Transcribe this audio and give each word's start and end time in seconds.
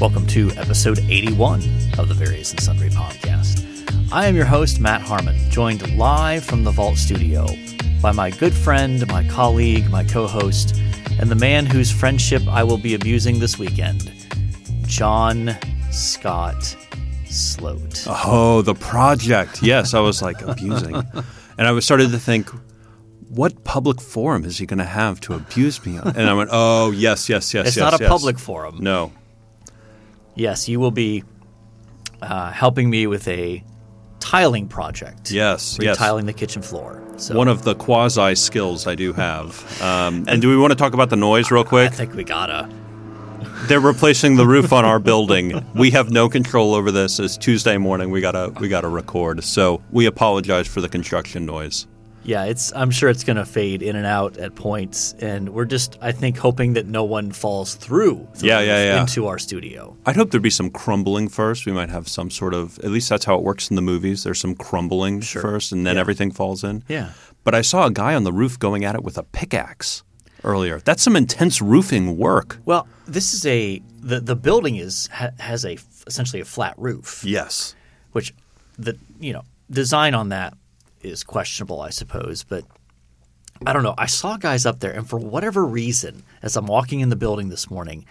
Welcome 0.00 0.28
to 0.28 0.50
episode 0.52 1.00
81 1.08 1.60
of 1.98 2.08
the 2.08 2.14
Various 2.14 2.52
and 2.52 2.60
Sundry 2.60 2.88
podcast. 2.88 3.64
I 4.12 4.26
am 4.26 4.36
your 4.36 4.44
host, 4.44 4.78
Matt 4.78 5.02
Harmon, 5.02 5.50
joined 5.50 5.96
live 5.96 6.44
from 6.44 6.62
the 6.62 6.70
Vault 6.70 6.96
Studio 6.96 7.48
by 8.00 8.12
my 8.12 8.30
good 8.30 8.54
friend, 8.54 9.04
my 9.08 9.26
colleague, 9.26 9.90
my 9.90 10.04
co 10.04 10.28
host, 10.28 10.76
and 11.18 11.28
the 11.28 11.34
man 11.34 11.66
whose 11.66 11.90
friendship 11.90 12.42
I 12.46 12.62
will 12.62 12.78
be 12.78 12.94
abusing 12.94 13.40
this 13.40 13.58
weekend, 13.58 14.12
John 14.82 15.56
Scott 15.90 16.76
Sloat. 17.26 18.04
Oh, 18.06 18.62
the 18.62 18.74
project. 18.74 19.62
Yes, 19.64 19.94
I 19.94 20.00
was 20.00 20.22
like 20.22 20.40
abusing. 20.42 20.94
and 20.94 21.66
I 21.66 21.72
was 21.72 21.84
started 21.84 22.12
to 22.12 22.20
think, 22.20 22.48
what 23.28 23.64
public 23.64 24.00
forum 24.00 24.44
is 24.44 24.58
he 24.58 24.64
going 24.66 24.78
to 24.78 24.84
have 24.84 25.20
to 25.22 25.34
abuse 25.34 25.84
me 25.84 25.98
on? 25.98 26.16
And 26.16 26.30
I 26.30 26.34
went, 26.34 26.50
oh, 26.52 26.92
yes, 26.92 27.28
yes, 27.28 27.52
yes, 27.52 27.66
It's 27.68 27.76
yes. 27.76 27.82
not 27.82 28.00
a 28.00 28.04
yes. 28.04 28.08
public 28.08 28.38
forum. 28.38 28.78
No. 28.80 29.12
Yes, 30.38 30.68
you 30.68 30.78
will 30.78 30.92
be 30.92 31.24
uh, 32.22 32.52
helping 32.52 32.88
me 32.88 33.06
with 33.06 33.26
a 33.28 33.62
tiling 34.20 34.68
project. 34.68 35.30
Yes, 35.30 35.78
yes. 35.80 35.98
Retiling 35.98 36.26
the 36.26 36.32
kitchen 36.32 36.62
floor. 36.62 37.02
So 37.16 37.36
One 37.36 37.48
of 37.48 37.62
the 37.64 37.74
quasi 37.74 38.36
skills 38.36 38.86
I 38.86 38.94
do 38.94 39.12
have. 39.12 39.82
Um, 39.82 40.24
and 40.28 40.40
do 40.40 40.48
we 40.48 40.56
want 40.56 40.70
to 40.70 40.76
talk 40.76 40.94
about 40.94 41.10
the 41.10 41.16
noise 41.16 41.50
real 41.50 41.64
quick? 41.64 41.90
I 41.90 41.94
think 41.94 42.14
we 42.14 42.22
gotta. 42.22 42.68
They're 43.66 43.80
replacing 43.80 44.36
the 44.36 44.46
roof 44.46 44.72
on 44.72 44.84
our 44.84 45.00
building. 45.00 45.66
We 45.74 45.90
have 45.90 46.10
no 46.10 46.28
control 46.28 46.74
over 46.74 46.92
this. 46.92 47.18
It's 47.18 47.36
Tuesday 47.36 47.76
morning. 47.76 48.10
We 48.10 48.20
gotta 48.20 48.52
we 48.60 48.68
gotta 48.68 48.88
record. 48.88 49.42
So 49.42 49.82
we 49.90 50.06
apologize 50.06 50.68
for 50.68 50.80
the 50.80 50.88
construction 50.88 51.44
noise. 51.44 51.88
Yeah, 52.24 52.44
it's. 52.44 52.72
I'm 52.74 52.90
sure 52.90 53.08
it's 53.08 53.24
gonna 53.24 53.46
fade 53.46 53.82
in 53.82 53.96
and 53.96 54.04
out 54.06 54.36
at 54.36 54.54
points, 54.54 55.14
and 55.18 55.48
we're 55.50 55.64
just, 55.64 55.96
I 56.02 56.12
think, 56.12 56.36
hoping 56.36 56.74
that 56.74 56.86
no 56.86 57.04
one 57.04 57.30
falls 57.32 57.74
through. 57.74 58.26
Yeah, 58.40 58.60
yeah, 58.60 58.84
yeah. 58.84 59.00
Into 59.00 59.26
our 59.26 59.38
studio. 59.38 59.96
I'd 60.04 60.16
hope 60.16 60.30
there'd 60.30 60.42
be 60.42 60.50
some 60.50 60.68
crumbling 60.70 61.28
first. 61.28 61.64
We 61.64 61.72
might 61.72 61.88
have 61.90 62.06
some 62.08 62.30
sort 62.30 62.52
of 62.54 62.78
at 62.80 62.90
least 62.90 63.08
that's 63.08 63.24
how 63.24 63.36
it 63.36 63.42
works 63.42 63.70
in 63.70 63.76
the 63.76 63.82
movies. 63.82 64.24
There's 64.24 64.40
some 64.40 64.54
crumbling 64.54 65.22
first 65.22 65.72
and 65.72 65.86
then 65.86 65.94
Yeah. 65.94 66.00
everything 66.00 66.30
falls 66.30 66.64
in. 66.64 66.82
Yeah. 66.88 67.12
But 67.44 67.54
I 67.54 67.62
saw 67.62 67.86
a 67.86 67.90
guy 67.90 68.14
on 68.14 68.24
the 68.24 68.32
roof 68.32 68.58
going 68.58 68.84
at 68.84 68.94
it 68.94 69.02
with 69.02 69.16
a 69.16 69.22
pickaxe 69.22 70.02
earlier. 70.44 70.80
That's 70.84 71.02
some 71.02 71.16
intense 71.16 71.62
roofing 71.62 72.18
work. 72.18 72.58
Well, 72.66 72.86
this 73.06 73.32
is 73.32 73.46
a 73.46 73.80
the 74.00 74.20
the 74.20 74.36
building 74.36 74.76
is 74.76 75.08
ha, 75.12 75.30
has 75.38 75.64
a 75.64 75.78
essentially 76.06 76.42
a 76.42 76.44
flat 76.44 76.74
roof, 76.76 77.22
Yes. 77.24 77.74
which 78.12 78.34
the 78.78 78.98
you 79.18 79.32
know 79.32 79.42
design 79.70 80.14
on 80.14 80.28
that 80.30 80.54
is 81.02 81.24
questionable, 81.24 81.80
I 81.80 81.90
suppose, 81.90 82.44
but. 82.44 82.64
I 83.66 83.72
don't 83.72 83.82
know. 83.82 83.94
I 83.98 84.06
saw 84.06 84.36
guys 84.36 84.64
up 84.66 84.78
there, 84.78 84.92
and 84.92 85.04
for 85.08 85.18
whatever 85.18 85.64
reason, 85.64 86.22
as 86.42 86.54
I'm 86.56 86.66
walking 86.66 87.00
in 87.00 87.08
the 87.08 87.16
building 87.16 87.48
this 87.48 87.68
morning, 87.68 88.04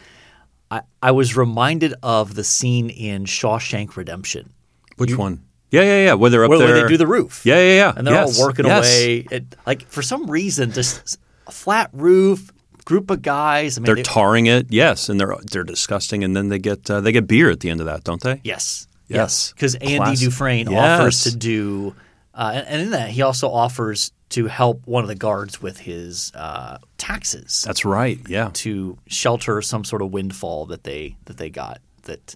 I, 0.69 0.81
I 1.01 1.11
was 1.11 1.37
reminded 1.37 1.93
of 2.03 2.35
the 2.35 2.43
scene 2.43 2.89
in 2.89 3.23
Shawshank 3.23 3.95
Redemption. 3.95 4.51
Which 4.97 5.15
one? 5.15 5.45
Yeah, 5.71 5.83
yeah, 5.83 6.03
yeah. 6.07 6.13
Where 6.15 6.29
they're 6.29 6.43
up 6.43 6.49
where, 6.49 6.59
there. 6.59 6.67
where 6.73 6.81
they 6.83 6.87
do 6.89 6.97
the 6.97 7.07
roof. 7.07 7.45
Yeah, 7.45 7.59
yeah, 7.59 7.75
yeah. 7.75 7.93
And 7.95 8.05
they're 8.05 8.13
Yes, 8.15 8.37
all 8.37 8.45
working 8.47 8.65
yes. 8.65 8.93
away. 8.93 9.25
It, 9.31 9.55
like 9.65 9.87
for 9.87 10.01
some 10.01 10.29
reason, 10.29 10.73
just 10.73 11.17
a 11.47 11.51
flat 11.53 11.91
roof, 11.93 12.51
group 12.83 13.09
of 13.09 13.21
guys. 13.21 13.77
I 13.77 13.79
mean, 13.79 13.85
They're 13.85 13.95
they- 13.95 14.03
tarring 14.03 14.47
it, 14.47 14.65
yes, 14.69 15.07
and 15.07 15.17
they're 15.17 15.33
they're 15.49 15.63
disgusting, 15.63 16.25
and 16.25 16.35
then 16.35 16.49
they 16.49 16.59
get 16.59 16.89
uh, 16.91 16.99
they 16.99 17.13
get 17.13 17.25
beer 17.25 17.49
at 17.49 17.61
the 17.61 17.69
end 17.69 17.79
of 17.79 17.85
that, 17.85 18.03
don't 18.03 18.21
they? 18.21 18.41
yes, 18.43 18.85
Yes. 19.07 19.53
Because 19.53 19.75
Andy 19.75 19.95
Class- 19.95 20.19
Dufresne 20.19 20.69
Yes. 20.69 20.99
offers 20.99 21.23
to 21.23 21.33
do, 21.37 21.95
uh, 22.37 22.51
and, 22.53 22.67
and 22.67 22.81
in 22.83 22.89
that 22.91 23.09
he 23.09 23.21
also 23.21 23.49
offers 23.49 24.11
to 24.29 24.45
help 24.47 24.85
one 24.85 25.03
of 25.03 25.07
the 25.07 25.15
guards 25.15 25.61
with 25.61 25.79
his 25.79 26.31
uh, 26.35 26.77
taxes 26.97 27.63
That's 27.65 27.83
right. 27.83 28.19
Yeah. 28.27 28.51
to 28.53 28.97
shelter 29.07 29.61
some 29.61 29.83
sort 29.83 30.01
of 30.01 30.11
windfall 30.11 30.65
that 30.67 30.83
they 30.83 31.17
that 31.25 31.37
they 31.37 31.49
got. 31.49 31.81
That, 32.03 32.35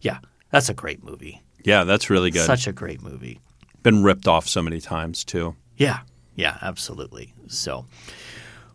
yeah, 0.00 0.18
that's 0.50 0.68
a 0.68 0.74
great 0.74 1.02
movie. 1.02 1.40
Yeah, 1.64 1.84
that's 1.84 2.10
really 2.10 2.30
good. 2.30 2.44
Such 2.46 2.66
a 2.66 2.72
great 2.72 3.02
movie. 3.02 3.40
Been 3.82 4.02
ripped 4.02 4.28
off 4.28 4.48
so 4.48 4.62
many 4.62 4.80
times 4.80 5.24
too. 5.24 5.56
Yeah, 5.76 6.00
yeah, 6.34 6.58
absolutely. 6.62 7.32
So, 7.48 7.86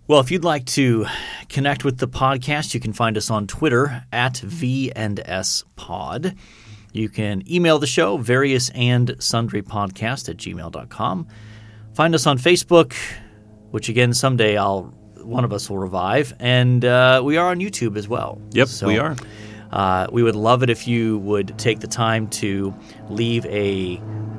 well, 0.08 0.20
if 0.20 0.31
you'd 0.31 0.44
like 0.44 0.66
to 0.68 1.06
connect 1.50 1.84
with 1.84 1.98
the 1.98 2.08
podcast, 2.08 2.74
you 2.74 2.80
can 2.80 2.94
find 2.94 3.18
us 3.18 3.30
on 3.30 3.48
Twitter 3.48 4.04
at 4.12 4.38
V 4.38 4.92
and 4.96 5.20
S 5.25 5.64
Pod. 5.75 6.36
You 6.95 7.09
can 7.09 7.44
email 7.51 7.78
the 7.79 7.88
show, 7.88 8.17
various 8.17 8.69
and 8.69 9.16
sundry 9.19 9.61
podcast 9.61 10.29
at 10.29 10.38
gmail.com. 10.38 11.28
Find 11.94 12.16
us 12.16 12.25
on 12.25 12.38
Facebook, 12.38 12.94
which 13.72 13.89
again, 13.89 14.13
someday 14.13 14.57
I'll 14.57 14.94
one 15.17 15.44
of 15.44 15.51
us 15.51 15.69
will 15.69 15.79
revive. 15.79 16.33
And 16.39 16.85
uh, 16.85 17.22
we 17.23 17.38
are 17.38 17.50
on 17.50 17.59
YouTube 17.59 17.97
as 17.97 18.07
well. 18.07 18.39
Yep, 18.51 18.67
So, 18.67 18.88
we 18.88 19.00
are. 19.00 19.16
uh, 19.72 20.07
we 20.11 20.22
would 20.22 20.35
love 20.35 20.61
it 20.61 20.69
if 20.69 20.88
you 20.88 21.17
would 21.19 21.57
take 21.57 21.79
the 21.79 21.88
time 21.88 22.28
to 22.29 22.73
leave 23.09 23.44
a 23.47 23.97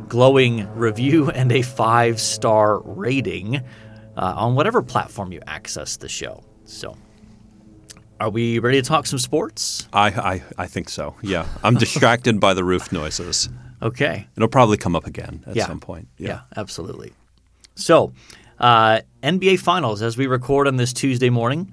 glowing 0.09 0.67
review 0.77 1.29
and 1.35 1.51
a 1.53 1.63
five 1.63 2.21
star 2.21 2.81
rating 2.83 3.57
uh, 3.57 4.35
on 4.37 4.55
whatever 4.55 4.81
platform 4.81 5.33
you 5.33 5.41
access 5.47 5.97
the 5.97 6.09
show. 6.09 6.45
So, 6.65 6.97
are 8.21 8.31
we 8.31 8.59
ready 8.59 8.81
to 8.81 8.87
talk 8.89 9.07
some 9.07 9.19
sports? 9.19 9.89
I, 9.93 10.09
I 10.09 10.43
I 10.59 10.67
think 10.67 10.89
so. 10.89 11.15
Yeah, 11.23 11.47
I'm 11.63 11.75
distracted 11.87 12.41
by 12.41 12.55
the 12.55 12.65
roof 12.65 12.93
noises. 12.93 13.49
Okay. 13.83 14.27
It'll 14.37 14.49
probably 14.49 14.79
come 14.79 14.97
up 14.97 15.07
again 15.07 15.45
at 15.47 15.55
Yeah. 15.57 15.67
some 15.67 15.81
point. 15.81 16.09
Yeah, 16.19 16.41
absolutely. 16.57 17.13
So, 17.75 18.13
uh, 18.59 19.01
NBA 19.23 19.59
Finals 19.61 20.01
as 20.01 20.17
we 20.17 20.27
record 20.27 20.67
on 20.67 20.77
this 20.77 20.93
Tuesday 20.95 21.29
morning. 21.31 21.73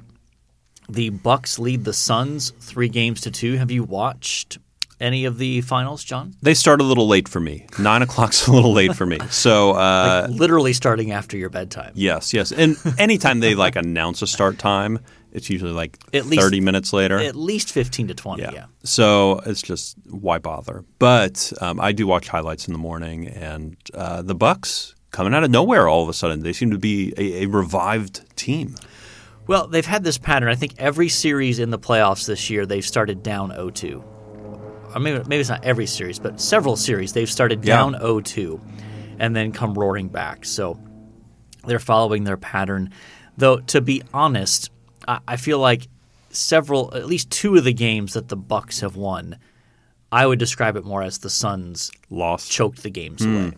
The 0.89 1.11
Bucks 1.11 1.57
lead 1.59 1.85
the 1.85 1.93
Suns 1.93 2.51
three 2.59 2.89
games 2.89 3.21
to 3.21 3.31
two. 3.31 3.55
Have 3.55 3.71
you 3.71 3.85
watched 3.85 4.57
any 4.99 5.23
of 5.23 5.37
the 5.37 5.61
finals, 5.61 6.03
John? 6.03 6.33
They 6.41 6.53
start 6.53 6.81
a 6.81 6.83
little 6.83 7.07
late 7.07 7.29
for 7.29 7.39
me. 7.39 7.65
Nine 7.79 8.01
o'clock's 8.07 8.47
a 8.47 8.51
little 8.51 8.73
late 8.73 8.93
for 8.95 9.05
me. 9.05 9.17
So 9.29 9.71
uh, 9.75 10.27
Literally 10.29 10.73
starting 10.73 11.11
after 11.11 11.37
your 11.37 11.49
bedtime. 11.49 11.93
yes, 11.95 12.33
yes. 12.33 12.51
And 12.51 12.75
anytime 12.99 13.39
they 13.39 13.55
like 13.55 13.77
announce 13.77 14.21
a 14.21 14.27
start 14.27 14.59
time, 14.59 14.99
it's 15.33 15.49
usually 15.49 15.71
like 15.73 15.97
At 16.13 16.25
least- 16.27 16.41
thirty 16.41 16.61
minutes 16.61 16.93
later. 16.93 17.17
At 17.19 17.35
least 17.35 17.71
15 17.71 18.07
to 18.07 18.13
20, 18.13 18.43
yeah. 18.43 18.65
So 18.83 19.39
it's 19.45 19.61
just 19.61 19.97
why 20.09 20.37
bother? 20.37 20.85
But 20.99 21.51
um, 21.59 21.79
I 21.81 21.91
do 21.91 22.07
watch 22.07 22.27
highlights 22.29 22.67
in 22.67 22.73
the 22.73 22.79
morning, 22.79 23.27
and 23.27 23.75
uh, 23.93 24.21
the 24.21 24.35
Bucks 24.35 24.95
coming 25.11 25.33
out 25.33 25.43
of 25.43 25.51
nowhere 25.51 25.87
all 25.87 26.03
of 26.03 26.09
a 26.09 26.13
sudden. 26.13 26.39
They 26.41 26.53
seem 26.53 26.71
to 26.71 26.77
be 26.79 27.13
a, 27.17 27.43
a 27.43 27.45
revived 27.47 28.35
team. 28.35 28.75
Well, 29.45 29.67
they've 29.67 29.85
had 29.85 30.03
this 30.03 30.17
pattern. 30.17 30.49
I 30.49 30.55
think 30.55 30.73
every 30.77 31.09
series 31.09 31.59
in 31.59 31.69
the 31.69 31.77
playoffs 31.77 32.25
this 32.25 32.49
year, 32.49 32.65
they've 32.65 32.83
started 32.85 33.21
down 33.23 33.51
0-2. 33.51 34.01
Or 34.95 34.99
maybe, 34.99 35.19
maybe 35.27 35.39
it's 35.41 35.49
not 35.49 35.63
every 35.65 35.85
series, 35.85 36.17
but 36.17 36.39
several 36.39 36.75
series, 36.77 37.13
they've 37.13 37.29
started 37.29 37.63
Yeah. 37.65 37.75
down 37.77 37.93
0-2 37.95 38.59
and 39.19 39.35
then 39.35 39.51
come 39.51 39.73
roaring 39.73 40.07
back. 40.07 40.45
So 40.45 40.79
they're 41.65 41.79
following 41.79 42.23
their 42.23 42.37
pattern. 42.37 42.91
Though, 43.37 43.59
to 43.59 43.81
be 43.81 44.01
honest, 44.13 44.69
I, 45.07 45.19
I 45.27 45.37
feel 45.37 45.59
like 45.59 45.87
several, 46.29 46.93
at 46.95 47.05
least 47.05 47.29
two 47.31 47.55
of 47.55 47.63
the 47.63 47.73
games 47.73 48.13
that 48.13 48.27
the 48.29 48.35
Bucks 48.35 48.79
have 48.81 48.95
won, 48.95 49.37
I 50.11 50.25
would 50.25 50.39
describe 50.39 50.75
it 50.75 50.83
more 50.85 51.01
as 51.03 51.19
the 51.19 51.29
Suns 51.29 51.91
Lost. 52.09 52.51
choked 52.51 52.83
the 52.83 52.89
games 52.89 53.25
away. 53.25 53.53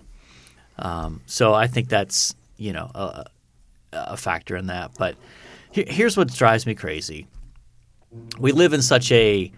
Um, 0.79 1.21
so 1.25 1.53
I 1.53 1.67
think 1.67 1.87
that's 1.89 2.35
you 2.57 2.73
know 2.73 2.89
a, 2.95 3.25
a 3.93 4.17
factor 4.17 4.55
in 4.57 4.67
that. 4.67 4.91
But 4.97 5.15
he- 5.71 5.85
here's 5.87 6.17
what 6.17 6.33
drives 6.33 6.65
me 6.65 6.75
crazy: 6.75 7.27
we 8.39 8.51
live 8.51 8.73
in 8.73 8.81
such 8.81 9.11
a 9.11 9.51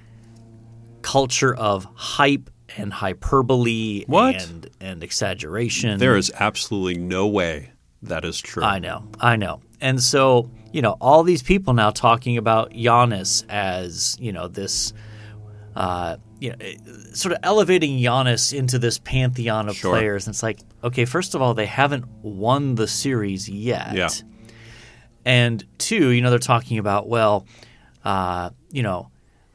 culture 1.02 1.56
of 1.56 1.88
hype 1.96 2.50
and 2.78 2.92
hyperbole 2.94 4.04
What? 4.08 4.36
and 4.44 4.70
and 4.82 5.04
exaggeration. 5.04 6.00
There 6.00 6.18
is 6.18 6.32
absolutely 6.36 7.02
no 7.02 7.28
way 7.28 7.72
that 8.04 8.26
is 8.26 8.40
true. 8.40 8.64
I 8.64 8.80
know, 8.80 9.04
I 9.20 9.36
know. 9.38 9.62
And 9.82 10.02
so, 10.02 10.50
you 10.72 10.82
know, 10.82 10.98
all 11.00 11.24
these 11.24 11.44
people 11.44 11.74
now 11.74 11.92
talking 11.92 12.38
about 12.38 12.72
Giannis 12.72 13.44
as, 13.50 14.18
you 14.20 14.32
know, 14.32 14.48
this, 14.48 14.94
uh, 15.76 16.18
you 16.40 16.52
know, 16.52 16.58
sort 17.14 17.34
of 17.34 17.40
elevating 17.44 17.98
Giannis 18.00 18.58
into 18.58 18.80
this 18.80 19.00
pantheon 19.00 19.70
of 19.70 19.76
Sure. 19.76 19.92
players. 19.92 20.28
And 20.28 20.34
it's 20.34 20.44
like, 20.44 20.60
okay, 20.84 21.06
first 21.06 21.36
of 21.36 21.42
all, 21.42 21.54
they 21.54 21.66
haven't 21.66 22.06
won 22.22 22.76
the 22.76 22.88
series 22.88 23.48
yet. 23.50 23.96
Yeah. 23.96 24.10
And 25.26 25.64
two, 25.78 26.10
you 26.10 26.22
know, 26.22 26.30
they're 26.30 26.40
talking 26.40 26.78
about, 26.78 27.08
well, 27.08 27.46
uh, 28.06 28.52
you 28.72 28.82
know, 28.84 29.10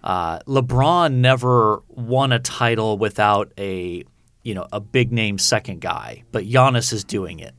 uh, 0.05 0.41
LeBron 0.41 1.15
never 1.15 1.83
won 1.89 2.33
a 2.33 2.39
title 2.39 2.99
without 2.99 3.53
a, 3.57 4.05
you 4.43 4.55
know, 4.55 4.67
a 4.73 4.81
big 4.81 5.13
name 5.13 5.39
second 5.39 5.81
guy, 5.81 6.25
but 6.33 6.45
Giannis 6.45 6.93
is 6.93 7.05
doing 7.05 7.39
it. 7.39 7.55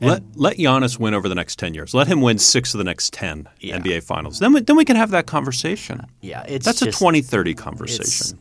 Let 0.00 0.22
let 0.34 0.56
Giannis 0.56 0.98
win 0.98 1.14
over 1.14 1.28
the 1.28 1.34
next 1.34 1.58
ten 1.58 1.74
years. 1.74 1.94
Let 1.94 2.06
him 2.06 2.20
win 2.20 2.38
six 2.38 2.74
of 2.74 2.78
the 2.78 2.84
next 2.84 3.12
ten 3.12 3.48
Yeah. 3.60 3.78
NBA 3.78 4.02
Finals. 4.02 4.38
Then 4.38 4.52
we, 4.52 4.60
then 4.60 4.76
we 4.76 4.84
can 4.84 4.96
have 4.96 5.10
that 5.10 5.26
conversation. 5.26 6.06
Yeah, 6.20 6.42
it's 6.46 6.64
That's 6.66 6.80
just, 6.80 6.96
a 6.96 6.98
2030 6.98 7.54
conversation. 7.54 8.38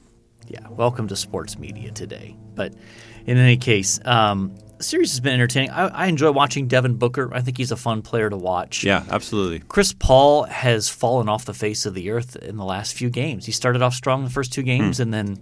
Yeah, 0.47 0.67
welcome 0.69 1.07
to 1.07 1.15
sports 1.15 1.57
media 1.57 1.91
today. 1.91 2.35
But 2.53 2.73
in 3.25 3.37
any 3.37 3.57
case, 3.57 3.99
um, 4.05 4.55
the 4.77 4.83
series 4.83 5.11
has 5.11 5.19
been 5.19 5.33
entertaining. 5.33 5.71
I, 5.71 5.87
I 5.87 6.05
enjoy 6.07 6.31
watching 6.31 6.67
Devin 6.67 6.95
Booker. 6.97 7.33
I 7.33 7.41
think 7.41 7.57
he's 7.57 7.71
a 7.71 7.77
fun 7.77 8.01
player 8.01 8.29
to 8.29 8.37
watch. 8.37 8.83
Yeah, 8.83 9.03
absolutely. 9.09 9.59
Chris 9.67 9.93
Paul 9.93 10.43
has 10.43 10.87
fallen 10.89 11.29
off 11.29 11.45
the 11.45 11.53
face 11.53 11.85
of 11.85 11.93
the 11.93 12.11
earth 12.11 12.35
in 12.35 12.57
the 12.57 12.65
last 12.65 12.93
few 12.93 13.09
games. 13.09 13.45
He 13.45 13.51
started 13.51 13.81
off 13.81 13.93
strong 13.93 14.23
the 14.23 14.29
first 14.29 14.53
two 14.53 14.61
games, 14.63 14.99
and 14.99 15.13
then 15.13 15.37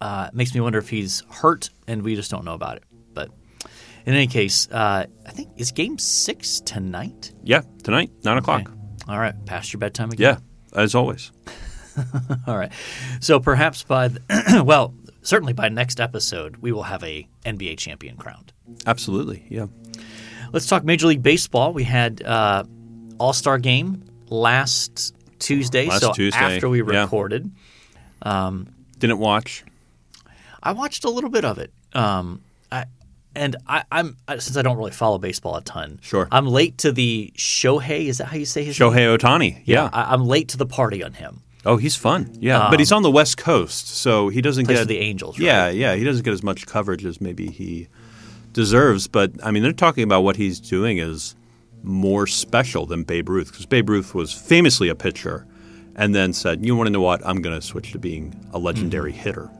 uh, 0.00 0.28
it 0.28 0.34
makes 0.34 0.54
me 0.54 0.60
wonder 0.60 0.78
if 0.78 0.88
he's 0.88 1.22
hurt, 1.30 1.70
and 1.86 2.02
we 2.02 2.14
just 2.14 2.30
don't 2.30 2.44
know 2.44 2.54
about 2.54 2.76
it. 2.76 2.84
In 4.08 4.14
any 4.14 4.26
case, 4.26 4.66
uh, 4.70 5.04
I 5.26 5.30
think 5.32 5.50
is 5.58 5.70
Game 5.70 5.98
Six 5.98 6.60
tonight. 6.60 7.30
Yeah, 7.42 7.60
tonight, 7.82 8.10
nine 8.24 8.38
o'clock. 8.38 8.62
Okay. 8.62 8.72
All 9.06 9.18
right, 9.18 9.34
past 9.44 9.70
your 9.70 9.80
bedtime 9.80 10.10
again. 10.10 10.38
Yeah, 10.72 10.82
as 10.82 10.94
always. 10.94 11.30
All 12.46 12.56
right. 12.56 12.72
So 13.20 13.38
perhaps 13.38 13.82
by 13.82 14.08
the, 14.08 14.62
well, 14.66 14.94
certainly 15.20 15.52
by 15.52 15.68
next 15.68 16.00
episode, 16.00 16.56
we 16.56 16.72
will 16.72 16.84
have 16.84 17.04
a 17.04 17.28
NBA 17.44 17.76
champion 17.76 18.16
crowned. 18.16 18.54
Absolutely. 18.86 19.44
Yeah. 19.50 19.66
Let's 20.54 20.66
talk 20.66 20.84
Major 20.84 21.08
League 21.08 21.22
Baseball. 21.22 21.74
We 21.74 21.84
had 21.84 22.22
uh, 22.22 22.64
All 23.18 23.34
Star 23.34 23.58
Game 23.58 24.04
last 24.30 25.14
Tuesday. 25.38 25.84
Last 25.84 26.00
so 26.00 26.12
Tuesday, 26.14 26.38
after 26.38 26.70
we 26.70 26.78
yeah. 26.82 27.02
recorded, 27.02 27.50
Didn't 28.98 29.18
watch. 29.18 29.64
I 30.62 30.72
watched 30.72 31.04
a 31.04 31.10
little 31.10 31.28
bit 31.28 31.44
of 31.44 31.58
it. 31.58 31.74
Um, 31.92 32.40
I, 32.72 32.86
and 33.38 33.56
I, 33.66 33.84
I'm 33.90 34.16
since 34.38 34.56
I 34.56 34.62
don't 34.62 34.76
really 34.76 34.90
follow 34.90 35.18
baseball 35.18 35.56
a 35.56 35.62
ton. 35.62 35.98
Sure. 36.02 36.28
I'm 36.30 36.46
late 36.46 36.78
to 36.78 36.92
the 36.92 37.32
Shohei. 37.36 38.06
Is 38.06 38.18
that 38.18 38.26
how 38.26 38.36
you 38.36 38.44
say 38.44 38.64
his 38.64 38.78
name? 38.78 38.90
Shohei 38.90 39.16
Ohtani. 39.16 39.62
Yeah. 39.64 39.88
I, 39.92 40.12
I'm 40.12 40.24
late 40.26 40.48
to 40.48 40.56
the 40.56 40.66
party 40.66 41.02
on 41.02 41.12
him. 41.14 41.42
Oh, 41.64 41.76
he's 41.76 41.96
fun. 41.96 42.30
Yeah, 42.40 42.68
but 42.70 42.78
he's 42.78 42.92
on 42.92 43.02
the 43.02 43.10
West 43.10 43.36
Coast, 43.36 43.88
so 43.88 44.28
he 44.28 44.40
doesn't 44.40 44.66
get 44.68 44.86
the 44.88 44.98
Angels, 44.98 45.38
right? 45.38 45.44
Yeah, 45.44 45.68
yeah, 45.68 45.94
he 45.96 46.04
doesn't 46.04 46.24
get 46.24 46.32
as 46.32 46.42
much 46.42 46.66
coverage 46.66 47.04
as 47.04 47.20
maybe 47.20 47.50
he 47.50 47.88
deserves. 48.52 49.06
But 49.08 49.32
I 49.44 49.50
mean, 49.50 49.62
they're 49.62 49.72
talking 49.72 50.04
about 50.04 50.22
what 50.22 50.36
he's 50.36 50.60
doing 50.60 50.98
is 50.98 51.34
more 51.82 52.26
special 52.26 52.86
than 52.86 53.02
Babe 53.02 53.28
Ruth 53.28 53.48
because 53.50 53.66
Babe 53.66 53.88
Ruth 53.90 54.14
was 54.14 54.32
famously 54.32 54.88
a 54.88 54.94
pitcher, 54.94 55.46
and 55.96 56.14
then 56.14 56.32
said, 56.32 56.64
"You 56.64 56.76
want 56.76 56.86
to 56.86 56.92
know 56.92 57.00
what? 57.02 57.26
I'm 57.26 57.42
going 57.42 57.58
to 57.58 57.64
switch 57.66 57.92
to 57.92 57.98
being 57.98 58.34
a 58.52 58.58
legendary 58.58 59.12
Mm-hmm. 59.12 59.20
hitter." 59.22 59.50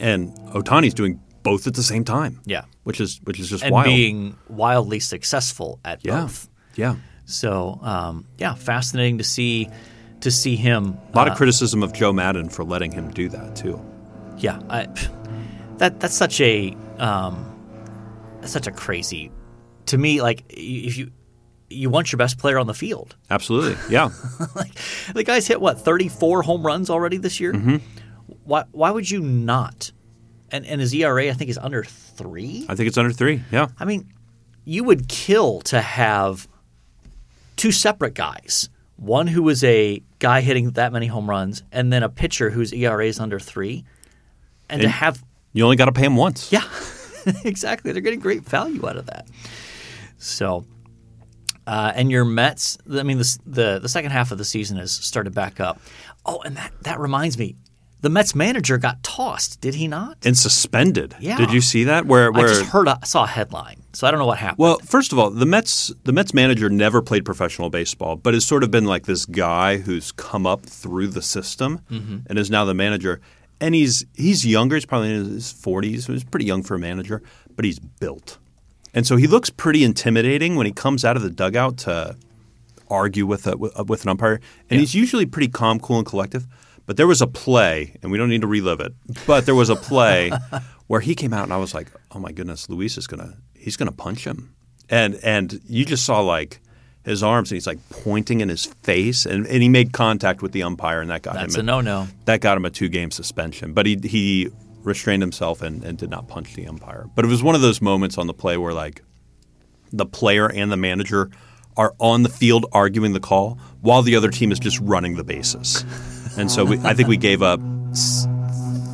And 0.00 0.34
Ohtani's 0.54 0.94
doing 0.94 1.20
both 1.42 1.66
at 1.66 1.74
the 1.74 1.82
same 1.82 2.04
time. 2.04 2.40
Yeah. 2.44 2.64
which 2.84 3.00
is 3.00 3.20
which 3.24 3.38
is 3.40 3.48
just 3.50 3.62
And 3.64 3.72
wild. 3.72 3.84
being 3.86 4.36
wildly 4.48 5.00
successful 5.00 5.80
at 5.84 6.04
yeah, 6.04 6.22
both. 6.22 6.48
yeah. 6.76 6.96
So 7.24 7.78
um, 7.82 8.26
yeah, 8.38 8.54
fascinating 8.54 9.18
to 9.18 9.24
see 9.24 9.68
to 10.20 10.30
see 10.30 10.56
him. 10.56 10.98
A 11.12 11.16
lot 11.16 11.28
uh, 11.28 11.32
of 11.32 11.36
criticism 11.36 11.82
of 11.82 11.92
Joe 11.92 12.12
Maddon 12.12 12.48
for 12.48 12.64
letting 12.64 12.92
him 12.92 13.10
do 13.10 13.28
that 13.30 13.56
too. 13.56 13.80
yeah, 14.38 14.60
I, 14.68 14.86
that 15.78 16.00
that's 16.00 16.14
such 16.14 16.40
a 16.40 16.76
um, 16.98 17.46
that's 18.40 18.52
such 18.52 18.66
a 18.66 18.72
crazy 18.72 19.30
to 19.86 19.96
me. 19.98 20.20
Like 20.20 20.44
if 20.50 20.96
you 20.98 21.10
you 21.70 21.88
want 21.88 22.10
your 22.10 22.18
best 22.18 22.36
player 22.38 22.58
on 22.58 22.66
the 22.66 22.74
field, 22.74 23.14
Absolutely, 23.30 23.76
yeah. 23.88 24.10
like 24.56 24.72
the 25.14 25.22
guy's 25.22 25.46
hit 25.46 25.60
what 25.60 25.80
thirty 25.80 26.08
four 26.08 26.42
home 26.42 26.66
runs 26.66 26.90
already 26.90 27.16
this 27.16 27.38
year. 27.40 27.52
Mm-hmm. 27.52 27.76
Why 28.44 28.64
why 28.72 28.90
would 28.90 29.08
you 29.10 29.20
not? 29.20 29.92
And 30.52 30.66
and 30.66 30.80
his 30.80 30.92
ERA 30.94 31.28
I 31.28 31.32
think 31.32 31.50
is 31.50 31.58
under 31.58 31.84
three. 31.84 32.66
I 32.68 32.74
think 32.74 32.88
it's 32.88 32.98
under 32.98 33.12
three. 33.12 33.42
Yeah. 33.52 33.68
I 33.78 33.84
mean, 33.84 34.12
you 34.64 34.84
would 34.84 35.08
kill 35.08 35.60
to 35.62 35.80
have 35.80 36.48
two 37.56 37.72
separate 37.72 38.14
guys. 38.14 38.68
One 38.96 39.26
who 39.26 39.42
was 39.42 39.64
a 39.64 40.02
guy 40.18 40.40
hitting 40.42 40.70
that 40.72 40.92
many 40.92 41.06
home 41.06 41.28
runs, 41.30 41.62
and 41.72 41.92
then 41.92 42.02
a 42.02 42.08
pitcher 42.08 42.50
whose 42.50 42.72
ERA 42.72 43.06
is 43.06 43.18
under 43.18 43.38
three. 43.38 43.84
And, 44.68 44.82
to 44.82 44.88
have, 44.88 45.24
You 45.52 45.64
only 45.64 45.76
got 45.76 45.86
to 45.86 45.92
pay 45.92 46.04
him 46.04 46.16
once. 46.16 46.52
yeah, 46.52 46.62
exactly. 47.44 47.92
They're 47.92 48.02
getting 48.02 48.20
great 48.20 48.42
value 48.44 48.86
out 48.86 48.96
of 48.96 49.06
that. 49.06 49.26
So, 50.18 50.64
uh, 51.66 51.92
and 51.94 52.10
your 52.10 52.24
Mets, 52.24 52.76
I 52.92 53.02
mean, 53.02 53.18
the, 53.18 53.38
the 53.46 53.78
the 53.80 53.88
second 53.88 54.10
half 54.10 54.32
of 54.32 54.38
the 54.38 54.44
season 54.44 54.76
has 54.76 54.92
started 54.92 55.34
back 55.34 55.60
up. 55.60 55.80
Oh, 56.26 56.40
and 56.42 56.56
that, 56.56 56.72
that 56.82 57.00
reminds 57.00 57.38
me, 57.38 57.56
the 58.02 58.10
Mets 58.10 58.34
manager 58.34 58.78
got 58.78 59.02
tossed, 59.02 59.60
did 59.60 59.74
he 59.74 59.86
not? 59.88 60.18
and 60.24 60.36
suspended. 60.36 61.14
Yeah. 61.20 61.36
Did 61.36 61.52
you 61.52 61.60
see 61.60 61.84
that? 61.84 62.06
Where 62.06 62.32
I 62.34 62.40
just 62.42 62.62
heard, 62.66 62.88
I 62.88 62.98
saw 63.04 63.24
a 63.24 63.26
headline, 63.26 63.82
so 63.92 64.06
I 64.06 64.10
don't 64.10 64.18
know 64.20 64.26
what 64.26 64.38
happened. 64.38 64.58
well, 64.58 64.78
first 64.78 65.12
of 65.12 65.18
all, 65.18 65.30
the 65.30 65.46
Mets 65.46 65.92
the 66.04 66.12
Mets 66.12 66.32
manager 66.34 66.68
never 66.70 67.02
played 67.02 67.24
professional 67.24 67.70
baseball, 67.70 68.16
but 68.16 68.34
has 68.34 68.44
sort 68.44 68.62
of 68.64 68.70
been 68.70 68.84
like 68.86 69.04
this 69.06 69.26
guy 69.26 69.76
who's 69.78 70.12
come 70.12 70.46
up 70.46 70.62
through 70.64 71.08
the 71.08 71.22
system 71.22 71.80
Mm-hmm. 71.90 72.18
and 72.28 72.38
is 72.38 72.50
now 72.50 72.64
the 72.64 72.74
manager. 72.74 73.20
And 73.60 73.74
he's 73.74 74.06
he's 74.14 74.46
younger. 74.46 74.76
He's 74.76 74.86
probably 74.86 75.14
in 75.14 75.24
his 75.26 75.52
forties. 75.52 76.06
So 76.06 76.12
he's 76.14 76.24
pretty 76.24 76.46
young 76.46 76.62
for 76.62 76.74
a 76.76 76.78
manager, 76.78 77.22
but 77.56 77.64
he's 77.66 77.78
built, 77.78 78.38
and 78.94 79.06
so 79.06 79.16
he 79.16 79.26
looks 79.26 79.50
pretty 79.50 79.84
intimidating 79.84 80.56
when 80.56 80.64
he 80.64 80.72
comes 80.72 81.04
out 81.04 81.16
of 81.16 81.22
the 81.22 81.28
dugout 81.30 81.76
to 81.78 82.16
argue 82.88 83.26
with 83.26 83.46
a, 83.46 83.56
with, 83.56 83.78
with 83.88 84.02
an 84.04 84.08
umpire. 84.08 84.40
And 84.70 84.80
he's 84.80 84.94
usually 84.94 85.26
pretty 85.26 85.48
calm, 85.48 85.78
cool, 85.78 85.98
and 85.98 86.06
collective. 86.06 86.46
But 86.90 86.96
there 86.96 87.06
was 87.06 87.22
a 87.22 87.28
play, 87.28 87.94
and 88.02 88.10
we 88.10 88.18
don't 88.18 88.30
need 88.30 88.40
to 88.40 88.48
relive 88.48 88.80
it. 88.80 88.92
But 89.24 89.46
there 89.46 89.54
was 89.54 89.70
a 89.70 89.76
play 89.76 90.32
where 90.88 90.98
he 90.98 91.14
came 91.14 91.32
out, 91.32 91.44
and 91.44 91.52
I 91.52 91.56
was 91.56 91.72
like, 91.72 91.86
"Oh 92.10 92.18
my 92.18 92.32
goodness, 92.32 92.68
Luis 92.68 92.98
is 92.98 93.06
gonna 93.06 93.36
he's 93.54 93.76
gonna 93.76 93.92
punch 93.92 94.24
him," 94.24 94.56
and 94.88 95.14
and 95.22 95.60
you 95.68 95.84
just 95.84 96.04
saw 96.04 96.18
like 96.18 96.60
his 97.04 97.22
arms, 97.22 97.52
and 97.52 97.54
he's 97.54 97.68
like 97.68 97.78
pointing 97.90 98.40
in 98.40 98.48
his 98.48 98.64
face, 98.64 99.24
and, 99.24 99.46
and 99.46 99.62
he 99.62 99.68
made 99.68 99.92
contact 99.92 100.42
with 100.42 100.50
the 100.50 100.64
umpire, 100.64 101.00
and 101.00 101.10
that 101.10 101.22
got 101.22 101.34
That's 101.34 101.54
him 101.54 101.60
a 101.60 101.62
no-no. 101.62 102.08
that 102.24 102.40
got 102.40 102.56
him 102.56 102.64
a 102.64 102.70
two 102.70 102.88
game 102.88 103.12
suspension. 103.12 103.72
But 103.72 103.86
he 103.86 103.96
he 104.02 104.48
restrained 104.82 105.22
himself 105.22 105.62
and, 105.62 105.84
and 105.84 105.96
did 105.96 106.10
not 106.10 106.26
punch 106.26 106.54
the 106.54 106.66
umpire. 106.66 107.06
But 107.14 107.24
it 107.24 107.28
was 107.28 107.40
one 107.40 107.54
of 107.54 107.60
those 107.60 107.80
moments 107.80 108.18
on 108.18 108.26
the 108.26 108.34
play 108.34 108.56
where 108.56 108.74
like 108.74 109.00
the 109.92 110.06
player 110.06 110.50
and 110.50 110.72
the 110.72 110.76
manager 110.76 111.30
are 111.76 111.94
on 112.00 112.24
the 112.24 112.28
field 112.28 112.66
arguing 112.72 113.12
the 113.12 113.20
call 113.20 113.60
while 113.80 114.02
the 114.02 114.16
other 114.16 114.28
team 114.28 114.50
is 114.50 114.58
just 114.58 114.80
running 114.80 115.14
the 115.14 115.22
bases. 115.22 115.84
And 116.36 116.50
so 116.50 116.64
we, 116.64 116.78
I 116.80 116.94
think 116.94 117.08
we 117.08 117.16
gave 117.16 117.42
up 117.42 117.60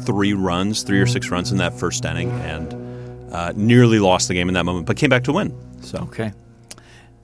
three 0.05 0.33
runs, 0.33 0.83
three 0.83 1.01
or 1.01 1.07
six 1.07 1.31
runs 1.31 1.51
in 1.53 1.59
that 1.59 1.75
first 1.79 2.05
inning, 2.05 2.31
and 2.43 3.33
uh, 3.35 3.53
nearly 3.57 3.99
lost 3.99 4.29
the 4.29 4.35
game 4.35 4.49
in 4.49 4.55
that 4.55 4.65
moment, 4.65 4.87
but 4.87 4.97
came 4.97 5.11
back 5.11 5.25
to 5.25 5.33
win. 5.33 5.55
So 5.83 5.99
Okay. 5.99 6.33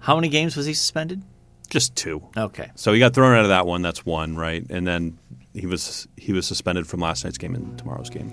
How 0.00 0.16
many 0.16 0.28
games 0.28 0.56
was 0.56 0.66
he 0.66 0.74
suspended? 0.74 1.22
just 1.70 1.96
two. 1.96 2.22
Okay. 2.36 2.70
So 2.74 2.92
he 2.92 2.98
got 2.98 3.14
thrown 3.14 3.34
out 3.34 3.44
of 3.44 3.48
that 3.48 3.66
one. 3.66 3.80
That's 3.80 4.04
one, 4.04 4.36
right? 4.36 4.62
And 4.68 4.86
then 4.86 5.16
he 5.54 5.64
was 5.66 6.06
he 6.18 6.34
was 6.34 6.46
suspended 6.46 6.86
from 6.86 7.00
last 7.00 7.24
night's 7.24 7.38
game 7.38 7.54
and 7.54 7.78
tomorrow's 7.78 8.10
game. 8.10 8.30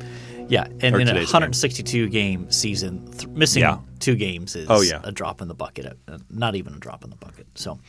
Yeah, 0.49 0.65
and 0.81 0.93
Or 0.95 0.99
in 0.99 1.07
a 1.07 1.11
today's 1.13 1.27
game. 1.27 1.33
162 1.35 2.09
game 2.09 2.51
season, 2.51 3.09
th- 3.13 3.27
missing 3.29 3.61
Yeah. 3.61 3.77
two 3.99 4.15
games 4.15 4.57
is 4.57 4.67
Oh, 4.69 4.81
yeah. 4.81 4.99
a 5.05 5.11
drop 5.13 5.41
in 5.41 5.47
the 5.47 5.53
bucket. 5.53 5.97
uh, 6.09 6.17
not 6.29 6.55
even 6.55 6.73
a 6.73 6.79
drop 6.79 7.05
in 7.05 7.11
the 7.11 7.15
bucket. 7.15 7.47
So, 7.55 7.79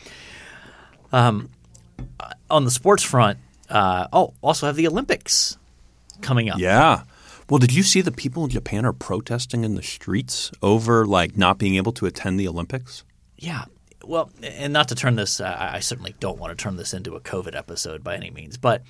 um, 1.10 1.49
uh, 2.20 2.30
on 2.49 2.64
the 2.64 2.70
sports 2.70 3.02
front, 3.02 3.38
uh, 3.70 4.08
oh, 4.12 4.34
also 4.42 4.66
have 4.66 4.76
the 4.76 4.86
Olympics 4.86 5.56
coming 6.20 6.50
up. 6.50 6.58
Yeah. 6.58 7.02
Well, 7.48 7.58
did 7.58 7.72
you 7.72 7.82
see 7.82 8.00
the 8.00 8.12
people 8.12 8.44
in 8.44 8.50
Japan 8.50 8.84
are 8.84 8.92
protesting 8.92 9.64
in 9.64 9.74
the 9.74 9.82
streets 9.82 10.52
over 10.62 11.04
like 11.06 11.36
not 11.36 11.58
being 11.58 11.76
able 11.76 11.92
to 11.92 12.06
attend 12.06 12.38
the 12.38 12.46
Olympics? 12.46 13.04
Yeah. 13.36 13.64
Well, 14.04 14.30
and 14.42 14.72
not 14.72 14.88
to 14.88 14.94
turn 14.94 15.16
this, 15.16 15.40
uh, 15.40 15.56
I 15.58 15.80
certainly 15.80 16.14
don't 16.20 16.38
want 16.38 16.56
to 16.56 16.62
turn 16.62 16.76
this 16.76 16.94
into 16.94 17.16
a 17.16 17.20
COVID 17.20 17.56
episode 17.56 18.02
by 18.04 18.14
any 18.14 18.30
means, 18.30 18.56
but 18.56 18.82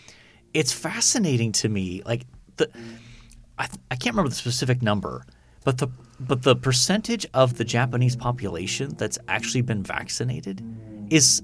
it's 0.54 0.72
fascinating 0.72 1.52
to 1.52 1.68
me. 1.68 2.02
Like 2.04 2.26
the, 2.56 2.70
I, 3.58 3.68
I 3.90 3.96
can't 3.96 4.14
remember 4.14 4.28
the 4.28 4.36
specific 4.36 4.82
number, 4.82 5.24
but 5.64 5.78
the 5.78 5.88
but 6.20 6.42
the 6.42 6.54
percentage 6.54 7.26
of 7.32 7.56
the 7.56 7.64
Japanese 7.64 8.14
population 8.14 8.94
that's 8.96 9.18
actually 9.26 9.62
been 9.62 9.82
vaccinated 9.82 10.62
is 11.08 11.42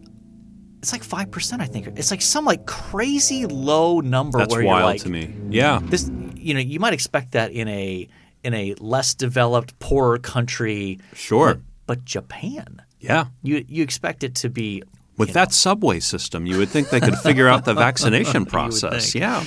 it's 0.86 0.92
like 0.92 1.02
five 1.02 1.32
percent. 1.32 1.60
I 1.60 1.64
think 1.66 1.88
it's 1.98 2.12
like 2.12 2.22
some 2.22 2.44
like 2.44 2.64
crazy 2.64 3.44
low 3.44 3.98
number. 3.98 4.38
That's 4.38 4.54
where 4.54 4.64
wild 4.64 4.84
like, 4.84 5.00
to 5.00 5.08
me. 5.08 5.34
Yeah. 5.50 5.80
This, 5.82 6.08
you 6.36 6.54
know, 6.54 6.60
you 6.60 6.78
might 6.78 6.92
expect 6.92 7.32
that 7.32 7.50
in 7.50 7.66
a 7.66 8.08
in 8.44 8.54
a 8.54 8.74
less 8.78 9.12
developed, 9.12 9.76
poorer 9.80 10.18
country. 10.18 11.00
Sure. 11.12 11.54
but, 11.54 11.62
but 11.86 12.04
Japan. 12.04 12.82
Yeah. 13.00 13.26
You 13.42 13.64
you 13.66 13.82
expect 13.82 14.22
it 14.22 14.36
to 14.36 14.48
be 14.48 14.84
With 15.16 15.32
that 15.32 15.52
subway 15.52 15.98
system, 15.98 16.46
you 16.46 16.56
would 16.58 16.68
think 16.68 16.90
they 16.90 17.00
could 17.00 17.18
figure 17.18 17.48
out 17.48 17.64
the 17.64 17.74
vaccination 17.86 18.46
process. 18.46 19.12
Yeah. 19.12 19.42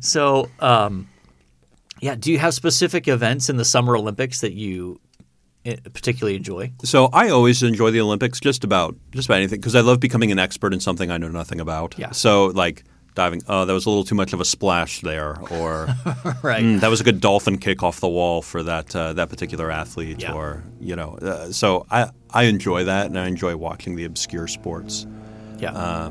so. 0.00 0.48
Um, 0.60 1.08
yeah. 2.00 2.14
Do 2.14 2.30
you 2.30 2.38
have 2.38 2.54
specific 2.54 3.08
events 3.08 3.50
in 3.50 3.56
the 3.56 3.64
Summer 3.64 3.96
Olympics 3.96 4.40
that 4.42 4.52
you 4.52 5.00
particularly 5.92 6.36
enjoy? 6.36 6.72
So 6.84 7.06
I 7.12 7.28
always 7.30 7.62
enjoy 7.62 7.90
the 7.90 8.00
Olympics, 8.00 8.40
just 8.40 8.64
about 8.64 8.94
just 9.12 9.28
about 9.28 9.36
anything, 9.38 9.60
because 9.60 9.74
I 9.74 9.80
love 9.80 10.00
becoming 10.00 10.30
an 10.32 10.38
expert 10.38 10.72
in 10.72 10.80
something 10.80 11.10
I 11.10 11.18
know 11.18 11.28
nothing 11.28 11.60
about. 11.60 11.94
Yeah. 11.98 12.12
So 12.12 12.46
like 12.46 12.84
diving, 13.14 13.42
oh, 13.48 13.64
that 13.64 13.72
was 13.72 13.86
a 13.86 13.88
little 13.90 14.04
too 14.04 14.14
much 14.14 14.32
of 14.34 14.40
a 14.40 14.44
splash 14.44 15.00
there, 15.00 15.40
or 15.50 15.86
Right. 16.42 16.62
"Mm, 16.62 16.80
that 16.80 16.88
was 16.90 17.00
a 17.00 17.04
good 17.04 17.20
dolphin 17.20 17.56
kick 17.58 17.82
off 17.82 18.00
the 18.00 18.08
wall 18.08 18.42
for 18.42 18.62
that 18.62 18.94
uh, 18.94 19.12
that 19.14 19.28
particular 19.30 19.70
athlete, 19.70 20.20
Yeah. 20.22 20.32
or 20.34 20.62
you 20.80 20.94
know. 20.96 21.16
Uh, 21.22 21.50
so 21.52 21.86
I 21.90 22.10
I 22.30 22.44
enjoy 22.44 22.84
that, 22.84 23.06
and 23.06 23.18
I 23.18 23.26
enjoy 23.26 23.56
watching 23.56 23.96
the 23.96 24.04
obscure 24.04 24.46
sports. 24.48 25.06
Yeah. 25.58 25.72
uh, 25.72 26.10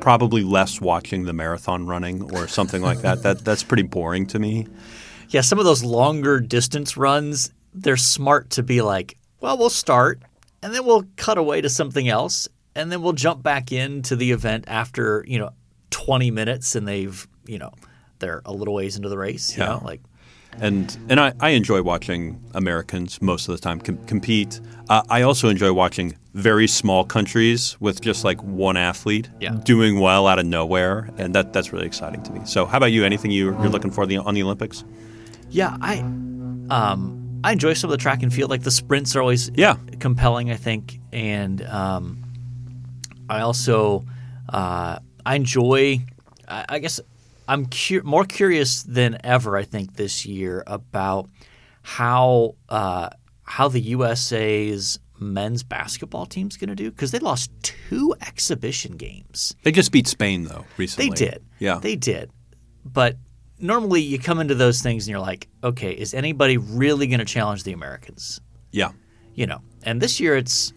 Probably 0.00 0.42
less 0.42 0.82
watching 0.82 1.24
the 1.24 1.32
marathon 1.32 1.86
running 1.86 2.34
or 2.36 2.46
something 2.46 2.82
like 2.82 3.00
that. 3.02 3.22
That 3.22 3.42
that's 3.44 3.62
pretty 3.62 3.84
boring 3.84 4.26
to 4.28 4.38
me. 4.38 4.66
yeah. 5.30 5.40
Some 5.40 5.58
of 5.58 5.64
those 5.64 5.82
longer 5.82 6.40
distance 6.40 6.94
runs, 6.96 7.50
they're 7.74 7.96
smart 7.96 8.50
to 8.50 8.62
be 8.62 8.80
like, 8.82 9.16
well, 9.40 9.58
we'll 9.58 9.70
start 9.70 10.22
and 10.62 10.74
then 10.74 10.84
we'll 10.86 11.04
cut 11.16 11.38
away 11.38 11.60
to 11.60 11.68
something 11.68 12.08
else 12.08 12.48
and 12.74 12.90
then 12.90 13.02
we'll 13.02 13.12
jump 13.12 13.42
back 13.42 13.72
into 13.72 14.16
the 14.16 14.30
event 14.32 14.64
after, 14.68 15.24
you 15.28 15.38
know, 15.38 15.50
20 15.90 16.30
minutes 16.30 16.74
and 16.74 16.86
they've, 16.88 17.26
you 17.46 17.58
know, 17.58 17.72
they're 18.20 18.42
a 18.44 18.52
little 18.52 18.74
ways 18.74 18.96
into 18.96 19.08
the 19.08 19.18
race, 19.18 19.56
you 19.56 19.62
Yeah. 19.62 19.70
know, 19.70 19.82
like 19.84 20.00
and 20.60 20.96
and 21.08 21.18
I, 21.18 21.32
I 21.40 21.48
enjoy 21.50 21.82
watching 21.82 22.40
Americans 22.54 23.20
most 23.20 23.48
of 23.48 23.56
the 23.56 23.60
time 23.60 23.80
com- 23.80 23.98
compete. 24.06 24.60
Uh, 24.88 25.02
I 25.10 25.22
also 25.22 25.48
enjoy 25.48 25.72
watching 25.72 26.16
very 26.32 26.68
small 26.68 27.04
countries 27.04 27.76
with 27.80 28.00
just 28.00 28.22
like 28.24 28.40
one 28.40 28.76
athlete 28.76 29.28
Yeah. 29.40 29.56
doing 29.64 29.98
well 29.98 30.28
out 30.28 30.38
of 30.38 30.46
nowhere, 30.46 31.10
and 31.18 31.34
that 31.34 31.52
that's 31.52 31.72
really 31.72 31.86
exciting 31.86 32.22
to 32.22 32.32
me. 32.32 32.40
So, 32.44 32.66
how 32.66 32.76
about 32.76 32.92
you? 32.92 33.04
Anything 33.04 33.32
you, 33.32 33.46
you're 33.46 33.68
looking 33.68 33.90
for 33.90 34.06
the, 34.06 34.18
on 34.18 34.34
the 34.34 34.44
Olympics? 34.44 34.84
Yeah, 35.50 35.76
I 35.80 35.98
um 36.70 37.23
I 37.44 37.52
enjoy 37.52 37.74
some 37.74 37.90
of 37.90 37.92
the 37.96 38.02
track 38.02 38.22
and 38.22 38.32
field. 38.32 38.50
Like 38.50 38.62
the 38.62 38.70
sprints 38.70 39.14
are 39.14 39.20
always 39.20 39.50
Yeah. 39.54 39.76
compelling, 40.00 40.50
I 40.50 40.56
think, 40.56 40.98
and 41.12 41.62
um, 41.66 42.24
I 43.28 43.40
also 43.40 44.04
uh, 44.48 44.98
I 45.26 45.34
enjoy. 45.36 46.00
I, 46.48 46.64
I 46.68 46.78
guess 46.78 47.00
I'm 47.46 47.66
cu- 47.66 48.02
more 48.04 48.24
curious 48.24 48.82
than 48.82 49.18
ever. 49.22 49.56
I 49.56 49.64
think 49.64 49.94
this 49.96 50.24
year 50.26 50.64
about 50.66 51.28
how 51.82 52.56
uh, 52.68 53.10
how 53.42 53.68
the 53.68 53.80
USA's 53.80 54.98
men's 55.20 55.62
basketball 55.62 56.26
team's 56.26 56.56
going 56.56 56.68
to 56.70 56.74
do 56.74 56.90
because 56.90 57.10
they 57.12 57.18
lost 57.18 57.50
two 57.62 58.14
exhibition 58.26 58.96
games. 58.96 59.54
They 59.62 59.72
just 59.72 59.92
beat 59.92 60.06
Spain 60.06 60.44
though 60.44 60.64
recently. 60.76 61.10
They 61.10 61.14
did. 61.14 61.44
Yeah. 61.58 61.78
They 61.78 61.96
did. 61.96 62.30
But 62.84 63.16
normally 63.64 64.02
you 64.02 64.18
come 64.18 64.40
into 64.40 64.54
those 64.54 64.82
things 64.82 65.06
and 65.06 65.10
you're 65.10 65.20
like, 65.20 65.48
okay, 65.64 65.92
is 65.92 66.12
anybody 66.12 66.58
really 66.58 67.06
going 67.06 67.18
to 67.18 67.24
challenge 67.24 67.64
the 67.64 67.72
Americans? 67.72 68.40
yeah. 68.70 68.90
You 69.36 69.48
know, 69.48 69.62
and 69.82 70.00
this 70.00 70.20
year 70.20 70.36
it's 70.36 70.72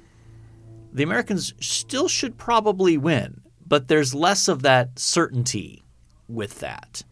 the 0.91 1.03
Americans 1.03 1.53
still 1.59 2.07
should 2.07 2.39
probably 2.39 2.97
win, 2.97 3.41
but 3.67 3.87
there's 3.87 4.15
less 4.15 4.47
of 4.47 4.63
that 4.63 4.97
certainty 4.97 5.83
with 6.27 6.59
that. 6.61 7.03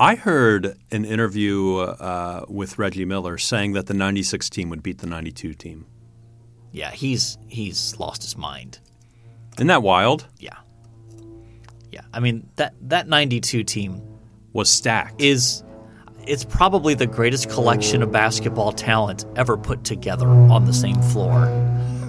I 0.00 0.16
heard 0.16 0.76
an 0.90 1.04
interview 1.04 1.76
uh, 1.76 2.44
with 2.48 2.76
Reggie 2.76 3.04
Miller 3.04 3.38
saying 3.38 3.74
that 3.74 3.86
the 3.86 3.94
'96 3.94 4.50
team 4.50 4.68
would 4.70 4.82
beat 4.82 4.98
the 4.98 5.06
'92 5.06 5.54
team. 5.54 5.86
Yeah, 6.72 6.90
he's 6.90 7.38
he's 7.46 7.96
lost 8.00 8.24
his 8.24 8.36
mind. 8.36 8.80
Isn't 9.58 9.68
that 9.68 9.84
wild? 9.84 10.26
Yeah. 10.40 10.56
Yeah. 11.92 12.00
I 12.12 12.18
mean, 12.18 12.50
that 12.56 12.74
that 12.80 13.06
92 13.06 13.62
team 13.62 14.09
Was 14.52 14.68
stacked. 14.68 15.20
is 15.20 15.62
it's 16.26 16.44
probably 16.44 16.94
the 16.94 17.06
greatest 17.06 17.48
collection 17.50 18.02
of 18.02 18.12
basketball 18.12 18.72
talent 18.72 19.24
ever 19.36 19.56
put 19.56 19.84
together 19.84 20.28
on 20.28 20.64
the 20.64 20.72
same 20.72 21.00
floor. 21.02 21.48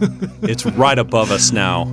it's 0.41 0.65
right 0.65 0.99
above 0.99 1.31
us 1.31 1.51
now. 1.51 1.85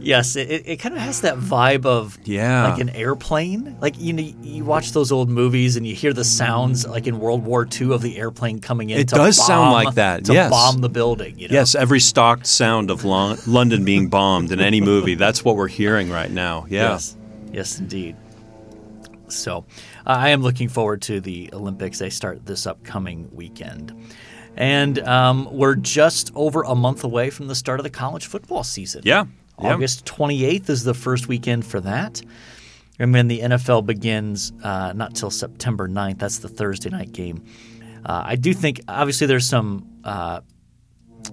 Yes, 0.00 0.36
it, 0.36 0.62
it 0.66 0.76
kind 0.76 0.94
of 0.94 1.00
has 1.00 1.22
that 1.22 1.36
vibe 1.36 1.84
of 1.84 2.16
Yeah. 2.22 2.68
like 2.68 2.80
an 2.80 2.90
airplane. 2.90 3.76
Like 3.80 3.98
you 3.98 4.12
know, 4.12 4.22
you 4.42 4.64
watch 4.64 4.92
those 4.92 5.10
old 5.10 5.28
movies 5.28 5.76
and 5.76 5.84
you 5.84 5.96
hear 5.96 6.12
the 6.12 6.24
sounds 6.24 6.86
like 6.86 7.08
in 7.08 7.18
World 7.18 7.44
War 7.44 7.66
II 7.68 7.92
of 7.92 8.02
the 8.02 8.16
airplane 8.16 8.60
coming 8.60 8.90
in. 8.90 9.00
It 9.00 9.08
to 9.08 9.16
does 9.16 9.44
sound 9.44 9.72
like 9.72 9.94
that, 9.96 10.24
to 10.26 10.32
yes. 10.32 10.50
bomb 10.50 10.80
the 10.80 10.88
building. 10.88 11.36
You 11.38 11.48
know? 11.48 11.54
Yes, 11.54 11.74
every 11.74 11.98
stocked 11.98 12.46
sound 12.46 12.90
of 12.90 13.04
Lon- 13.04 13.38
London 13.48 13.84
being 13.84 14.08
bombed 14.08 14.52
in 14.52 14.60
any 14.60 14.80
movie. 14.80 15.16
That's 15.16 15.44
what 15.44 15.56
we're 15.56 15.66
hearing 15.66 16.08
right 16.10 16.30
now. 16.30 16.66
Yeah. 16.68 16.90
Yes, 16.90 17.16
yes, 17.52 17.80
indeed. 17.80 18.14
So, 19.28 19.64
uh, 20.06 20.10
I 20.10 20.30
am 20.30 20.42
looking 20.42 20.68
forward 20.68 21.02
to 21.02 21.20
the 21.20 21.50
Olympics. 21.52 21.98
They 21.98 22.10
start 22.10 22.46
this 22.46 22.66
upcoming 22.66 23.28
weekend. 23.32 23.94
And 24.56 24.98
um, 25.00 25.48
we're 25.52 25.74
just 25.74 26.32
over 26.34 26.62
a 26.62 26.74
month 26.74 27.04
away 27.04 27.30
from 27.30 27.46
the 27.46 27.54
start 27.54 27.78
of 27.78 27.84
the 27.84 27.90
college 27.90 28.26
football 28.26 28.64
season. 28.64 29.02
Yeah. 29.04 29.26
Yeah. 29.60 29.74
August 29.74 30.04
28th 30.04 30.68
is 30.68 30.84
the 30.84 30.94
first 30.94 31.28
weekend 31.28 31.66
for 31.66 31.80
that. 31.80 32.22
And 32.98 33.14
then 33.14 33.28
the 33.28 33.40
NFL 33.40 33.84
begins 33.84 34.52
uh, 34.62 34.92
not 34.94 35.14
till 35.14 35.30
September 35.30 35.88
9th. 35.88 36.18
That's 36.18 36.38
the 36.38 36.48
Thursday 36.48 36.90
night 36.90 37.12
game. 37.12 37.44
Uh, 38.04 38.22
I 38.24 38.36
do 38.36 38.54
think, 38.54 38.80
obviously, 38.88 39.26
there's 39.26 39.48
some 39.48 39.86
uh, 40.04 40.40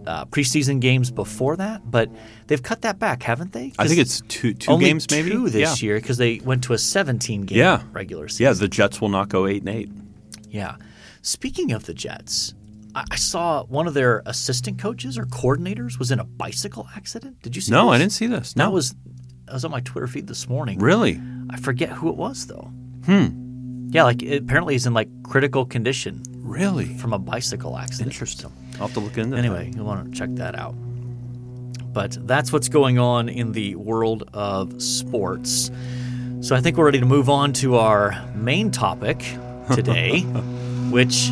uh, 0.08 0.26
preseason 0.26 0.80
games 0.80 1.12
before 1.12 1.56
that, 1.58 1.90
but 1.90 2.10
they've 2.48 2.62
cut 2.64 2.82
that 2.82 3.00
back, 3.00 3.24
haven't 3.24 3.52
they? 3.54 3.72
I 3.80 3.88
think 3.88 4.00
it's 4.00 4.22
two 4.28 4.54
two 4.54 4.78
games 4.80 5.08
maybe. 5.12 5.32
two 5.32 5.50
this 5.50 5.82
yeah. 5.82 5.86
year 5.88 5.96
because 6.00 6.18
they 6.18 6.40
went 6.40 6.64
to 6.66 6.74
a 6.74 6.78
17 6.78 7.42
game 7.44 7.58
Yeah. 7.58 7.84
regular 7.92 8.28
season. 8.28 8.46
Yeah, 8.46 8.54
the 8.54 8.68
Jets 8.68 9.00
will 9.02 9.10
not 9.10 9.30
go 9.30 9.48
eight 9.48 9.62
and 9.62 9.70
eight. 9.70 9.90
Yeah. 10.50 10.76
Speaking 11.22 11.72
of 11.72 11.86
the 11.86 11.94
Jets, 11.94 12.54
I, 12.96 13.06
I 13.12 13.16
saw 13.16 13.64
one 13.66 13.88
of 13.88 13.94
their 13.94 14.22
assistant 14.26 14.78
coaches 14.80 15.18
or 15.18 15.26
coordinators 15.26 15.98
was 16.00 16.12
in 16.12 16.20
a 16.20 16.24
bicycle 16.26 16.88
accident. 16.96 17.42
Did 17.42 17.56
you 17.56 17.62
see? 17.62 17.72
No, 17.72 17.86
this? 17.86 17.96
I 17.96 17.98
didn't 18.00 18.12
see 18.12 18.28
this. 18.28 18.56
No. 18.56 18.66
That 18.66 18.72
was 18.72 18.96
I 19.50 19.54
was 19.54 19.66
on 19.66 19.72
my 19.72 19.82
Twitter 19.82 20.08
feed 20.08 20.28
this 20.28 20.48
morning. 20.48 20.80
really. 20.80 21.20
I 21.50 21.58
forget 21.58 21.90
who 21.90 22.10
it 22.10 22.16
was 22.16 22.48
though. 22.48 22.72
Hmm. 23.06 23.90
Yeah, 23.92 24.04
like 24.04 24.24
it, 24.24 24.44
apparently 24.44 24.74
he's 24.74 24.86
in 24.88 24.94
like 24.94 25.10
critical 25.24 25.66
condition 25.66 26.24
Really 26.40 26.98
from 26.98 27.14
a 27.14 27.20
bicycle 27.20 27.78
accident. 27.78 28.12
interesting. 28.12 28.52
I'll 28.75 28.88
have 28.88 28.94
to 28.94 29.00
look 29.00 29.18
into 29.18 29.38
Anyway, 29.38 29.72
you'll 29.75 29.86
want 29.86 30.12
to 30.12 30.18
check 30.18 30.30
that 30.36 30.56
out. 30.58 30.75
But 31.94 32.18
that's 32.27 32.51
what's 32.51 32.70
going 32.70 32.98
on 32.98 33.30
in 33.30 33.51
the 33.51 33.75
world 33.75 34.30
of 34.34 34.82
sports. 34.82 35.70
So 36.42 36.56
I 36.56 36.62
think 36.62 36.75
we're 36.77 36.86
ready 36.86 37.00
to 37.00 37.06
move 37.06 37.30
on 37.30 37.53
to 37.53 37.75
our 37.77 38.20
main 38.36 38.72
topic 38.72 39.20
today, 39.74 40.22
which 40.89 41.30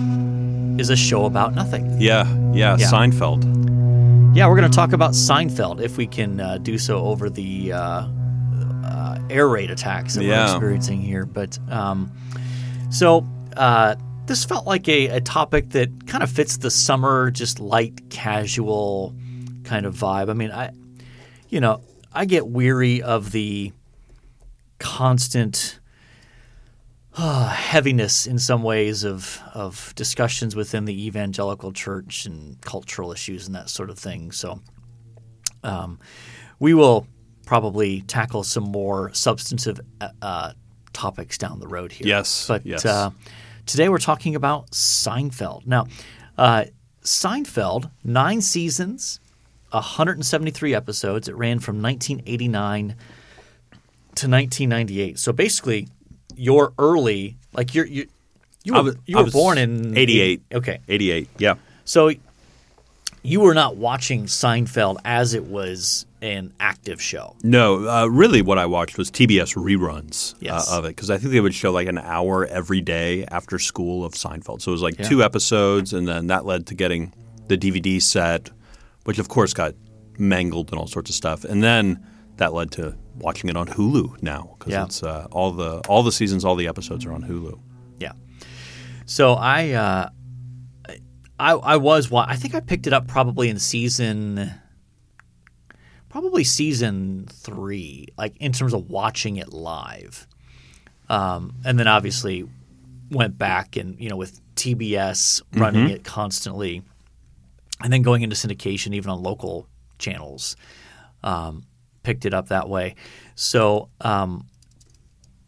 is 0.79 0.89
a 0.89 0.95
show 0.95 1.25
about 1.25 1.53
nothing. 1.55 1.99
Yeah, 1.99 2.25
yeah, 2.53 2.77
Yeah. 2.77 2.87
Seinfeld. 2.89 3.43
Yeah, 4.35 4.47
we're 4.47 4.55
going 4.55 4.71
to 4.71 4.75
talk 4.75 4.93
about 4.93 5.11
Seinfeld 5.11 5.81
if 5.81 5.97
we 5.97 6.07
can 6.07 6.39
uh, 6.39 6.57
do 6.59 6.77
so 6.77 6.99
over 7.03 7.29
the 7.29 7.73
uh, 7.73 8.07
uh, 8.85 9.19
air 9.29 9.49
raid 9.49 9.69
attacks 9.69 10.13
that 10.15 10.23
we're 10.23 10.29
experiencing 10.53 11.01
here. 11.01 11.25
But 11.25 11.59
um, 11.69 12.11
so 12.89 13.27
uh, 13.57 13.95
this 14.25 14.45
felt 14.45 14.65
like 14.65 14.87
a, 14.87 15.07
a 15.07 15.21
topic 15.21 15.71
that 15.71 16.07
kind 16.07 16.23
of 16.23 16.29
fits 16.29 16.57
the 16.57 16.71
summer, 16.71 17.31
just 17.31 17.59
light, 17.59 18.09
casual 18.09 19.13
kind 19.63 19.85
of 19.85 19.95
vibe. 19.95 20.29
I 20.29 20.33
mean, 20.33 20.51
I, 20.51 20.71
you 21.49 21.59
know, 21.59 21.81
I 22.13 22.25
get 22.25 22.47
weary 22.47 23.01
of 23.01 23.31
the 23.31 23.71
constant 24.79 25.79
uh, 27.15 27.49
heaviness 27.49 28.25
in 28.25 28.39
some 28.39 28.63
ways 28.63 29.03
of 29.03 29.41
of 29.53 29.93
discussions 29.95 30.55
within 30.55 30.85
the 30.85 31.05
evangelical 31.05 31.73
church 31.73 32.25
and 32.25 32.59
cultural 32.61 33.11
issues 33.11 33.47
and 33.47 33.55
that 33.55 33.69
sort 33.69 33.89
of 33.89 33.99
thing. 33.99 34.31
So, 34.31 34.61
um, 35.63 35.99
we 36.59 36.73
will 36.73 37.05
probably 37.45 38.01
tackle 38.01 38.43
some 38.43 38.63
more 38.63 39.13
substantive 39.13 39.81
uh, 39.99 40.09
uh, 40.21 40.53
topics 40.93 41.37
down 41.37 41.59
the 41.59 41.67
road 41.67 41.91
here. 41.91 42.07
Yes, 42.07 42.47
but 42.47 42.65
yes. 42.65 42.85
Uh, 42.85 43.11
today 43.65 43.89
we're 43.89 43.97
talking 43.97 44.35
about 44.35 44.71
Seinfeld. 44.71 45.65
Now, 45.67 45.87
uh, 46.37 46.65
Seinfeld 47.03 47.89
nine 48.03 48.41
seasons, 48.41 49.19
173 49.71 50.75
episodes. 50.75 51.27
It 51.27 51.35
ran 51.35 51.59
from 51.59 51.81
1989 51.81 52.89
to 54.15 54.27
1998. 54.27 55.17
So 55.19 55.31
basically, 55.31 55.87
you're 56.35 56.73
early. 56.77 57.37
Like 57.53 57.73
you're 57.75 57.85
you. 57.85 58.07
You 58.63 58.73
were, 58.73 58.83
was- 58.83 58.95
you 59.07 59.17
were 59.17 59.31
born 59.31 59.57
in 59.57 59.97
88. 59.97 60.41
Okay, 60.53 60.79
88. 60.87 61.29
Yeah. 61.39 61.55
so 61.83 62.11
you 63.23 63.39
were 63.41 63.53
not 63.53 63.75
watching 63.77 64.25
Seinfeld 64.25 64.97
as 65.05 65.33
it 65.33 65.45
was 65.45 66.05
an 66.21 66.53
active 66.59 67.01
show. 67.01 67.35
No, 67.43 67.87
uh, 67.87 68.05
really, 68.07 68.41
what 68.41 68.57
I 68.57 68.65
watched 68.67 68.97
was 68.97 69.09
TBS 69.11 69.55
reruns 69.55 70.35
Yes. 70.39 70.71
uh, 70.71 70.77
of 70.77 70.85
it 70.85 70.89
because 70.89 71.09
I 71.09 71.17
think 71.17 71.31
they 71.31 71.39
would 71.39 71.53
show 71.55 71.71
like 71.71 71.87
an 71.87 71.97
hour 71.97 72.45
every 72.45 72.81
day 72.81 73.25
after 73.25 73.57
school 73.59 74.05
of 74.05 74.13
Seinfeld. 74.13 74.61
So 74.61 74.71
it 74.71 74.73
was 74.73 74.81
like 74.83 74.99
Yeah. 74.99 75.07
two 75.09 75.23
episodes, 75.23 75.93
and 75.93 76.07
then 76.07 76.27
that 76.27 76.45
led 76.45 76.67
to 76.67 76.75
getting 76.75 77.13
the 77.47 77.57
DVD 77.57 77.99
set, 77.99 78.49
which 79.05 79.17
of 79.19 79.29
course 79.29 79.53
got 79.53 79.73
mangled 80.19 80.69
and 80.71 80.79
all 80.79 80.87
sorts 80.87 81.09
of 81.09 81.15
stuff, 81.15 81.43
and 81.43 81.63
then 81.63 81.99
that 82.37 82.53
led 82.53 82.71
to 82.71 82.95
watching 83.19 83.49
it 83.49 83.57
on 83.57 83.67
Hulu 83.67 84.21
now 84.21 84.55
because 84.57 84.71
Yeah. 84.73 84.85
it's 84.85 85.01
uh, 85.03 85.27
all 85.31 85.51
the 85.51 85.79
all 85.89 86.01
the 86.03 86.11
seasons, 86.11 86.45
all 86.45 86.55
the 86.55 86.67
episodes 86.67 87.05
are 87.05 87.13
on 87.13 87.23
Hulu. 87.23 87.57
Yeah. 87.99 88.11
So 89.05 89.33
I, 89.33 89.71
uh, 89.71 90.09
I, 91.41 91.53
I 91.53 91.77
was. 91.77 92.11
wa- 92.11 92.25
I 92.27 92.35
think 92.35 92.53
I 92.53 92.59
picked 92.59 92.85
it 92.85 92.93
up 92.93 93.07
probably 93.07 93.49
in 93.49 93.57
season, 93.57 94.51
probably 96.09 96.43
season 96.43 97.25
three, 97.31 98.07
like 98.17 98.35
in 98.39 98.51
terms 98.51 98.73
of 98.73 98.89
watching 98.89 99.37
it 99.37 99.51
live, 99.51 100.27
um, 101.09 101.55
and 101.65 101.79
then 101.79 101.87
obviously 101.87 102.47
went 103.09 103.37
back 103.37 103.75
and 103.75 103.99
you 103.99 104.07
know 104.09 104.17
with 104.17 104.39
TBS 104.55 105.41
running 105.55 105.89
it 105.89 106.03
constantly, 106.03 106.83
and 107.83 107.91
then 107.91 108.03
going 108.03 108.21
into 108.21 108.35
syndication 108.35 108.93
even 108.93 109.09
on 109.09 109.23
local 109.23 109.67
channels, 109.97 110.55
um, 111.23 111.63
picked 112.03 112.25
it 112.25 112.33
up 112.33 112.49
that 112.49 112.69
way. 112.69 112.95
So. 113.35 113.89
Um, 113.99 114.45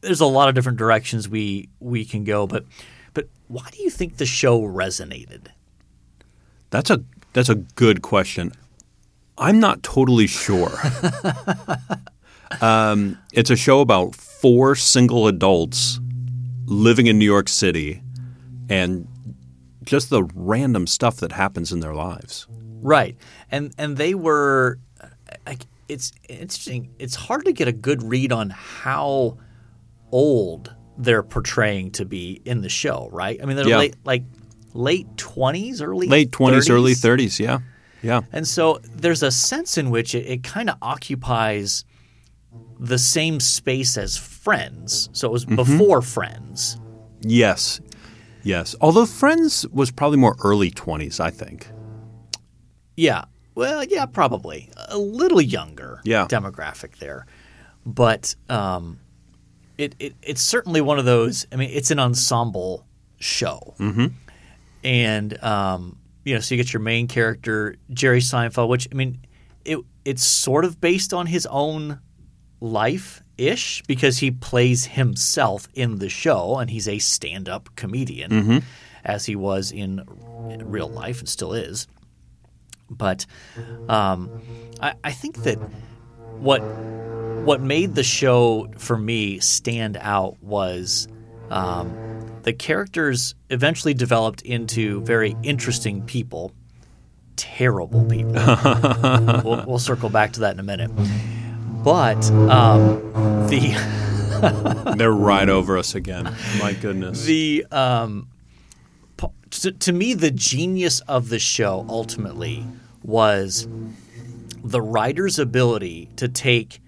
there's 0.02 0.20
a 0.20 0.26
lot 0.26 0.50
of 0.50 0.56
different 0.56 0.78
directions 0.78 1.30
we 1.30 1.70
we 1.80 2.04
can 2.04 2.26
go, 2.26 2.46
but 2.46 2.66
but 3.14 3.30
why 3.48 3.70
do 3.72 3.82
you 3.82 3.90
think 3.90 4.18
the 4.18 4.26
show 4.26 4.60
resonated? 4.62 5.48
That's 6.74 6.90
a 6.90 7.04
that's 7.34 7.50
a 7.50 7.56
good 7.56 8.02
question. 8.02 8.52
I'm 9.38 9.60
not 9.60 9.84
totally 9.84 10.26
sure. 10.26 10.72
um, 12.62 13.20
it's 13.32 13.52
a 13.52 13.56
show 13.56 13.80
about 13.80 14.16
four 14.16 14.74
single 14.74 15.28
adults 15.28 16.00
living 16.66 17.06
in 17.06 17.20
New 17.20 17.26
York 17.26 17.48
City, 17.48 18.02
and 18.70 19.08
just 19.84 20.10
the 20.10 20.24
random 20.34 20.88
stuff 20.88 21.18
that 21.18 21.32
happens 21.34 21.72
in 21.72 21.80
their 21.80 21.94
lives. 21.94 22.48
Right, 22.82 23.16
and 23.52 23.72
and 23.78 23.96
they 23.96 24.16
were 24.16 24.80
like 25.46 25.68
it's 25.88 26.12
interesting. 26.28 26.90
It's 26.98 27.14
hard 27.14 27.46
to 27.46 27.54
get 27.54 27.68
a 27.68 27.72
good 27.72 28.02
read 28.02 28.32
on 28.32 28.50
how 28.50 29.38
old 30.12 30.74
they're 30.98 31.22
portraying 31.22 31.92
to 31.92 32.06
be 32.06 32.42
in 32.46 32.62
the 32.62 32.70
show. 32.70 33.10
Right? 33.12 33.40
I 33.40 33.46
mean, 33.46 33.58
they're 33.58 33.68
Yeah. 33.70 33.78
late, 33.78 33.96
like 34.06 34.24
late 34.74 35.08
twenties, 35.18 35.82
early 35.82 36.08
Late 36.08 36.32
20s, 36.32 36.52
30s. 36.68 36.70
early 36.70 36.94
30s, 36.94 37.40
yeah. 37.40 37.60
Yeah. 38.02 38.22
And 38.32 38.48
so 38.48 38.80
there's 38.84 39.24
a 39.24 39.32
sense 39.32 39.78
in 39.78 39.90
which 39.90 40.14
it, 40.16 40.26
it 40.28 40.44
kind 40.44 40.70
of 40.70 40.76
occupies 40.82 41.86
the 42.80 42.98
same 42.98 43.40
space 43.40 43.98
as 43.98 44.18
Friends. 44.18 45.10
So 45.14 45.28
it 45.30 45.32
was 45.32 45.46
Mm-hmm. 45.46 45.56
before 45.56 46.02
Friends. 46.02 46.78
Yes. 47.22 47.80
Yes. 48.44 48.76
Although 48.82 49.06
Friends 49.06 49.66
was 49.70 49.90
probably 49.92 50.18
more 50.18 50.36
early 50.44 50.70
20s, 50.70 51.20
I 51.22 51.30
think. 51.30 51.68
Yeah. 52.98 53.26
Well, 53.56 53.84
yeah, 53.86 54.06
probably 54.06 54.70
a 54.90 54.98
little 54.98 55.40
younger 55.42 56.02
Yeah. 56.04 56.26
demographic 56.28 56.98
there, 56.98 57.26
but 57.86 58.36
um, 58.50 59.00
it, 59.78 59.96
it 60.00 60.16
it's 60.24 60.42
certainly 60.42 60.82
one 60.82 60.98
of 61.00 61.06
those. 61.06 61.46
I 61.52 61.56
mean, 61.58 61.70
it's 61.72 61.92
an 61.92 62.00
ensemble 62.00 62.86
show, 63.20 63.76
mm-hmm. 63.80 64.08
And 64.84 65.42
um, 65.44 65.98
you 66.24 66.36
know, 66.36 66.40
so 66.40 66.56
you 66.56 66.62
get 66.62 66.74
your 66.74 66.82
main 66.82 67.08
character 67.08 67.76
Jerry 67.92 68.20
Seinfeld, 68.20 68.68
which 68.70 68.88
I 68.92 68.96
mean, 68.96 69.20
it 69.66 69.80
it's 70.06 70.26
sort 70.26 70.66
of 70.66 70.80
based 70.82 71.14
on 71.14 71.26
his 71.26 71.46
own 71.46 72.00
life 72.60 73.22
ish 73.38 73.82
because 73.88 74.18
he 74.20 74.32
plays 74.32 74.86
himself 74.86 75.68
in 75.74 76.00
the 76.00 76.10
show, 76.10 76.58
and 76.58 76.70
he's 76.70 76.88
a 76.88 77.00
stand 77.00 77.50
up 77.50 77.70
comedian, 77.76 78.64
as 79.04 79.26
he 79.26 79.36
was 79.36 79.72
in 79.72 80.04
real 80.66 80.90
life 80.90 81.20
and 81.20 81.28
still 81.30 81.54
is. 81.54 81.88
But 82.90 83.26
um, 83.90 84.30
I, 84.82 84.94
I 85.04 85.12
think 85.12 85.44
that 85.44 85.58
what 86.40 86.60
what 86.60 87.60
made 87.62 87.96
the 87.96 88.04
show 88.04 88.70
for 88.78 88.98
me 88.98 89.40
stand 89.40 89.98
out 90.00 90.42
was 90.42 91.08
um, 91.50 92.13
the 92.44 92.54
characters 92.54 93.36
eventually 93.50 93.94
developed 93.94 94.42
into 94.42 95.02
very 95.02 95.36
interesting 95.44 96.04
people, 96.04 96.52
terrible 97.36 98.06
people. 98.06 98.34
we'll, 99.44 99.64
we'll 99.66 99.80
circle 99.80 100.10
back 100.10 100.34
to 100.34 100.42
that 100.42 100.54
in 100.54 100.60
a 100.60 100.64
minute. 100.64 100.92
But 101.84 102.30
um, 102.32 103.48
the 103.48 103.74
They're 104.98 105.12
right 105.12 105.48
over 105.48 105.78
us 105.78 105.96
again. 105.96 106.36
My 106.60 106.74
goodness. 106.74 107.24
the 107.26 107.66
um, 107.72 108.28
to, 109.52 109.72
to 109.72 109.94
me 109.94 110.14
the 110.14 110.32
genius 110.32 111.00
of 111.02 111.30
the 111.30 111.40
show 111.40 111.86
ultimately 111.88 112.66
was 113.04 113.68
the 114.64 114.82
writer's 114.82 115.40
ability 115.40 116.10
to 116.18 116.28
take 116.28 116.82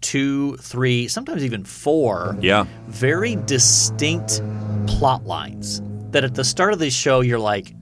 two 0.00 0.56
three 0.58 1.08
sometimes 1.08 1.44
even 1.44 1.62
four 1.62 2.36
yeah. 2.40 2.64
very 2.86 3.36
distinct 3.36 4.40
plot 5.00 5.24
lines 5.24 5.80
that 6.10 6.24
at 6.24 6.34
the 6.34 6.44
start 6.44 6.74
of 6.74 6.78
the 6.78 6.90
show 6.90 7.20
you're 7.22 7.38
like 7.38 7.74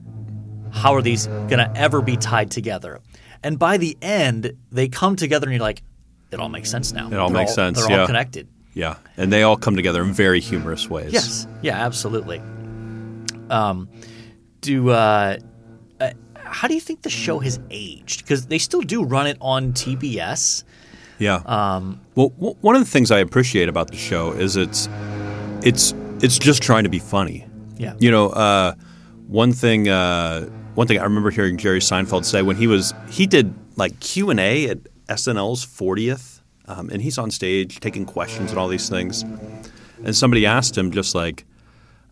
how 0.71 0.93
are 0.95 1.01
these 1.01 1.27
going 1.27 1.57
to 1.57 1.69
ever 1.75 2.01
be 2.01 2.15
tied 2.15 2.49
together 2.49 2.99
and 3.43 3.59
by 3.59 3.75
the 3.77 3.97
end 4.01 4.53
they 4.71 4.87
come 4.87 5.17
together 5.17 5.45
and 5.45 5.53
you're 5.53 5.61
like 5.61 5.83
it 6.31 6.39
all 6.39 6.47
makes 6.47 6.71
sense 6.71 6.93
now 6.93 7.07
It 7.07 7.15
all 7.15 7.29
They're 7.29 7.41
makes 7.41 7.53
sense, 7.53 7.77
they're 7.77 7.91
yeah. 7.91 8.01
all 8.01 8.07
connected 8.07 8.47
Yeah. 8.73 8.95
And 9.17 9.33
they 9.33 9.43
all 9.43 9.57
come 9.57 9.75
together 9.75 10.01
in 10.01 10.13
very 10.13 10.39
humorous 10.39 10.89
ways. 10.89 11.11
Yes. 11.11 11.45
Yeah, 11.61 11.85
absolutely. 11.85 12.39
Um, 13.49 13.89
do 14.61 14.89
uh, 14.91 15.37
uh, 15.99 16.11
how 16.35 16.67
do 16.69 16.73
you 16.75 16.79
think 16.79 17.01
the 17.01 17.09
show 17.09 17.39
has 17.39 17.59
aged? 17.71 18.21
Because 18.23 18.45
they 18.45 18.59
still 18.59 18.81
do 18.81 19.03
run 19.03 19.27
it 19.27 19.37
on 19.41 19.73
TBS. 19.73 20.63
Yeah. 21.17 21.41
Um, 21.45 21.99
well, 22.15 22.29
w- 22.29 22.55
one 22.61 22.75
of 22.75 22.81
the 22.81 22.89
things 22.89 23.11
I 23.11 23.19
appreciate 23.19 23.67
about 23.67 23.89
the 23.91 23.97
show 23.97 24.31
is 24.31 24.55
it's 24.55 24.87
it's 25.63 25.93
it's 26.21 26.37
just 26.37 26.61
trying 26.61 26.83
to 26.83 26.89
be 26.89 26.99
funny. 26.99 27.47
Yeah. 27.77 27.93
You 27.99 28.11
know, 28.11 28.29
uh, 28.29 28.73
one 29.27 29.53
thing 29.53 29.87
uh, 29.87 30.45
one 30.75 30.87
thing 30.87 30.99
I 30.99 31.03
remember 31.03 31.31
hearing 31.31 31.57
Jerry 31.57 31.79
Seinfeld 31.79 32.25
say 32.25 32.41
when 32.41 32.55
he 32.55 32.67
was 32.67 32.93
he 33.09 33.27
did 33.27 33.53
like 33.75 33.99
Q 33.99 34.29
and 34.29 34.39
A 34.39 34.69
at 34.69 34.79
SNL's 35.07 35.65
40th, 35.65 36.41
um, 36.67 36.89
and 36.89 37.01
he's 37.01 37.17
on 37.17 37.31
stage 37.31 37.79
taking 37.79 38.05
questions 38.05 38.51
and 38.51 38.59
all 38.59 38.67
these 38.67 38.89
things, 38.89 39.23
and 40.03 40.15
somebody 40.15 40.45
asked 40.45 40.77
him 40.77 40.91
just 40.91 41.15
like, 41.15 41.45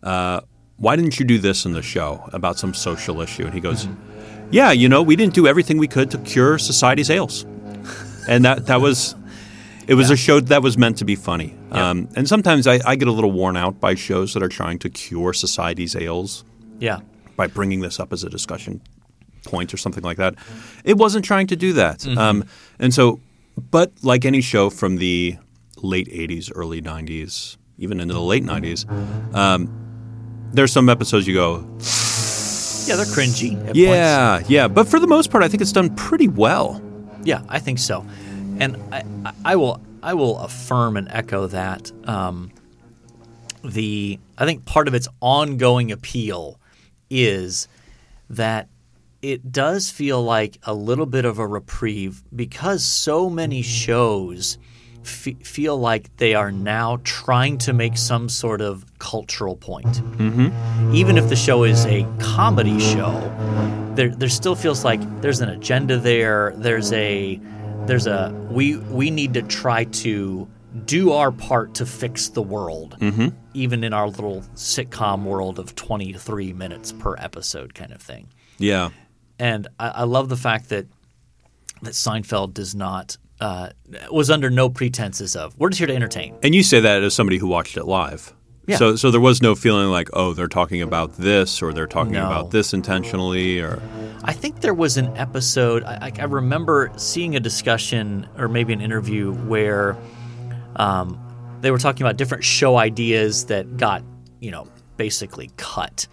uh, 0.02 0.40
"Why 0.76 0.96
didn't 0.96 1.18
you 1.18 1.26
do 1.26 1.38
this 1.38 1.64
in 1.64 1.72
the 1.72 1.82
show 1.82 2.28
about 2.32 2.58
some 2.58 2.74
social 2.74 3.20
issue?" 3.20 3.44
And 3.44 3.54
he 3.54 3.60
goes, 3.60 3.88
"Yeah, 4.50 4.72
you 4.72 4.88
know, 4.88 5.02
we 5.02 5.16
didn't 5.16 5.34
do 5.34 5.46
everything 5.46 5.78
we 5.78 5.88
could 5.88 6.10
to 6.12 6.18
cure 6.18 6.58
society's 6.58 7.10
ails." 7.10 7.44
and 8.28 8.44
that 8.44 8.66
that 8.66 8.80
was 8.80 9.16
it 9.88 9.94
was 9.94 10.10
a 10.10 10.16
show 10.16 10.38
that 10.40 10.62
was 10.62 10.76
meant 10.78 10.98
to 10.98 11.04
be 11.04 11.16
funny. 11.16 11.54
Um, 11.72 12.08
and 12.14 12.28
sometimes 12.28 12.66
I, 12.66 12.78
I 12.86 12.94
get 12.96 13.08
a 13.08 13.12
little 13.12 13.32
worn 13.32 13.56
out 13.56 13.80
by 13.80 13.94
shows 13.94 14.34
that 14.34 14.42
are 14.42 14.48
trying 14.48 14.78
to 14.80 14.88
cure 14.90 15.32
society's 15.32 15.96
ails 15.96 16.44
Yeah. 16.78 17.00
by 17.36 17.46
bringing 17.48 17.80
this 17.80 17.98
up 17.98 18.12
as 18.12 18.22
a 18.24 18.28
discussion 18.30 18.80
point 19.44 19.72
or 19.72 19.76
something 19.78 20.04
like 20.04 20.18
that. 20.18 20.34
It 20.84 20.96
wasn't 20.98 21.24
trying 21.24 21.46
to 21.48 21.56
do 21.56 21.72
that. 21.74 22.06
Um, 22.06 22.44
and 22.78 22.92
so, 22.92 23.20
but 23.70 23.92
like 24.02 24.24
any 24.24 24.40
show 24.42 24.68
from 24.70 24.96
the 24.96 25.36
late 25.82 26.08
'80s, 26.08 26.52
early 26.54 26.82
'90s, 26.82 27.56
even 27.78 27.98
into 28.00 28.12
the 28.14 28.20
late 28.20 28.44
'90s, 28.44 28.84
um, 29.34 29.68
there's 30.52 30.72
some 30.72 30.88
episodes 30.88 31.26
you 31.26 31.34
go, 31.34 31.60
Yeah, 32.86 32.96
they're 32.96 33.06
cringy. 33.06 33.54
At 33.60 33.64
points. 33.66 33.78
yeah, 33.78 34.42
yeah. 34.48 34.68
But 34.68 34.86
for 34.88 34.98
the 35.00 35.06
most 35.06 35.30
part, 35.30 35.42
I 35.44 35.48
think 35.48 35.60
it's 35.62 35.72
done 35.72 35.94
pretty 35.96 36.28
well. 36.28 36.82
Yeah, 37.24 37.42
I 37.48 37.58
think 37.58 37.78
so, 37.78 38.04
and 38.60 38.76
I, 38.92 39.02
I- 39.44 39.56
will 39.56 39.80
I 40.02 40.14
will 40.14 40.38
affirm 40.38 40.96
and 40.96 41.08
echo 41.10 41.46
that. 41.48 41.90
Um, 42.04 42.50
the 43.64 44.18
I 44.38 44.44
think 44.46 44.64
part 44.64 44.86
of 44.88 44.94
its 44.94 45.08
ongoing 45.20 45.90
appeal 45.90 46.58
is 47.10 47.66
that 48.30 48.68
it 49.20 49.50
does 49.50 49.90
feel 49.90 50.22
like 50.22 50.58
a 50.62 50.72
little 50.74 51.06
bit 51.06 51.24
of 51.24 51.38
a 51.40 51.46
reprieve 51.46 52.22
because 52.34 52.84
so 52.84 53.28
many 53.28 53.62
shows 53.62 54.58
f- 55.02 55.34
feel 55.42 55.76
like 55.76 56.16
they 56.18 56.34
are 56.34 56.52
now 56.52 57.00
trying 57.02 57.58
to 57.58 57.72
make 57.72 57.96
some 57.98 58.28
sort 58.28 58.60
of 58.60 58.84
cultural 59.00 59.56
point. 59.56 59.86
Mm-hmm. 60.18 60.94
Even 60.94 61.18
if 61.18 61.28
the 61.28 61.34
show 61.36 61.64
is 61.64 61.84
a 61.86 62.06
comedy 62.20 62.78
show, 62.78 63.12
there 63.96 64.10
there 64.10 64.28
still 64.28 64.54
feels 64.54 64.84
like 64.84 65.00
there's 65.20 65.40
an 65.40 65.48
agenda 65.48 65.98
there. 65.98 66.52
There's 66.56 66.92
a 66.92 67.40
there's 67.88 68.06
a 68.06 68.32
we 68.50 68.76
we 68.76 69.10
need 69.10 69.34
to 69.34 69.42
try 69.42 69.84
to 69.84 70.48
do 70.84 71.12
our 71.12 71.32
part 71.32 71.74
to 71.74 71.86
fix 71.86 72.28
the 72.28 72.42
world, 72.42 72.96
mm-hmm. 73.00 73.28
even 73.54 73.82
in 73.82 73.92
our 73.92 74.08
little 74.08 74.42
sitcom 74.54 75.24
world 75.24 75.58
of 75.58 75.74
23 75.74 76.52
minutes 76.52 76.92
per 76.92 77.16
episode 77.16 77.74
kind 77.74 77.92
of 77.92 78.02
thing. 78.02 78.28
Yeah, 78.58 78.90
And 79.38 79.68
I, 79.80 79.88
I 79.88 80.04
love 80.04 80.28
the 80.28 80.36
fact 80.36 80.68
that 80.68 80.86
that 81.82 81.94
Seinfeld 81.94 82.54
does 82.54 82.74
not 82.74 83.16
uh, 83.40 83.70
was 84.10 84.30
under 84.30 84.50
no 84.50 84.68
pretenses 84.68 85.34
of 85.34 85.56
we're 85.58 85.70
just 85.70 85.78
here 85.78 85.86
to 85.86 85.94
entertain. 85.94 86.36
And 86.42 86.54
you 86.54 86.62
say 86.62 86.80
that 86.80 87.02
as 87.02 87.14
somebody 87.14 87.38
who 87.38 87.46
watched 87.46 87.76
it 87.76 87.84
live. 87.84 88.34
Yeah. 88.68 88.76
So, 88.76 88.94
so 88.96 89.10
there 89.10 89.20
was 89.20 89.42
no 89.42 89.54
feeling 89.54 89.88
like, 89.90 90.08
oh, 90.12 90.34
they're 90.34 90.46
talking 90.46 90.82
about 90.82 91.14
this 91.16 91.62
or 91.62 91.72
they're 91.72 91.86
talking 91.86 92.12
No. 92.12 92.26
about 92.26 92.50
this 92.52 92.72
intentionally, 92.74 93.60
or 93.60 93.80
I 94.24 94.32
think 94.34 94.60
there 94.60 94.74
was 94.74 94.96
an 94.98 95.16
episode. 95.16 95.82
I, 95.84 96.12
I- 96.18 96.24
remember 96.24 96.92
seeing 96.96 97.34
a 97.34 97.40
discussion 97.40 98.28
or 98.36 98.46
maybe 98.46 98.72
an 98.74 98.80
interview 98.80 99.32
where 99.46 99.96
um, 100.76 101.18
they 101.62 101.70
were 101.70 101.78
talking 101.78 102.02
about 102.02 102.16
different 102.18 102.44
show 102.44 102.76
ideas 102.76 103.46
that 103.46 103.76
got, 103.78 104.02
you 104.40 104.50
know, 104.50 104.68
basically 104.96 105.50
cut. 105.56 106.06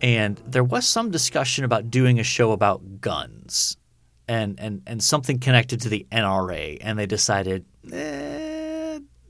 And 0.00 0.36
there 0.46 0.64
was 0.64 0.86
some 0.86 1.10
discussion 1.10 1.64
about 1.64 1.90
doing 1.90 2.18
a 2.18 2.24
show 2.24 2.52
about 2.52 3.00
guns 3.00 3.76
and, 4.28 4.58
and, 4.60 4.82
and 4.86 5.02
something 5.02 5.38
connected 5.38 5.80
to 5.82 5.88
the 5.88 6.06
NRA. 6.12 6.78
And 6.80 6.98
they 6.98 7.06
decided, 7.06 7.64
eh, 7.92 8.33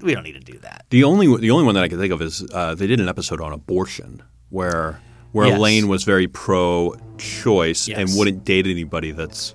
we 0.05 0.15
don't 0.15 0.23
need 0.25 0.35
to 0.35 0.53
do 0.53 0.59
that. 0.59 0.87
the 0.91 1.05
only 1.05 1.27
the 1.39 1.51
only 1.51 1.65
one 1.65 1.75
that 1.75 1.85
I 1.85 1.89
can 1.89 1.99
think 1.99 2.13
of 2.13 2.21
is 2.23 2.45
uh, 2.53 2.75
they 2.75 2.87
did 2.87 3.01
an 3.01 3.09
episode 3.09 3.41
on 3.41 3.53
abortion 3.53 4.23
where 4.51 5.01
where 5.33 5.49
Yes. 5.49 5.59
Elaine 5.59 5.89
was 5.89 6.05
very 6.05 6.29
pro-choice 6.29 7.89
and 7.89 8.09
wouldn't 8.15 8.45
date 8.45 8.67
anybody 8.69 9.11
that's 9.11 9.55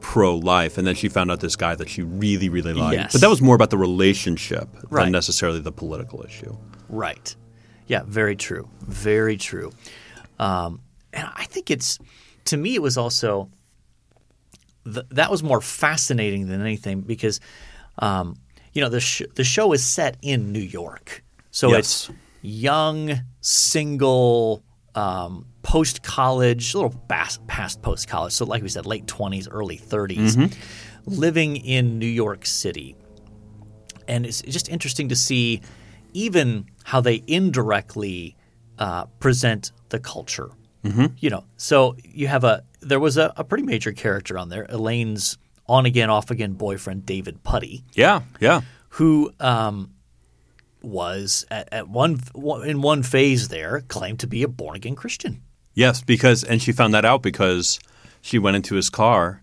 pro-life, 0.00 0.76
and 0.76 0.86
then 0.86 0.94
she 0.94 1.08
found 1.08 1.30
out 1.30 1.40
this 1.40 1.56
guy 1.56 1.74
that 1.74 1.88
she 1.88 2.02
really 2.02 2.48
really 2.48 2.72
liked. 2.74 2.94
Yes. 2.94 3.12
But 3.12 3.20
that 3.20 3.30
was 3.30 3.40
more 3.40 3.54
about 3.54 3.70
the 3.70 3.78
relationship 3.78 4.68
Right. 4.90 5.04
than 5.04 5.12
necessarily 5.12 5.60
the 5.60 5.72
political 5.72 6.22
issue. 6.24 6.56
Right. 6.88 7.34
Yeah, 7.86 8.02
very 8.06 8.34
true. 8.36 8.68
Very 8.82 9.36
true. 9.36 9.72
Um, 10.38 10.80
and 11.12 11.28
I 11.34 11.44
think 11.44 11.70
it's 11.70 11.98
to 12.46 12.56
me, 12.56 12.74
it 12.74 12.82
was 12.82 12.96
also 12.98 13.48
th- 14.84 15.06
that 15.10 15.30
was 15.30 15.42
more 15.42 15.60
fascinating 15.60 16.48
than 16.48 16.60
anything 16.60 17.00
because, 17.02 17.40
um, 17.98 18.36
you 18.74 18.82
know, 18.82 18.88
the 18.88 19.00
sh- 19.00 19.22
the 19.34 19.44
show 19.44 19.72
is 19.72 19.84
set 19.84 20.16
in 20.22 20.52
New 20.52 20.58
York, 20.60 21.24
so 21.50 21.68
Yes. 21.70 21.78
it's 21.78 22.10
young, 22.42 23.20
single, 23.40 24.62
um, 24.94 25.46
post 25.62 26.02
college, 26.02 26.74
a 26.74 26.78
little 26.78 26.94
bas- 27.08 27.38
past 27.46 27.80
post 27.82 28.06
college. 28.08 28.32
So, 28.32 28.44
like 28.44 28.62
we 28.62 28.68
said, 28.68 28.84
late 28.86 29.06
twenties, 29.06 29.48
early 29.48 29.78
30s 29.78 30.36
living 31.06 31.56
in 31.56 31.98
New 31.98 32.06
York 32.06 32.46
City, 32.46 32.96
and 34.08 34.26
it's 34.26 34.42
just 34.42 34.68
interesting 34.68 35.08
to 35.08 35.16
see 35.16 35.60
even 36.12 36.66
how 36.84 37.00
they 37.00 37.22
indirectly 37.26 38.36
uh, 38.78 39.04
present 39.20 39.72
the 39.88 39.98
culture. 39.98 40.50
Mm-hmm. 40.84 41.06
You 41.18 41.30
know, 41.30 41.44
so 41.56 41.96
you 42.04 42.26
have 42.28 42.44
a 42.44 42.62
there 42.80 43.00
was 43.00 43.16
a, 43.16 43.32
a 43.36 43.44
pretty 43.44 43.64
major 43.64 43.92
character 43.92 44.36
on 44.38 44.48
there, 44.50 44.66
Elaine's 44.68 45.38
on 45.66 45.86
again, 45.86 46.10
off 46.10 46.30
again 46.30 46.52
boyfriend, 46.52 47.06
David 47.06 47.42
Puddy, 47.42 47.84
Yeah, 47.94 48.22
yeah. 48.40 48.60
who 48.90 49.32
um, 49.40 49.90
was 50.82 51.44
at, 51.50 51.68
at 51.72 51.88
one 51.88 52.20
in 52.64 52.82
one 52.82 53.02
phase 53.02 53.48
there 53.48 53.80
claimed 53.88 54.20
to 54.20 54.26
be 54.26 54.42
a 54.42 54.48
born 54.48 54.76
again 54.76 54.94
Christian. 54.96 55.42
Yes, 55.74 56.02
because 56.02 56.44
and 56.44 56.60
she 56.62 56.72
found 56.72 56.94
that 56.94 57.04
out 57.04 57.22
because 57.22 57.78
she 58.20 58.38
went 58.38 58.56
into 58.56 58.74
his 58.74 58.90
car 58.90 59.42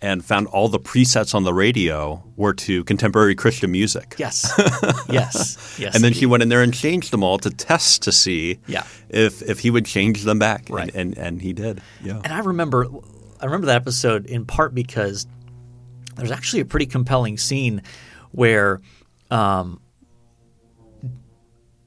and 0.00 0.24
found 0.24 0.48
all 0.48 0.68
the 0.68 0.78
presets 0.80 1.32
on 1.34 1.44
the 1.44 1.54
radio 1.54 2.22
were 2.36 2.52
to 2.54 2.82
contemporary 2.84 3.34
Christian 3.34 3.70
music. 3.70 4.16
Yes, 4.18 4.52
yes, 5.08 5.76
yes. 5.78 5.94
And 5.94 6.02
then 6.04 6.12
she 6.12 6.26
went 6.26 6.42
in 6.42 6.48
there 6.48 6.62
and 6.62 6.74
changed 6.74 7.12
them 7.12 7.22
all 7.22 7.38
to 7.38 7.50
test 7.50 8.02
to 8.02 8.12
see 8.12 8.58
Yeah. 8.66 8.84
if 9.08 9.42
if 9.42 9.60
he 9.60 9.70
would 9.70 9.86
change 9.86 10.22
them 10.24 10.38
back. 10.38 10.66
Right. 10.68 10.88
And, 10.94 11.16
and 11.16 11.26
and 11.26 11.42
he 11.42 11.52
did. 11.52 11.80
Yeah. 12.04 12.20
And 12.22 12.32
I 12.32 12.40
remember, 12.40 12.86
I 13.40 13.44
remember 13.46 13.66
that 13.68 13.76
episode 13.76 14.26
in 14.26 14.44
part 14.44 14.74
because 14.74 15.26
there's 16.14 16.30
actually 16.30 16.60
a 16.60 16.64
pretty 16.64 16.86
compelling 16.86 17.38
scene 17.38 17.82
where 18.30 18.80
um, 19.30 19.80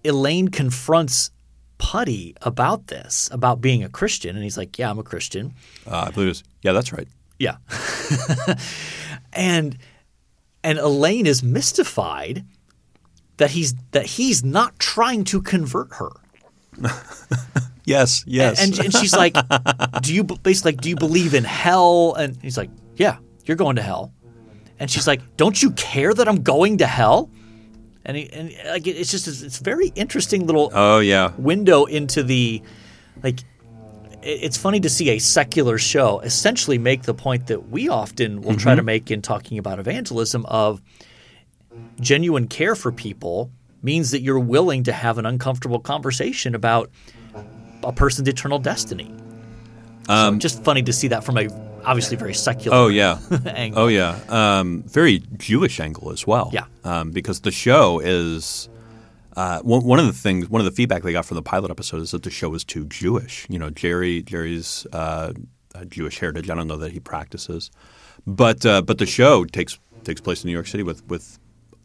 Elaine 0.03 0.47
confronts 0.49 1.31
Puddy 1.77 2.33
about 2.41 2.87
this, 2.87 3.27
about 3.33 3.59
being 3.59 3.83
a 3.83 3.89
Christian, 3.89 4.35
and 4.35 4.43
he's 4.43 4.57
like, 4.57 4.79
"Yeah, 4.79 4.89
I'm 4.89 4.97
a 4.97 5.03
Christian." 5.03 5.53
Uh, 5.85 6.05
I 6.07 6.11
believe 6.11 6.27
it 6.27 6.29
was, 6.29 6.43
yeah, 6.61 6.71
that's 6.71 6.93
right. 6.93 7.07
Yeah, 7.37 7.57
and 9.33 9.77
and 10.63 10.79
Elaine 10.79 11.27
is 11.27 11.43
mystified 11.43 12.45
that 13.37 13.51
he's 13.51 13.75
that 13.91 14.05
he's 14.05 14.41
not 14.43 14.79
trying 14.79 15.25
to 15.25 15.41
convert 15.41 15.93
her. 15.95 16.11
Yes, 17.85 18.23
yes. 18.25 18.59
And, 18.59 18.77
and 18.79 18.93
she's 18.93 19.15
like, 19.15 19.35
"Do 20.01 20.13
you 20.13 20.23
basically 20.23 20.71
like, 20.71 20.81
do 20.81 20.89
you 20.89 20.95
believe 20.95 21.33
in 21.33 21.43
hell?" 21.43 22.15
And 22.15 22.35
he's 22.41 22.57
like, 22.57 22.71
"Yeah, 22.95 23.17
you're 23.45 23.57
going 23.57 23.77
to 23.77 23.81
hell." 23.81 24.13
And 24.79 24.89
she's 24.91 25.07
like, 25.07 25.37
"Don't 25.37 25.61
you 25.61 25.71
care 25.71 26.13
that 26.13 26.27
I'm 26.27 26.43
going 26.43 26.79
to 26.79 26.87
hell?" 26.87 27.29
And 28.05 28.17
he, 28.17 28.29
and 28.31 28.53
like 28.65 28.85
it's 28.85 29.11
just 29.11 29.27
it's 29.27 29.59
very 29.59 29.87
interesting 29.95 30.45
little 30.45 30.71
oh 30.73 30.99
yeah. 30.99 31.31
window 31.37 31.85
into 31.85 32.23
the 32.23 32.61
like. 33.23 33.39
It's 34.21 34.57
funny 34.57 34.79
to 34.79 34.89
see 34.89 35.11
a 35.11 35.19
secular 35.19 35.77
show 35.77 36.19
essentially 36.21 36.79
make 36.79 37.03
the 37.03 37.13
point 37.13 37.45
that 37.47 37.69
we 37.69 37.89
often 37.89 38.41
will 38.41 38.55
try 38.55 38.73
to 38.73 38.81
mm-hmm. 38.81 38.85
make 38.85 39.11
in 39.11 39.21
talking 39.21 39.59
about 39.59 39.77
evangelism 39.77 40.47
of 40.47 40.81
genuine 41.99 42.47
care 42.47 42.75
for 42.75 42.91
people 42.91 43.51
means 43.83 44.11
that 44.11 44.21
you're 44.21 44.39
willing 44.39 44.83
to 44.83 44.91
have 44.91 45.19
an 45.19 45.27
uncomfortable 45.27 45.79
conversation 45.79 46.55
about 46.55 46.89
a 47.83 47.93
person's 47.93 48.27
eternal 48.27 48.57
destiny. 48.57 49.13
so 50.07 50.13
um, 50.13 50.39
just 50.39 50.63
funny 50.63 50.81
to 50.81 50.91
see 50.91 51.07
that 51.07 51.23
from 51.23 51.37
a 51.37 51.47
obviously 51.85 52.17
very 52.17 52.33
secular 52.33 52.75
Oh 52.77 52.87
yeah. 52.87 53.19
angle. 53.45 53.83
Oh 53.83 53.87
yeah, 53.87 54.19
um, 54.29 54.83
very 54.83 55.19
Jewish 55.37 55.79
angle 55.79 56.11
as 56.11 56.25
well. 56.27 56.49
Yeah. 56.53 56.65
um, 56.83 57.11
because 57.11 57.41
the 57.41 57.51
show 57.51 57.99
is 57.99 58.69
uh, 59.35 59.59
one, 59.61 59.83
one 59.83 59.99
of 59.99 60.05
the 60.07 60.13
things, 60.13 60.49
one 60.49 60.61
of 60.61 60.65
the 60.65 60.71
feedback 60.71 61.03
they 61.03 61.11
got 61.11 61.25
from 61.25 61.35
the 61.35 61.41
pilot 61.41 61.69
episode 61.71 62.01
is 62.01 62.11
that 62.11 62.23
the 62.23 62.29
show 62.29 62.53
is 62.53 62.63
too 62.63 62.85
Jewish. 62.85 63.45
You 63.49 63.59
know, 63.59 63.69
Jerry 63.69 64.21
Jerry's 64.21 64.85
uh, 64.93 65.33
Jewish 65.89 66.19
heritage. 66.19 66.49
I 66.49 66.55
don't 66.55 66.67
know 66.67 66.77
that 66.77 66.91
he 66.93 66.99
practices, 66.99 67.69
but 68.25 68.65
uh, 68.65 68.81
but 68.81 68.97
the 68.97 69.05
show 69.05 69.43
takes 69.45 69.77
takes 70.03 70.21
place 70.21 70.43
in 70.43 70.47
New 70.47 70.53
York 70.53 70.67
City 70.67 70.83
with 70.83 71.05
with 71.07 71.37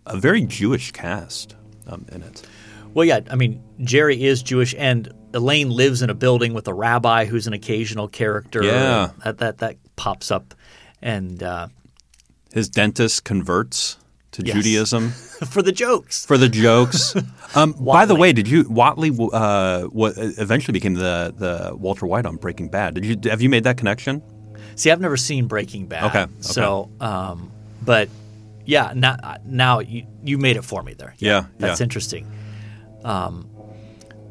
a 0.07 0.17
very 0.17 0.43
Jewish 0.43 0.93
cast 0.93 1.57
um, 1.87 2.07
in 2.13 2.23
it. 2.23 2.47
Well, 2.93 3.05
yeah, 3.05 3.21
I 3.31 3.37
mean, 3.37 3.63
Jerry 3.83 4.25
is 4.25 4.43
Jewish, 4.43 4.75
and 4.77 5.13
Elaine 5.33 5.71
lives 5.71 6.03
in 6.03 6.11
a 6.11 6.15
building 6.15 6.55
with 6.55 6.67
a 6.67 6.75
rabbi 6.75 7.25
who's 7.25 7.47
an 7.47 7.53
occasional 7.53 8.09
character. 8.09 8.65
Yeah. 8.65 9.11
that 9.23 9.39
that, 9.39 9.59
that 9.59 9.77
pops 10.01 10.31
up, 10.31 10.55
and 11.03 11.43
uh, 11.43 11.69
His 12.53 12.69
dentist 12.71 13.25
converts 13.25 13.99
to 14.33 14.43
Yes. 14.45 14.57
Judaism. 14.57 15.11
for 15.55 15.61
the 15.63 15.73
jokes. 15.73 16.25
for 16.25 16.39
the 16.39 16.49
jokes. 16.49 17.15
Um, 17.57 17.73
by 17.73 18.07
the 18.07 18.15
way, 18.15 18.33
did 18.33 18.47
you 18.47 18.63
Whatley? 18.63 19.11
Uh, 19.33 19.89
what 19.89 20.13
eventually 20.17 20.73
became 20.73 20.95
the 20.95 21.35
the 21.37 21.75
Walter 21.77 22.07
White 22.07 22.25
on 22.25 22.37
Breaking 22.37 22.69
Bad? 22.69 22.95
Did 22.95 23.05
you 23.05 23.17
have 23.29 23.43
you 23.43 23.49
made 23.51 23.65
that 23.65 23.77
connection? 23.77 24.23
See, 24.77 24.89
I've 24.93 25.01
never 25.01 25.17
seen 25.17 25.49
Breaking 25.49 25.89
Bad. 25.89 26.05
Okay, 26.05 26.23
okay. 26.23 26.33
So, 26.43 26.89
um, 27.01 27.51
but 27.83 28.09
yeah, 28.67 28.93
now, 28.95 29.17
now 29.45 29.81
you, 29.81 30.07
you 30.23 30.39
made 30.39 30.57
it 30.59 30.63
for 30.65 30.81
me 30.85 30.95
there. 30.95 31.13
Yeah, 31.19 31.47
That's 31.59 31.81
yeah. 31.81 31.85
interesting. 31.85 32.25
Um, 33.03 33.51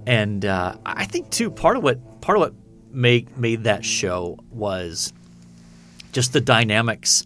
and 0.08 0.46
uh, 0.46 0.76
I 0.86 1.04
think 1.06 1.30
too 1.30 1.52
part 1.52 1.76
of 1.76 1.84
what 1.84 2.22
part 2.22 2.38
of 2.38 2.42
what 2.42 2.54
made 2.92 3.38
made 3.38 3.66
that 3.66 3.84
show 3.84 4.40
was 4.50 5.12
just 6.12 6.34
the 6.34 6.42
dynamics 6.42 7.24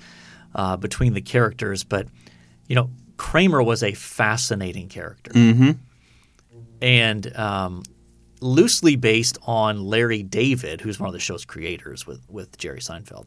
uh, 0.55 0.77
between 0.77 1.13
the 1.13 1.21
characters. 1.21 1.83
But 1.83 2.07
you 2.67 2.75
know, 2.75 2.89
Kramer 3.17 3.61
was 3.63 3.83
a 3.83 3.93
fascinating 3.93 4.89
character, 4.89 5.31
mm-hmm. 5.31 5.71
and 6.81 7.35
um, 7.37 7.83
loosely 8.41 8.95
based 8.95 9.37
on 9.43 9.83
Larry 9.83 10.23
David, 10.23 10.81
who's 10.81 10.99
one 10.99 11.07
of 11.07 11.13
the 11.13 11.19
show's 11.19 11.45
creators 11.45 12.05
with 12.05 12.21
with 12.29 12.57
Jerry 12.57 12.79
Seinfeld. 12.79 13.25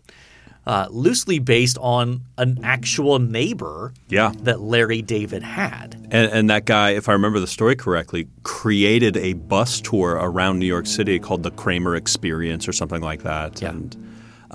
Uh, 0.66 0.88
loosely 0.90 1.38
based 1.38 1.78
on 1.80 2.22
an 2.38 2.58
actual 2.64 3.20
neighbor 3.20 3.94
Yeah. 4.08 4.32
that 4.40 4.60
Larry 4.60 5.00
David 5.00 5.44
had. 5.44 5.94
And, 6.10 6.32
and 6.32 6.50
that 6.50 6.64
guy, 6.64 6.90
if 6.90 7.08
I 7.08 7.12
remember 7.12 7.38
the 7.38 7.46
story 7.46 7.76
correctly, 7.76 8.26
created 8.42 9.16
a 9.16 9.34
bus 9.34 9.80
tour 9.80 10.14
around 10.20 10.58
New 10.58 10.66
York 10.66 10.88
City 10.88 11.20
called 11.20 11.44
the 11.44 11.52
Kramer 11.52 11.94
Experience 11.94 12.66
or 12.66 12.72
something 12.72 13.00
like 13.00 13.22
that, 13.22 13.62
Yeah. 13.62 13.68
and 13.70 13.96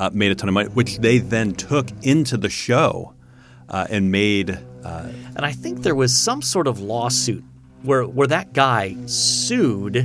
uh, 0.02 0.10
made 0.14 0.32
a 0.32 0.36
ton 0.36 0.50
of 0.50 0.54
money, 0.54 0.70
which 0.70 0.98
they 0.98 1.20
then 1.20 1.54
took 1.54 1.88
into 2.02 2.36
the 2.36 2.50
show 2.50 3.14
uh, 3.70 3.86
and 3.90 4.12
made. 4.12 4.50
Uh, 4.84 5.10
And 5.36 5.46
I 5.46 5.52
think 5.52 5.84
there 5.84 5.94
was 5.94 6.12
some 6.12 6.42
sort 6.42 6.68
of 6.68 6.80
lawsuit 6.80 7.44
where 7.84 8.04
where 8.04 8.28
that 8.28 8.54
guy 8.54 8.96
sued 9.06 9.96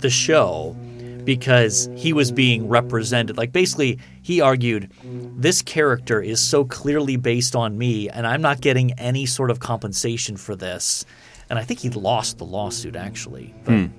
the 0.00 0.10
show 0.10 0.76
because 1.24 1.90
he 1.96 2.12
was 2.12 2.30
being 2.30 2.68
represented. 2.68 3.36
Like 3.36 3.52
basically 3.52 3.98
he 4.22 4.40
argued 4.40 4.90
this 5.36 5.62
character 5.62 6.22
is 6.22 6.40
so 6.40 6.64
clearly 6.64 7.16
based 7.16 7.56
on 7.56 7.76
me 7.76 8.08
and 8.08 8.24
I'm 8.24 8.40
not 8.40 8.60
getting 8.60 8.92
any 8.92 9.26
sort 9.26 9.50
of 9.50 9.58
compensation 9.58 10.36
for 10.36 10.54
this. 10.56 11.04
And 11.50 11.58
I 11.58 11.64
think 11.64 11.80
he 11.80 11.90
lost 11.90 12.38
the 12.38 12.44
lawsuit 12.44 12.94
actually. 12.96 13.52
But, 13.64 13.90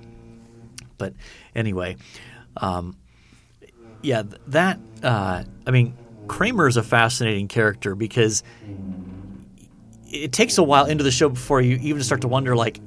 but 0.98 1.12
anyway, 1.54 1.96
um, 2.56 2.96
yeah, 4.02 4.22
that 4.48 4.78
uh, 5.02 5.44
I 5.66 5.70
mean 5.70 5.96
Kramer 6.28 6.68
is 6.68 6.76
a 6.76 6.82
fascinating 6.82 7.48
character 7.48 7.94
because 7.94 8.42
it 10.10 10.32
takes 10.32 10.58
a 10.58 10.62
while 10.62 10.86
into 10.86 11.04
the 11.04 11.10
show 11.10 11.28
before 11.28 11.60
you 11.60 11.76
even 11.82 12.02
start 12.02 12.20
to 12.22 12.28
wonder 12.28 12.56
like 12.56 12.80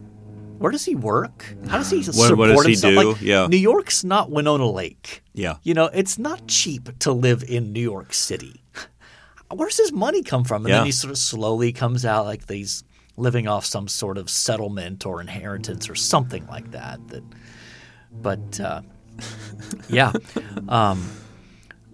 where 0.57 0.71
does 0.71 0.85
he 0.85 0.95
work 0.95 1.55
how 1.67 1.77
does 1.77 1.89
he 1.89 2.03
support 2.03 2.37
what 2.37 2.47
does 2.47 2.65
he 2.65 2.71
himself 2.71 2.93
do? 2.93 3.11
like 3.13 3.21
Yeah. 3.21 3.47
new 3.47 3.57
york's 3.57 4.03
not 4.03 4.29
winona 4.29 4.69
lake 4.69 5.23
yeah. 5.33 5.55
you 5.63 5.73
know 5.73 5.85
it's 5.93 6.17
not 6.17 6.47
cheap 6.47 6.97
to 6.99 7.11
live 7.11 7.43
in 7.43 7.71
new 7.73 7.81
york 7.81 8.13
city 8.13 8.61
where's 9.51 9.77
his 9.77 9.91
money 9.91 10.21
come 10.21 10.43
from 10.43 10.63
and 10.65 10.69
Yeah. 10.69 10.77
then 10.79 10.85
he 10.85 10.91
sort 10.91 11.11
of 11.11 11.17
slowly 11.17 11.71
comes 11.71 12.05
out 12.05 12.25
like 12.25 12.47
he's 12.49 12.83
living 13.17 13.47
off 13.47 13.65
some 13.65 13.87
sort 13.87 14.17
of 14.17 14.29
settlement 14.29 15.05
or 15.05 15.21
inheritance 15.21 15.89
or 15.89 15.95
something 15.95 16.45
like 16.47 16.71
that 16.71 16.99
that 17.09 17.23
but 18.21 18.59
uh, 18.59 18.81
yeah 19.89 20.11
um, 20.69 21.09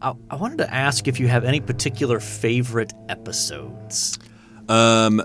I, 0.02 0.14
I 0.30 0.36
wanted 0.36 0.60
to 0.60 0.74
ask 0.74 1.08
if 1.08 1.20
you 1.20 1.28
have 1.28 1.44
any 1.44 1.60
particular 1.60 2.20
favorite 2.20 2.94
episodes 3.10 4.20
Um, 4.68 5.22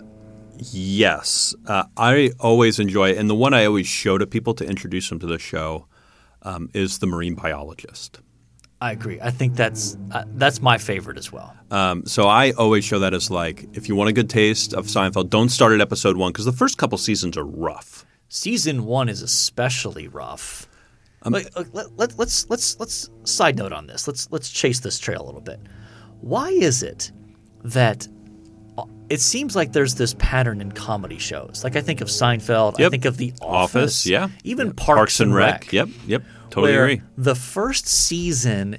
yes, 0.57 1.55
uh, 1.67 1.85
I 1.97 2.31
always 2.41 2.79
enjoy, 2.79 3.13
and 3.13 3.29
the 3.29 3.35
one 3.35 3.53
I 3.53 3.67
always 3.67 3.87
show 3.87 4.17
to 4.19 4.27
people 4.27 4.55
to 4.55 4.65
introduce 4.65 5.09
them 5.11 5.19
to 5.21 5.27
the 5.27 5.39
show 5.39 5.87
um, 6.43 6.71
is 6.73 6.99
the 6.99 7.07
marine 7.07 7.35
biologist. 7.35 8.21
I 8.81 8.93
agree. 8.93 9.19
I 9.21 9.31
think 9.31 9.55
that's 9.55 9.97
uh, 10.13 10.25
that's 10.35 10.61
my 10.61 10.79
favorite 10.79 11.17
as 11.19 11.33
well. 11.33 11.55
Um, 11.71 12.05
so 12.07 12.27
I 12.27 12.53
always 12.53 12.85
show 12.85 12.99
that 13.01 13.15
as 13.15 13.31
like, 13.31 13.67
if 13.75 13.89
you 13.89 13.97
want 13.97 14.11
a 14.11 14.13
good 14.13 14.29
taste 14.29 14.75
of 14.75 14.87
Seinfeld, 14.87 15.31
don't 15.31 15.49
start 15.49 15.73
at 15.73 15.81
episode 15.81 16.17
one 16.17 16.33
because 16.33 16.45
the 16.45 16.53
first 16.53 16.77
couple 16.77 16.99
seasons 16.99 17.37
are 17.37 17.45
rough. 17.47 18.05
Season 18.29 18.85
one 18.85 19.09
is 19.09 19.23
especially 19.23 20.09
rough. 20.09 20.67
Like, 21.33 21.49
uh, 21.57 21.65
let, 21.73 21.97
let, 21.97 22.19
let's 22.19 22.49
let's 22.51 22.79
let's 22.79 23.11
side 23.25 23.57
note 23.57 23.73
on 23.73 23.87
this. 23.87 24.07
Let's 24.07 24.31
let's 24.31 24.51
chase 24.51 24.81
this 24.81 24.99
trail 24.99 25.23
a 25.23 25.27
little 25.27 25.41
bit. 25.41 25.59
Why 26.21 26.51
is 26.51 26.83
it 26.83 27.13
that 27.65 28.07
uh, 28.77 28.85
it 29.09 29.21
seems 29.21 29.57
like 29.57 29.73
there's 29.73 29.95
this 29.95 30.15
pattern 30.19 30.61
in 30.61 30.73
comedy 30.73 31.19
shows? 31.19 31.65
Like 31.65 31.77
I 31.77 31.81
think 31.81 32.01
of 32.01 32.09
Seinfeld. 32.09 32.79
I 32.79 32.89
think 32.91 33.05
of 33.07 33.17
The 33.17 33.33
Office. 33.41 33.75
Office, 33.75 34.07
yeah. 34.07 34.29
Even 34.45 34.69
Yeah. 34.69 34.73
Parks, 34.77 35.21
and 35.21 35.35
Rec. 35.35 35.73
Yep, 35.73 35.89
yep. 36.07 36.23
Totally 36.51 36.73
where 36.73 36.85
agree. 36.85 37.03
The 37.17 37.35
first 37.35 37.87
season 37.87 38.79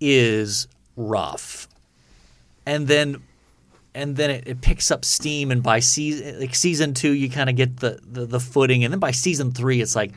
is 0.00 0.68
rough, 0.96 1.68
and 2.66 2.88
then 2.88 3.22
and 3.94 4.16
then 4.16 4.30
it, 4.30 4.48
it 4.48 4.60
picks 4.62 4.90
up 4.90 5.04
steam. 5.04 5.50
And 5.50 5.62
by 5.62 5.80
season 5.80 6.40
like 6.40 6.54
season 6.54 6.94
two, 6.94 7.12
you 7.12 7.28
kind 7.28 7.50
of 7.50 7.56
get 7.56 7.76
the, 7.78 8.00
the 8.02 8.24
the 8.24 8.40
footing, 8.40 8.82
and 8.82 8.92
then 8.92 8.98
by 8.98 9.10
season 9.10 9.52
three, 9.52 9.80
it's 9.82 9.94
like 9.94 10.12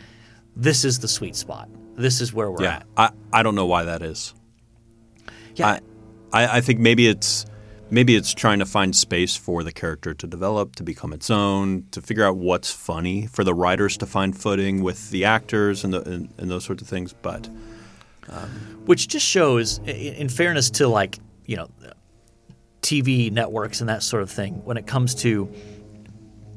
this 0.56 0.86
is 0.86 1.00
the 1.00 1.08
sweet 1.08 1.36
spot. 1.36 1.70
This 1.96 2.22
is 2.22 2.34
where 2.34 2.52
we're 2.52 2.64
Yeah, 2.64 2.76
at. 2.78 2.86
I, 2.98 3.10
I 3.34 3.44
don't 3.44 3.56
know 3.56 3.66
why 3.66 3.84
that 3.86 4.02
is. 4.02 4.34
Yeah, 5.56 5.68
I, 5.68 5.80
I, 6.44 6.58
I 6.58 6.62
think 6.62 6.80
maybe 6.80 7.08
it's 7.08 7.46
maybe 7.90 8.16
it's 8.16 8.34
trying 8.34 8.60
to 8.60 8.66
find 8.66 8.96
space 8.96 9.36
for 9.36 9.64
the 9.64 9.72
character 9.72 10.14
to 10.14 10.28
develop, 10.28 10.76
to 10.76 10.84
become 10.84 11.14
its 11.14 11.30
own, 11.30 11.86
to 11.92 12.02
figure 12.02 12.26
out 12.26 12.36
what's 12.36 12.72
funny, 12.72 13.28
for 13.28 13.44
the 13.44 13.54
writers 13.54 13.96
to 13.98 14.06
find 14.06 14.38
footing 14.38 14.82
with 14.84 15.12
the 15.12 15.24
actors 15.24 15.84
and, 15.84 15.94
the, 15.94 16.02
and, 16.02 16.34
and 16.38 16.50
those 16.50 16.66
sorts 16.66 16.82
of 16.82 16.88
things. 16.90 17.14
But 17.14 17.48
um, 18.30 18.50
which 18.86 19.08
just 19.08 19.26
shows, 19.26 19.80
i- 19.88 19.92
in 19.92 20.28
fairness 20.30 20.70
to 20.72 20.88
like 20.88 21.20
you 21.46 21.56
know, 21.58 21.70
TV 22.82 23.32
networks 23.32 23.80
and 23.82 23.90
that 23.90 24.02
sort 24.04 24.24
of 24.24 24.32
thing, 24.32 24.66
when 24.66 24.78
it 24.78 24.88
comes 24.88 25.14
to 25.16 25.50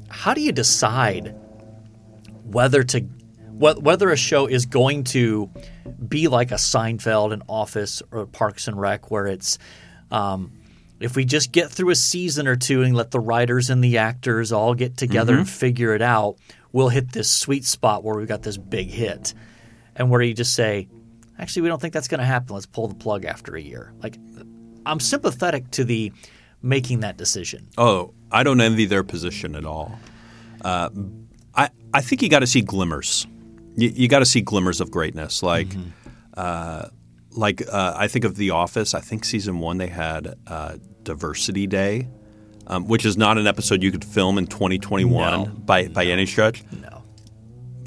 how 0.09 0.33
do 0.35 0.41
you 0.41 0.51
decide 0.51 1.35
whether 2.45 2.83
to 2.83 3.01
whether 3.59 4.11
a 4.11 4.17
show 4.17 4.47
is 4.47 4.67
going 4.67 5.05
to 5.05 5.51
be 6.07 6.29
like 6.29 6.53
a 6.53 6.57
Seinfeld, 6.57 7.33
an 7.33 7.43
Office, 7.49 8.03
or 8.11 8.27
Parks 8.27 8.69
and 8.69 8.81
Rec, 8.81 9.11
where 9.11 9.27
it's 9.27 9.59
um, 10.11 10.53
if 11.01 11.17
we 11.17 11.25
just 11.25 11.53
get 11.53 11.71
through 11.71 11.91
a 11.91 11.97
season 11.97 12.47
or 12.47 12.57
two 12.57 12.83
and 12.83 12.95
let 12.95 13.11
the 13.11 13.21
writers 13.21 13.71
and 13.71 13.83
the 13.83 13.99
actors 13.99 14.53
all 14.53 14.75
get 14.75 14.97
together 14.97 15.37
and 15.39 15.49
figure 15.49 15.95
it 15.95 16.03
out, 16.03 16.37
we'll 16.73 16.89
hit 16.89 17.13
this 17.13 17.31
sweet 17.31 17.65
spot 17.65 18.03
where 18.05 18.17
we've 18.17 18.29
got 18.29 18.43
this 18.43 18.57
big 18.57 18.89
hit, 18.89 19.35
and 19.97 20.11
where 20.11 20.23
you 20.23 20.35
just 20.35 20.55
say, 20.55 20.89
actually, 21.39 21.63
we 21.63 21.69
don't 21.69 21.81
think 21.81 21.95
that's 21.95 22.09
going 22.09 22.21
to 22.21 22.27
happen. 22.27 22.55
Let's 22.55 22.67
pull 22.67 22.89
the 22.89 22.95
plug 22.95 23.25
after 23.25 23.57
a 23.57 23.61
year. 23.61 23.93
Like, 24.03 24.19
I'm 24.87 25.01
sympathetic 25.01 25.71
to 25.73 25.85
the 25.85 26.13
making 26.63 27.01
that 27.01 27.17
decision. 27.17 27.69
oh, 27.77 28.15
I 28.31 28.43
don't 28.43 28.61
envy 28.61 28.85
their 28.85 29.05
position 29.05 29.55
at 29.55 29.65
all. 29.65 29.99
Uh, 30.63 30.91
I 31.55 31.71
I 31.95 32.01
think 32.03 32.23
you 32.23 32.29
got 32.29 32.41
to 32.41 32.47
see 32.47 32.61
glimmers. 32.61 33.27
You, 33.79 33.89
you 33.95 34.09
got 34.09 34.19
to 34.19 34.27
see 34.27 34.41
glimmers 34.41 34.81
of 34.81 34.91
greatness, 34.91 35.43
like. 35.43 35.69
Uh, 36.35 36.89
like 37.33 37.63
uh, 37.71 37.95
I 37.97 38.09
think 38.09 38.25
of 38.25 38.37
The 38.37 38.51
Office. 38.51 38.95
I 38.95 39.01
think 39.01 39.25
season 39.25 39.61
one 39.61 39.79
they 39.79 39.87
had 39.87 40.35
uh, 40.47 40.77
Diversity 41.05 41.67
Day, 41.67 42.09
um, 42.67 42.89
which 42.89 43.05
is 43.05 43.17
not 43.17 43.39
an 43.39 43.47
episode 43.47 43.83
you 43.83 43.93
could 43.93 44.05
film 44.05 44.39
in 44.39 44.47
2021 44.47 45.31
No. 45.31 45.45
by 45.47 45.89
by 45.89 46.05
any 46.07 46.27
stretch. 46.27 46.65
No. 46.73 47.03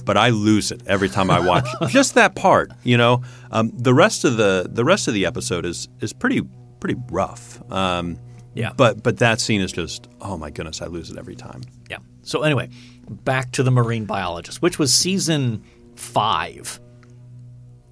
But 0.05 0.17
I 0.17 0.29
lose 0.29 0.71
it 0.71 0.81
every 0.87 1.09
time 1.09 1.29
I 1.29 1.39
watch 1.45 1.67
just 1.89 2.15
that 2.15 2.35
part. 2.35 2.71
You 2.83 2.97
know, 2.97 3.23
um, 3.51 3.71
the 3.75 3.93
rest 3.93 4.23
of 4.25 4.37
the 4.37 4.67
the 4.71 4.85
rest 4.85 5.07
of 5.09 5.13
the 5.13 5.25
episode 5.25 5.65
is 5.65 5.89
is 5.99 6.13
pretty 6.13 6.41
pretty 6.79 6.99
rough. 7.09 7.59
Um, 7.71 8.17
Yeah. 8.53 8.71
But 8.77 9.03
but 9.03 9.17
that 9.17 9.41
scene 9.41 9.61
is 9.61 9.71
just 9.71 10.07
oh 10.21 10.37
my 10.37 10.49
goodness, 10.51 10.81
I 10.81 10.85
lose 10.87 11.09
it 11.09 11.17
every 11.17 11.35
time. 11.35 11.61
Yeah. 11.89 11.97
So 12.21 12.43
anyway, 12.43 12.69
back 13.09 13.51
to 13.53 13.63
the 13.63 13.71
marine 13.71 14.05
biologist, 14.05 14.61
which 14.61 14.77
was 14.79 14.93
season 14.93 15.63
five. 16.01 16.79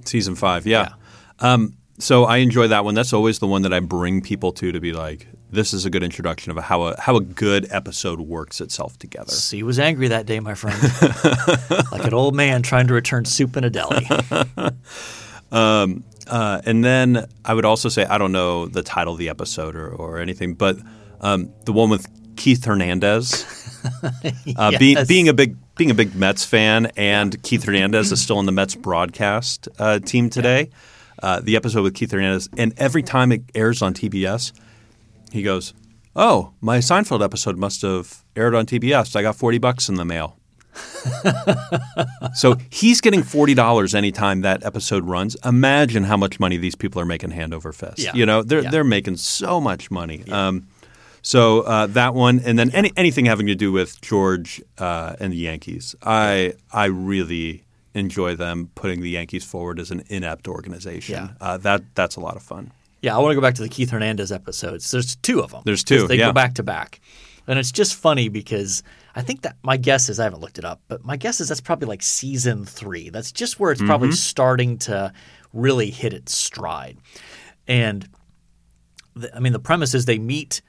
Season 0.06 0.36
five, 0.36 0.66
yeah. 0.66 0.94
Um, 1.40 1.76
so 2.00 2.26
I 2.26 2.38
enjoy 2.38 2.68
that 2.70 2.84
one. 2.86 2.96
That's 2.96 3.14
always 3.14 3.40
the 3.40 3.48
one 3.48 3.62
that 3.62 3.74
I 3.74 3.80
bring 3.80 4.22
people 4.22 4.52
to 4.54 4.72
to 4.72 4.80
be 4.80 4.94
like, 4.94 5.28
this 5.52 5.74
is 5.74 5.86
a 5.86 5.90
good 5.90 6.04
introduction 6.04 6.52
of 6.56 6.64
how 6.64 6.84
a 6.84 7.00
how 7.00 7.16
a 7.18 7.22
good 7.22 7.68
episode 7.72 8.20
works 8.22 8.62
itself 8.62 8.98
together. 9.00 9.32
sea 9.32 9.64
was 9.64 9.80
angry 9.80 10.08
that 10.10 10.26
day, 10.26 10.40
my 10.40 10.54
friend, 10.54 10.78
like 11.92 12.06
an 12.06 12.14
old 12.14 12.36
man 12.36 12.62
trying 12.62 12.88
to 12.88 12.94
return 12.94 13.26
soup 13.26 13.58
in 13.58 13.64
a 13.64 13.70
deli. 13.70 14.08
Uh, 15.52 16.62
and 16.64 16.84
then 16.84 17.26
I 17.44 17.56
would 17.56 17.66
also 17.66 17.90
say 17.90 18.06
I 18.06 18.20
don't 18.20 18.32
know 18.32 18.68
the 18.68 18.84
title 18.84 19.14
of 19.14 19.20
the 19.20 19.30
episode 19.30 19.76
or, 19.76 19.90
or 19.90 20.20
anything, 20.20 20.54
but 20.54 20.78
um, 21.22 21.52
the 21.66 21.74
one 21.74 21.90
with 21.90 22.06
Keith 22.36 22.66
Hernandez. 22.66 23.46
Uh, 24.58 24.72
Yes. 24.78 25.08
being 25.08 25.30
a 25.30 25.34
big 25.34 25.56
being 25.80 25.90
a 25.90 25.96
big 25.96 26.14
Mets 26.14 26.44
fan, 26.46 26.92
and 26.98 27.42
Keith 27.42 27.64
Hernandez 27.64 28.12
is 28.12 28.22
still 28.22 28.38
on 28.38 28.46
the 28.46 28.52
Mets 28.52 28.76
broadcast 28.76 29.70
uh, 29.80 29.98
team 30.00 30.30
today. 30.30 30.70
Uh, 31.24 31.40
the 31.40 31.56
episode 31.56 31.84
with 31.84 31.96
Keith 31.96 32.12
Hernandez, 32.12 32.50
and 32.58 32.74
every 32.78 33.02
time 33.02 33.32
it 33.32 33.44
airs 33.56 33.82
on 33.82 33.94
TBS, 33.94 34.52
he 35.32 35.42
goes, 35.42 35.74
"Oh, 36.18 36.52
my 36.60 36.80
Seinfeld 36.80 37.24
episode 37.24 37.58
must 37.58 37.82
have 37.82 38.24
aired 38.36 38.54
on 38.54 38.66
TBS. 38.66 39.16
I 39.16 39.22
got 39.22 39.38
forty 39.38 39.58
bucks 39.58 39.88
in 39.90 39.96
the 39.96 40.06
mail." 40.06 40.36
so 42.36 42.56
he's 42.70 43.00
getting 43.02 43.24
forty 43.24 43.54
dollars 43.54 43.96
anytime 43.96 44.42
that 44.42 44.64
episode 44.66 45.06
runs. 45.06 45.36
Imagine 45.46 46.04
how 46.04 46.18
much 46.18 46.40
money 46.40 46.58
these 46.58 46.76
people 46.76 47.02
are 47.02 47.06
making 47.06 47.32
hand 47.32 47.54
over 47.54 47.72
fist. 47.72 48.00
Yeah. 48.00 48.14
You 48.14 48.26
know, 48.26 48.44
they're 48.44 48.64
Yeah. 48.64 48.70
they're 48.72 48.84
making 48.84 49.18
so 49.18 49.60
much 49.62 49.90
money. 49.90 50.24
Um, 50.30 50.68
so 51.22 51.62
uh, 51.62 51.88
that 51.88 52.14
one, 52.14 52.40
and 52.46 52.58
then 52.58 52.70
any, 52.72 52.92
anything 52.98 53.26
having 53.26 53.48
to 53.48 53.56
do 53.56 53.72
with 53.72 54.00
George 54.02 54.62
uh, 54.78 55.16
and 55.20 55.34
the 55.34 55.38
Yankees, 55.38 55.96
I 56.02 56.54
I 56.72 56.86
really 56.86 57.64
enjoy 57.94 58.36
them 58.36 58.70
putting 58.76 59.02
the 59.02 59.10
Yankees 59.10 59.44
forward 59.44 59.80
as 59.80 59.92
an 59.92 60.04
inept 60.08 60.48
organization. 60.48 61.16
Yeah. 61.16 61.30
Uh, 61.42 61.58
that 61.58 61.84
that's 61.96 62.16
a 62.16 62.20
lot 62.20 62.36
of 62.36 62.44
fun. 62.44 62.72
Yeah, 63.02 63.16
I 63.16 63.20
want 63.20 63.32
to 63.32 63.36
go 63.36 63.42
back 63.42 63.56
to 63.56 63.62
the 63.62 63.70
Keith 63.70 63.90
Hernandez 63.92 64.32
episodes. 64.32 64.92
There's 64.92 65.16
two 65.16 65.40
of 65.40 65.52
them. 65.52 65.62
There's 65.66 65.84
two, 65.86 66.06
They 66.08 66.18
yeah. 66.18 66.28
go 66.28 66.34
back 66.34 66.56
to 66.56 66.64
back. 66.64 67.00
And 67.48 67.58
it's 67.58 67.72
just 67.72 67.96
funny 67.96 68.28
because 68.30 68.84
I 69.16 69.22
think 69.22 69.42
that 69.42 69.56
my 69.64 69.78
guess 69.78 70.08
is 70.10 70.20
I 70.20 70.26
haven't 70.26 70.42
looked 70.42 70.60
it 70.60 70.66
up, 70.66 70.82
but 70.90 71.04
my 71.06 71.16
guess 71.18 71.40
is 71.42 71.48
that's 71.48 71.62
probably 71.62 71.88
like 71.88 72.04
season 72.04 72.66
three. 72.66 73.10
That's 73.10 73.32
just 73.32 73.60
where 73.60 73.72
it's 73.72 73.80
Mm-hmm. 73.82 73.88
probably 73.88 74.12
starting 74.12 74.78
to 74.80 75.12
really 75.54 75.90
hit 75.90 76.14
its 76.14 76.36
stride. 76.36 76.98
And 77.68 78.08
the, 79.16 79.36
I 79.36 79.40
mean, 79.40 79.54
the 79.54 79.60
premise 79.60 79.96
is 79.96 80.06
they 80.06 80.20
meet 80.20 80.62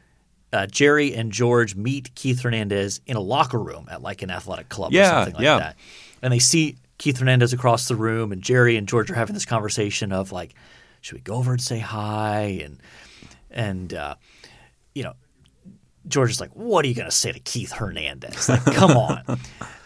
uh, 0.53 0.67
Jerry 0.67 1.15
and 1.15 1.31
George 1.33 1.77
meet 1.77 2.15
Keith 2.15 2.43
Hernandez 2.43 3.01
in 3.07 3.17
a 3.17 3.21
locker 3.21 3.59
room 3.59 3.89
at 3.91 4.03
like 4.03 4.23
an 4.23 4.31
athletic 4.31 4.69
club 4.69 4.93
or 4.93 4.97
Yeah, 4.97 5.11
something 5.11 5.35
like 5.35 5.43
yeah. 5.45 5.59
that. 5.59 5.77
And 6.23 6.33
they 6.33 6.39
see 6.39 6.77
Keith 6.99 7.19
Hernandez 7.19 7.53
across 7.53 7.89
the 7.89 7.97
room, 7.97 8.33
and 8.33 8.43
Jerry 8.43 8.77
and 8.77 8.87
George 8.89 9.11
are 9.11 9.15
having 9.15 9.35
this 9.35 9.47
conversation 9.47 10.13
of 10.13 10.33
like, 10.33 10.55
should 11.01 11.15
we 11.15 11.21
go 11.21 11.35
over 11.37 11.53
and 11.53 11.61
say 11.63 11.79
hi? 11.79 12.61
And 12.65 12.79
and 13.51 13.95
uh, 13.95 14.17
you 14.95 15.03
know, 15.05 15.15
George 16.09 16.31
is 16.31 16.41
like, 16.41 16.51
what 16.55 16.85
are 16.85 16.89
you 16.89 16.95
going 16.95 17.09
to 17.09 17.15
say 17.15 17.31
to 17.33 17.39
Keith 17.41 17.73
Hernandez? 17.73 18.49
Like, 18.49 18.65
come 18.67 18.91
on. 18.97 19.23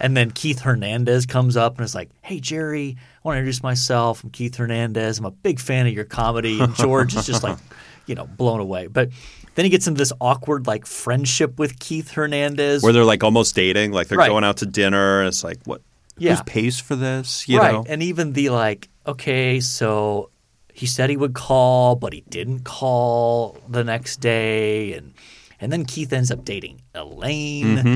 And 0.00 0.16
then 0.16 0.30
Keith 0.30 0.60
Hernandez 0.60 1.26
comes 1.26 1.56
up 1.56 1.76
and 1.76 1.84
is 1.84 1.94
like, 1.94 2.10
hey, 2.22 2.40
Jerry, 2.40 2.96
I 2.98 3.20
want 3.28 3.34
to 3.36 3.38
introduce 3.40 3.62
myself. 3.62 4.22
I'm 4.24 4.30
Keith 4.30 4.56
Hernandez. 4.56 5.18
I'm 5.18 5.24
a 5.24 5.30
big 5.30 5.60
fan 5.60 5.86
of 5.86 5.92
your 5.92 6.04
comedy. 6.04 6.60
And 6.60 6.74
George 6.74 7.14
is 7.16 7.26
just 7.26 7.42
like, 7.42 7.58
you 8.06 8.14
know, 8.14 8.26
blown 8.26 8.60
away. 8.60 8.86
But 8.86 9.10
then 9.54 9.64
he 9.64 9.70
gets 9.70 9.86
into 9.86 9.98
this 9.98 10.12
awkward, 10.20 10.66
like, 10.66 10.86
friendship 10.86 11.58
with 11.58 11.78
Keith 11.78 12.10
Hernandez. 12.12 12.82
Where 12.82 12.92
they're 12.92 13.04
like 13.04 13.22
almost 13.24 13.54
dating, 13.54 13.92
like 13.92 14.08
they're 14.08 14.18
Right. 14.18 14.28
going 14.28 14.44
out 14.44 14.58
to 14.58 14.66
dinner, 14.66 15.20
and 15.20 15.28
it's 15.28 15.44
like, 15.44 15.58
what? 15.64 15.80
Yeah. 16.18 16.36
Who 16.36 16.44
pays 16.44 16.78
for 16.80 16.94
this? 16.96 17.48
You 17.48 17.58
right. 17.58 17.72
know, 17.72 17.84
And 17.88 18.02
even 18.02 18.32
the, 18.34 18.50
like, 18.50 18.88
okay, 19.06 19.60
so 19.60 20.30
he 20.72 20.86
said 20.86 21.10
he 21.10 21.16
would 21.16 21.34
call, 21.34 21.96
but 21.96 22.12
he 22.12 22.22
didn't 22.28 22.60
call 22.64 23.58
the 23.68 23.82
next 23.84 24.16
day. 24.20 24.92
And, 24.94 25.12
and 25.60 25.72
then 25.72 25.84
Keith 25.84 26.12
ends 26.12 26.30
up 26.30 26.44
dating 26.44 26.82
Elaine. 26.94 27.76
Mm-hmm. 27.78 27.94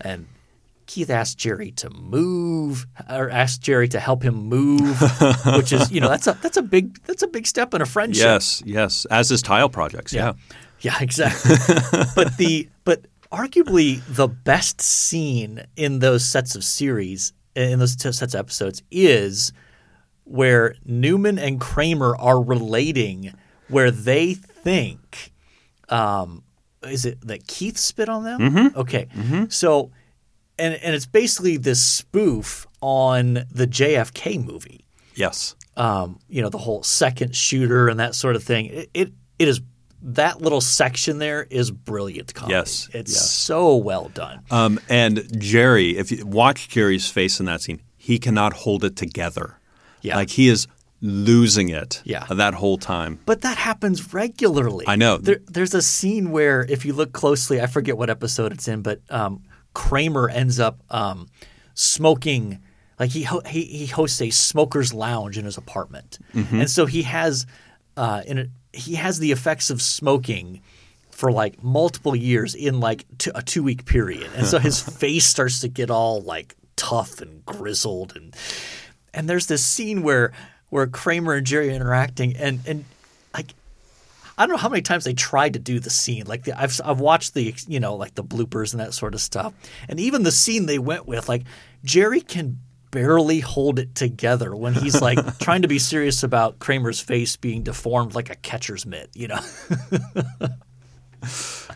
And 0.00 0.26
Keith 0.86 1.10
asked 1.10 1.38
Jerry 1.38 1.72
to 1.72 1.90
move, 1.90 2.86
or 3.10 3.28
asked 3.30 3.60
Jerry 3.60 3.88
to 3.88 3.98
help 4.00 4.22
him 4.22 4.34
move, 4.34 5.00
which 5.56 5.72
is, 5.72 5.90
you 5.90 6.00
know, 6.00 6.08
that's 6.08 6.26
a 6.28 6.38
that's 6.42 6.56
a 6.56 6.62
big 6.62 7.02
that's 7.04 7.22
a 7.24 7.26
big 7.26 7.46
step 7.46 7.74
in 7.74 7.82
a 7.82 7.86
friendship. 7.86 8.22
yes, 8.24 8.62
yes. 8.64 9.04
As 9.06 9.30
is 9.32 9.42
tile 9.42 9.68
projects. 9.68 10.12
Yeah. 10.12 10.26
Yeah, 10.26 10.32
exactly. 11.00 11.56
but 12.14 12.36
the 12.36 12.68
but 12.84 13.06
arguably 13.32 14.00
the 14.08 14.28
best 14.28 14.80
scene 14.80 15.64
in 15.76 15.98
those 15.98 16.24
sets 16.24 16.54
of 16.54 16.62
series 16.64 17.32
in 17.54 17.78
those 17.78 17.92
sets 18.00 18.22
of 18.22 18.34
episodes 18.34 18.82
is 18.90 19.52
where 20.24 20.74
Newman 20.84 21.38
and 21.38 21.60
Kramer 21.60 22.16
are 22.16 22.40
relating 22.42 23.32
where 23.68 23.90
they 23.90 24.34
think 24.34 25.32
um 25.88 26.42
is 26.82 27.04
it 27.04 27.20
that 27.26 27.46
Keith 27.48 27.78
spit 27.78 28.08
on 28.08 28.22
them? 28.24 28.40
Mm-hmm. 28.40 28.78
Okay. 28.78 29.08
So 29.48 29.90
and 30.58 30.74
and 30.74 30.94
it's 30.94 31.06
basically 31.06 31.56
this 31.56 31.82
spoof 31.82 32.66
on 32.80 33.44
the 33.50 33.66
JFK 33.66 34.44
movie 34.44 34.84
Yes. 35.14 35.56
um, 35.78 36.18
you 36.28 36.42
know, 36.42 36.50
the 36.50 36.58
whole 36.58 36.82
second 36.82 37.34
shooter 37.34 37.88
and 37.88 37.98
that 38.00 38.14
sort 38.14 38.36
of 38.36 38.42
thing. 38.44 38.66
It 38.66 38.90
it, 38.94 39.12
it 39.38 39.48
is 39.48 39.60
that 40.14 40.40
little 40.40 40.60
section 40.60 41.18
there 41.18 41.46
is 41.50 41.70
brilliant 41.70 42.32
comedy. 42.34 42.54
Yes, 42.54 42.88
it's 42.92 43.12
yes. 43.12 43.30
so 43.30 43.76
well 43.76 44.08
done. 44.14 44.42
Um, 44.50 44.78
and 44.88 45.26
Jerry, 45.40 45.96
if 45.98 46.10
you 46.12 46.24
watch 46.26 46.68
Jerry's 46.68 47.10
face 47.10 47.40
in 47.40 47.46
that 47.46 47.60
scene, 47.62 47.82
he 47.96 48.18
cannot 48.18 48.52
hold 48.52 48.84
it 48.84 48.94
together. 48.96 49.58
Yeah. 50.02 50.16
Like 50.16 50.30
he 50.30 50.48
is 50.48 50.68
losing 51.00 51.68
it 51.68 52.00
Yeah. 52.04 52.24
that 52.30 52.54
whole 52.54 52.78
time. 52.78 53.18
But 53.26 53.42
that 53.42 53.58
happens 53.58 54.14
regularly. 54.14 54.84
I 54.88 54.96
know. 54.96 55.18
There, 55.18 55.40
there's 55.46 55.74
a 55.74 55.82
scene 55.82 56.30
where, 56.30 56.64
if 56.68 56.84
you 56.86 56.92
look 56.94 57.12
closely, 57.12 57.60
I 57.60 57.66
forget 57.66 57.98
what 57.98 58.08
episode 58.08 58.52
it's 58.52 58.66
in, 58.68 58.82
but 58.82 59.00
um, 59.10 59.42
Kramer 59.74 60.28
ends 60.30 60.58
up 60.60 60.82
um, 60.90 61.26
smoking. 61.74 62.60
Like 62.98 63.10
he, 63.10 63.24
ho- 63.24 63.42
he 63.46 63.64
he 63.64 63.86
hosts 63.86 64.20
a 64.22 64.30
smokers 64.30 64.94
lounge 64.94 65.36
in 65.36 65.44
his 65.44 65.58
apartment, 65.58 66.18
Mm-hmm. 66.34 66.60
and 66.60 66.70
so 66.70 66.86
he 66.86 67.02
has 67.02 67.44
uh, 67.96 68.22
in 68.26 68.38
a, 68.38 68.46
he 68.76 68.94
has 68.94 69.18
the 69.18 69.32
effects 69.32 69.70
of 69.70 69.80
smoking 69.82 70.62
for 71.10 71.32
like 71.32 71.62
multiple 71.62 72.14
years 72.14 72.54
in 72.54 72.78
like 72.78 73.04
t- 73.18 73.30
a 73.34 73.42
two 73.42 73.62
week 73.62 73.86
period, 73.86 74.30
and 74.36 74.46
so 74.46 74.58
his 74.58 74.80
face 74.98 75.26
starts 75.26 75.60
to 75.60 75.68
get 75.68 75.90
all 75.90 76.20
like 76.20 76.54
tough 76.76 77.20
and 77.20 77.44
grizzled, 77.46 78.14
and 78.16 78.36
and 79.14 79.28
there's 79.28 79.46
this 79.46 79.64
scene 79.64 80.02
where 80.02 80.32
where 80.68 80.86
Kramer 80.86 81.34
and 81.34 81.46
Jerry 81.46 81.70
are 81.70 81.72
interacting, 81.72 82.36
and 82.36 82.60
and 82.66 82.84
like 83.32 83.54
I 84.36 84.42
don't 84.42 84.56
know 84.56 84.58
how 84.58 84.68
many 84.68 84.82
times 84.82 85.04
they 85.04 85.14
tried 85.14 85.54
to 85.54 85.58
do 85.58 85.80
the 85.80 85.90
scene. 85.90 86.26
Like 86.26 86.44
the, 86.44 86.60
I've 86.60 86.78
I've 86.84 87.00
watched 87.00 87.34
the 87.34 87.54
you 87.66 87.80
know 87.80 87.94
like 87.94 88.14
the 88.14 88.24
bloopers 88.24 88.72
and 88.72 88.80
that 88.80 88.92
sort 88.92 89.14
of 89.14 89.20
stuff, 89.20 89.54
and 89.88 89.98
even 89.98 90.22
the 90.22 90.32
scene 90.32 90.66
they 90.66 90.78
went 90.78 91.06
with, 91.06 91.28
like 91.28 91.44
Jerry 91.82 92.20
can 92.20 92.58
barely 92.90 93.40
hold 93.40 93.78
it 93.78 93.94
together 93.94 94.54
when 94.54 94.74
he's 94.74 95.00
like 95.02 95.38
trying 95.40 95.62
to 95.62 95.68
be 95.68 95.78
serious 95.78 96.22
about 96.22 96.58
Kramer's 96.58 97.00
face 97.00 97.36
being 97.36 97.62
deformed 97.62 98.14
like 98.14 98.30
a 98.30 98.34
catcher's 98.36 98.86
mitt. 98.86 99.10
You 99.14 99.28
know, 99.28 99.40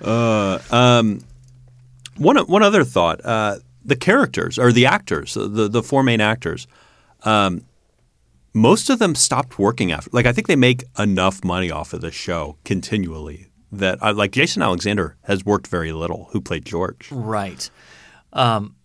Um, 0.70 1.20
One 2.16 2.36
one 2.38 2.62
other 2.62 2.84
thought: 2.84 3.24
uh, 3.24 3.56
the 3.84 3.96
characters 3.96 4.58
or 4.58 4.72
the 4.72 4.86
actors, 4.86 5.34
the 5.34 5.68
the 5.68 5.82
four 5.82 6.02
main 6.02 6.20
actors. 6.20 6.66
Um, 7.22 7.62
most 8.52 8.90
of 8.90 8.98
them 8.98 9.14
stopped 9.14 9.58
working 9.58 9.92
after. 9.92 10.10
Like 10.12 10.26
I 10.26 10.32
think 10.32 10.48
they 10.48 10.56
make 10.56 10.84
enough 10.98 11.44
money 11.44 11.70
off 11.70 11.92
of 11.92 12.00
the 12.00 12.10
show 12.10 12.56
continually 12.64 13.46
that 13.72 14.02
uh, 14.02 14.12
like 14.12 14.32
Jason 14.32 14.62
Alexander 14.62 15.16
has 15.22 15.44
worked 15.44 15.66
very 15.68 15.92
little. 15.92 16.28
Who 16.32 16.40
played 16.40 16.64
George? 16.64 17.08
right? 17.12 17.70
Um, 18.32 18.76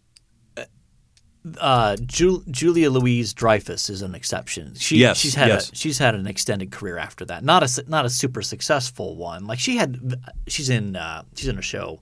uh, 1.60 1.96
Ju- 2.06 2.44
Julia 2.50 2.90
Louis-Dreyfus 2.90 3.90
is 3.90 4.02
an 4.02 4.16
exception. 4.16 4.74
She, 4.76 4.98
Yes, 4.98 5.18
she's 5.18 5.36
had 5.36 5.48
yes. 5.50 5.72
a, 5.72 5.76
she's 5.76 5.98
had 6.00 6.16
an 6.16 6.26
extended 6.28 6.72
career 6.72 6.98
after 6.98 7.26
that. 7.26 7.44
Not 7.44 7.64
a 7.64 7.84
not 7.88 8.06
a 8.06 8.10
super 8.10 8.42
successful 8.42 9.16
one. 9.16 9.46
Like 9.46 9.60
she 9.60 9.78
had, 9.78 10.16
she's 10.48 10.70
in 10.70 10.96
uh, 10.96 11.24
she's 11.36 11.48
in 11.48 11.58
a 11.58 11.62
show. 11.62 12.02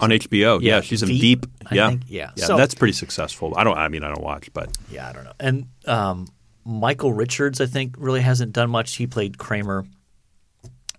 On 0.00 0.10
HBO, 0.10 0.60
yeah, 0.60 0.76
Yeah, 0.76 0.80
she's 0.80 1.02
in 1.02 1.08
Veep, 1.08 1.42
Deep. 1.42 1.46
I 1.70 1.74
yeah, 1.76 1.88
think, 1.88 2.02
yeah. 2.08 2.30
yeah. 2.36 2.44
So- 2.46 2.56
that's 2.56 2.74
pretty 2.74 2.92
successful. 2.94 3.54
I 3.56 3.64
don't. 3.64 3.76
I 3.78 3.88
mean, 3.88 4.02
I 4.04 4.08
don't 4.08 4.22
watch, 4.22 4.52
but 4.52 4.76
Yeah, 4.90 5.08
I 5.08 5.12
don't 5.12 5.24
know. 5.24 5.32
And 5.38 5.66
um, 5.86 6.28
Michael 6.64 7.12
Richards, 7.12 7.60
I 7.60 7.66
think, 7.66 7.94
really 7.98 8.20
hasn't 8.20 8.52
done 8.52 8.70
much. 8.70 8.96
He 8.96 9.06
played 9.06 9.38
Kramer. 9.38 9.84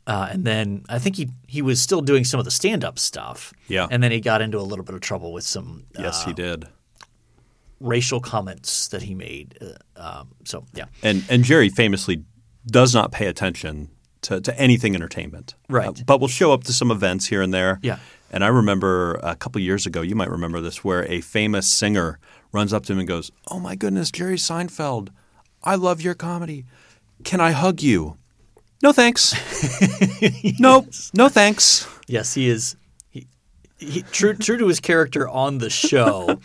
Uh, 0.07 0.27
and 0.31 0.43
then 0.45 0.83
I 0.87 0.99
think 0.99 1.15
he, 1.15 1.29
he 1.47 1.63
was 1.63 1.81
still 1.81 1.99
doing 2.01 2.23
some 2.25 2.39
of 2.39 2.45
the 2.45 2.51
stand 2.51 2.83
up 2.85 2.99
stuff. 2.99 3.51
Yeah. 3.67 3.87
And 3.89 4.03
then 4.03 4.11
he 4.11 4.19
got 4.21 4.39
into 4.41 4.59
a 4.59 4.61
little 4.61 4.85
bit 4.85 4.93
of 4.93 5.01
trouble 5.01 5.33
with 5.33 5.43
some 5.43 5.85
yes, 5.97 6.21
uh, 6.23 6.27
he 6.27 6.33
did. 6.33 6.65
Racial 7.79 8.19
comments 8.19 8.87
that 8.89 9.03
he 9.03 9.15
made. 9.15 9.57
Uh, 9.61 10.19
um, 10.19 10.29
so, 10.43 10.65
yeah. 10.73 10.85
And 11.03 11.23
and 11.29 11.43
Jerry 11.43 11.69
famously 11.69 12.23
does 12.67 12.93
not 12.93 13.11
pay 13.11 13.27
attention 13.27 13.89
to, 14.21 14.41
to 14.41 14.59
anything 14.59 14.95
entertainment. 14.95 15.55
Right. 15.69 15.87
Uh, 15.87 16.03
but 16.05 16.19
will 16.19 16.27
show 16.27 16.51
up 16.51 16.63
to 16.65 16.73
some 16.73 16.91
events 16.91 17.27
here 17.27 17.41
and 17.41 17.53
there. 17.53 17.79
Yeah. 17.83 17.99
And 18.31 18.43
I 18.43 18.47
remember 18.47 19.19
a 19.23 19.35
couple 19.35 19.61
years 19.61 19.85
ago, 19.85 20.01
you 20.01 20.15
might 20.15 20.29
remember 20.29 20.59
this, 20.61 20.83
where 20.83 21.09
a 21.09 21.21
famous 21.21 21.67
singer 21.67 22.19
runs 22.51 22.73
up 22.73 22.85
to 22.85 22.93
him 22.93 22.99
and 22.99 23.07
goes, 23.07 23.31
"Oh 23.49 23.59
my 23.59 23.75
goodness, 23.75 24.11
Jerry 24.11 24.37
Seinfeld, 24.37 25.09
I 25.63 25.75
love 25.75 26.01
your 26.01 26.15
comedy. 26.15 26.65
Can 27.23 27.39
I 27.39 27.51
hug 27.51 27.81
you?" 27.81 28.17
No 28.83 28.91
thanks. 28.91 29.33
Nope. 30.59 30.87
No 31.13 31.29
thanks. 31.29 31.87
Yes, 32.07 32.33
he 32.33 32.49
is. 32.49 32.75
He, 33.09 33.27
he, 33.77 34.01
true, 34.03 34.33
true 34.33 34.57
to 34.57 34.67
his 34.67 34.79
character 34.79 35.27
on 35.27 35.57
the 35.59 35.69
show, 35.69 36.39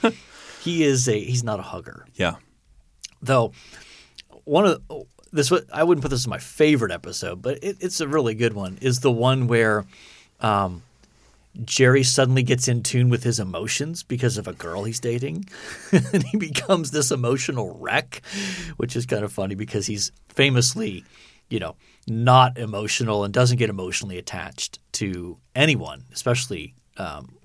he 0.60 0.84
is 0.84 1.08
a 1.08 1.18
he's 1.18 1.44
not 1.44 1.58
a 1.58 1.64
hugger. 1.64 2.06
Yeah. 2.14 2.36
though 3.22 3.52
one 4.44 4.66
of 4.66 4.86
the, 4.88 5.04
this 5.32 5.52
I 5.72 5.84
wouldn't 5.84 6.02
put 6.02 6.10
this 6.10 6.20
as 6.20 6.28
my 6.28 6.38
favorite 6.38 6.92
episode, 6.92 7.42
but 7.42 7.62
it, 7.62 7.76
it's 7.80 8.00
a 8.00 8.08
really 8.08 8.34
good 8.34 8.52
one. 8.52 8.78
Is 8.80 9.00
the 9.00 9.12
one 9.12 9.46
where 9.46 9.84
um, 10.40 10.82
Jerry 11.64 12.02
suddenly 12.02 12.42
gets 12.42 12.68
in 12.68 12.82
tune 12.82 13.08
with 13.08 13.22
his 13.22 13.38
emotions 13.38 14.02
because 14.02 14.38
of 14.38 14.48
a 14.48 14.52
girl 14.52 14.84
he's 14.84 15.00
dating, 15.00 15.48
and 15.92 16.24
he 16.24 16.36
becomes 16.36 16.90
this 16.90 17.10
emotional 17.10 17.76
wreck, 17.78 18.22
which 18.76 18.96
is 18.96 19.06
kind 19.06 19.24
of 19.24 19.32
funny 19.32 19.54
because 19.54 19.86
he's 19.86 20.12
famously, 20.28 21.04
you 21.48 21.60
know, 21.60 21.76
not 22.08 22.58
emotional 22.58 23.24
and 23.24 23.32
doesn't 23.32 23.58
get 23.58 23.70
emotionally 23.70 24.18
attached 24.18 24.78
to 24.92 25.38
anyone, 25.54 26.04
especially 26.12 26.74
um, 26.96 27.36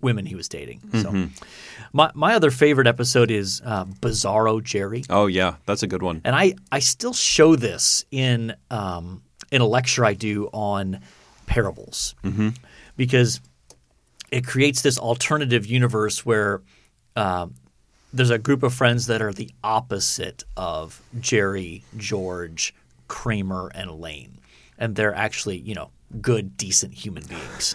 women 0.00 0.26
he 0.26 0.34
was 0.34 0.48
dating. 0.48 0.80
So, 1.02 1.28
my 1.92 2.10
my 2.14 2.34
other 2.34 2.50
favorite 2.50 2.86
episode 2.86 3.30
is 3.30 3.60
uh, 3.64 3.84
Bizarro 3.84 4.62
Jerry, 4.62 5.04
Oh 5.10 5.26
yeah, 5.26 5.56
that's 5.66 5.82
a 5.82 5.86
good 5.86 6.02
one. 6.02 6.20
and 6.24 6.34
I 6.36 6.54
I 6.70 6.78
still 6.80 7.12
show 7.14 7.56
this 7.56 8.04
in 8.10 8.54
um, 8.70 9.22
in 9.50 9.60
a 9.60 9.66
lecture 9.66 10.04
I 10.04 10.14
do 10.14 10.48
on 10.52 11.00
parables 11.46 12.14
because 12.96 13.40
it 14.30 14.46
creates 14.46 14.82
this 14.82 14.98
alternative 14.98 15.64
universe 15.66 16.24
where 16.26 16.60
um, 17.16 17.54
there's 18.12 18.30
a 18.30 18.38
group 18.38 18.62
of 18.62 18.74
friends 18.74 19.06
that 19.06 19.22
are 19.22 19.32
the 19.32 19.50
opposite 19.64 20.44
of 20.56 21.00
Jerry, 21.18 21.82
George, 21.96 22.74
Kramer, 23.08 23.70
and 23.74 23.88
Elaine. 23.90 24.38
and 24.78 24.94
they're 24.96 25.14
actually 25.14 25.56
you 25.58 25.74
know 25.74 25.90
good, 26.20 26.56
decent 26.56 26.94
human 26.94 27.24
beings. 27.24 27.74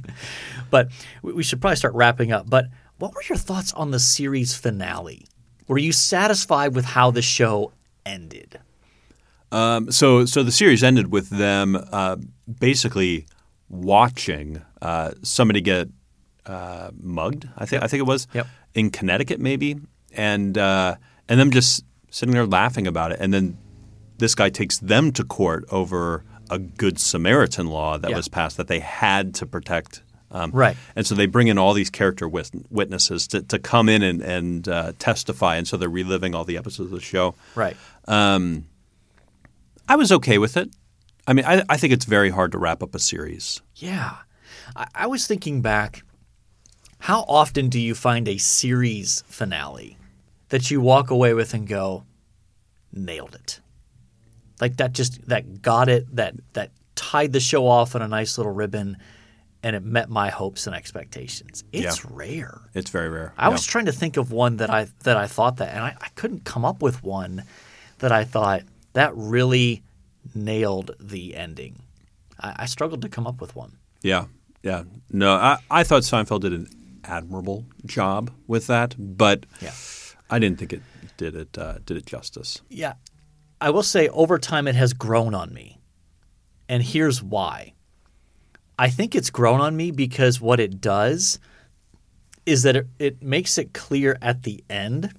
but 0.70 0.88
we 1.22 1.42
should 1.42 1.60
probably 1.60 1.76
start 1.76 1.94
wrapping 1.94 2.32
up. 2.32 2.48
But 2.48 2.66
what 2.98 3.14
were 3.14 3.22
your 3.28 3.38
thoughts 3.38 3.72
on 3.74 3.90
the 3.90 3.98
series 4.00 4.54
finale? 4.56 5.26
Were 5.66 5.78
you 5.78 5.92
satisfied 5.92 6.74
with 6.74 6.84
how 6.84 7.10
the 7.10 7.22
show 7.22 7.72
ended? 8.06 8.58
Um, 9.52 9.90
so, 9.90 10.24
so 10.24 10.42
the 10.42 10.52
series 10.52 10.82
ended 10.82 11.12
with 11.12 11.30
them 11.30 11.76
uh, 11.92 12.16
basically 12.60 13.26
watching 13.68 14.62
uh, 14.82 15.12
somebody 15.22 15.60
get 15.60 15.88
uh, 16.46 16.90
mugged. 16.98 17.48
I 17.56 17.66
think 17.66 17.82
I 17.82 17.86
think 17.86 18.00
it 18.00 18.06
was 18.06 18.26
Yep. 18.32 18.46
in 18.74 18.90
Connecticut, 18.90 19.40
maybe, 19.40 19.76
and 20.12 20.56
uh, 20.56 20.96
and 21.28 21.38
them 21.38 21.50
just 21.50 21.84
sitting 22.10 22.32
there 22.34 22.46
laughing 22.46 22.86
about 22.86 23.12
it. 23.12 23.18
And 23.20 23.32
then 23.32 23.58
this 24.18 24.34
guy 24.34 24.48
takes 24.50 24.78
them 24.78 25.12
to 25.12 25.24
court 25.24 25.64
over 25.70 26.24
a 26.50 26.58
Good 26.58 26.98
Samaritan 26.98 27.66
law 27.68 27.98
that 27.98 28.10
Yeah. 28.10 28.16
was 28.16 28.28
passed 28.28 28.56
that 28.56 28.68
they 28.68 28.80
had 28.80 29.34
to 29.36 29.46
protect. 29.46 30.02
Um, 30.30 30.50
Right. 30.52 30.76
And 30.94 31.06
so 31.06 31.14
they 31.14 31.26
bring 31.26 31.48
in 31.48 31.56
all 31.58 31.72
these 31.72 31.88
character 31.90 32.28
wit- 32.28 32.50
witnesses 32.70 33.26
to, 33.28 33.42
to 33.44 33.58
come 33.58 33.88
in 33.88 34.02
and, 34.02 34.20
and 34.20 34.68
uh, 34.68 34.92
testify. 34.98 35.56
And 35.56 35.66
so 35.66 35.76
they're 35.76 35.88
reliving 35.88 36.34
all 36.34 36.44
the 36.44 36.56
episodes 36.58 36.92
of 36.92 36.98
the 36.98 37.00
show. 37.04 37.34
Right. 37.54 37.76
I 39.90 39.96
was 39.96 40.12
okay 40.12 40.38
with 40.38 40.56
it. 40.56 40.70
I 41.26 41.32
mean, 41.32 41.44
I, 41.44 41.62
I 41.68 41.76
think 41.76 41.92
it's 41.92 42.04
very 42.04 42.30
hard 42.30 42.52
to 42.52 42.58
wrap 42.58 42.82
up 42.82 42.94
a 42.94 42.98
series. 42.98 43.60
Yeah. 43.76 44.16
I, 44.76 44.86
I 44.94 45.06
was 45.06 45.26
thinking 45.26 45.62
back 45.62 46.02
how 47.00 47.20
often 47.28 47.68
do 47.68 47.78
you 47.80 47.94
find 47.94 48.28
a 48.28 48.38
series 48.38 49.22
finale 49.26 49.96
that 50.48 50.70
you 50.70 50.80
walk 50.80 51.10
away 51.10 51.32
with 51.32 51.54
and 51.54 51.66
go, 51.66 52.04
nailed 52.92 53.34
it? 53.34 53.60
Like 54.60 54.76
that 54.78 54.92
just 54.92 55.26
that 55.28 55.62
got 55.62 55.88
it, 55.88 56.14
that 56.16 56.34
that 56.54 56.70
tied 56.94 57.32
the 57.32 57.40
show 57.40 57.66
off 57.66 57.94
on 57.94 58.02
a 58.02 58.08
nice 58.08 58.38
little 58.38 58.52
ribbon 58.52 58.96
and 59.62 59.74
it 59.74 59.82
met 59.84 60.08
my 60.08 60.30
hopes 60.30 60.66
and 60.66 60.74
expectations. 60.76 61.64
It's 61.72 62.02
Yeah. 62.04 62.10
rare. 62.12 62.60
It's 62.74 62.90
very 62.90 63.08
rare. 63.08 63.32
I 63.36 63.48
was 63.48 63.64
trying 63.64 63.86
to 63.86 63.92
think 63.92 64.16
of 64.16 64.30
one 64.32 64.56
that 64.58 64.70
I 64.70 64.88
that 65.04 65.16
I 65.16 65.26
thought 65.26 65.56
that, 65.58 65.74
and 65.74 65.82
I, 65.84 65.96
I 66.00 66.08
couldn't 66.14 66.44
come 66.44 66.64
up 66.64 66.82
with 66.82 67.02
one 67.02 67.44
that 67.98 68.12
I 68.12 68.24
thought 68.24 68.62
that 68.92 69.12
really 69.16 69.82
nailed 70.34 70.94
the 71.00 71.34
ending. 71.36 71.82
I, 72.40 72.54
I 72.60 72.66
struggled 72.66 73.02
to 73.02 73.08
come 73.08 73.26
up 73.26 73.40
with 73.40 73.54
one. 73.56 73.78
yeah, 74.02 74.26
yeah. 74.62 74.84
No, 75.10 75.34
I, 75.34 75.58
I 75.70 75.82
thought 75.84 76.02
Seinfeld 76.02 76.40
did 76.42 76.52
an 76.52 76.68
admirable 77.04 77.64
job 77.86 78.30
with 78.46 78.66
that, 78.66 78.94
but 78.98 79.46
Yeah. 79.60 79.72
I 80.30 80.38
didn't 80.38 80.58
think 80.58 80.72
it 80.72 80.82
did 81.16 81.34
it 81.34 81.56
uh, 81.58 81.78
did 81.84 81.96
it 81.96 82.06
justice. 82.06 82.60
Yeah, 82.68 82.94
I 83.60 83.70
will 83.70 83.82
say 83.82 84.08
over 84.08 84.38
time 84.38 84.68
it 84.68 84.74
has 84.74 84.92
grown 84.92 85.34
on 85.34 85.52
me, 85.52 85.80
and 86.68 86.82
here's 86.82 87.22
why. 87.22 87.74
I 88.78 88.88
think 88.90 89.14
it's 89.14 89.30
grown 89.30 89.60
on 89.60 89.76
me 89.76 89.90
because 89.90 90.40
what 90.40 90.60
it 90.60 90.80
does 90.80 91.40
is 92.46 92.62
that 92.62 92.76
it, 92.76 92.86
it 92.98 93.22
makes 93.22 93.58
it 93.58 93.74
clear 93.74 94.16
at 94.22 94.44
the 94.44 94.62
end 94.70 95.12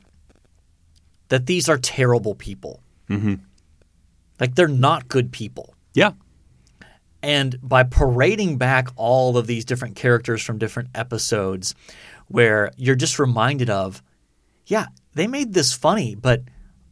that 1.27 1.45
these 1.45 1.67
are 1.67 1.77
terrible 1.77 2.35
people. 2.35 2.81
Mm-hmm. 3.09 3.35
Like 4.39 4.55
they're 4.55 4.67
not 4.67 5.09
good 5.09 5.31
people. 5.31 5.75
Yeah, 5.93 6.13
And 7.21 7.57
by 7.61 7.83
parading 7.83 8.57
back 8.57 8.89
all 8.95 9.37
of 9.37 9.47
these 9.47 9.65
different 9.65 9.95
characters 9.95 10.41
from 10.41 10.57
different 10.57 10.89
episodes, 10.95 11.75
where 12.27 12.71
you're 12.77 12.95
just 12.95 13.19
reminded 13.19 13.69
of, 13.69 14.01
yeah, 14.65 14.87
they 15.15 15.27
made 15.27 15.53
this 15.53 15.73
funny, 15.73 16.15
but 16.15 16.43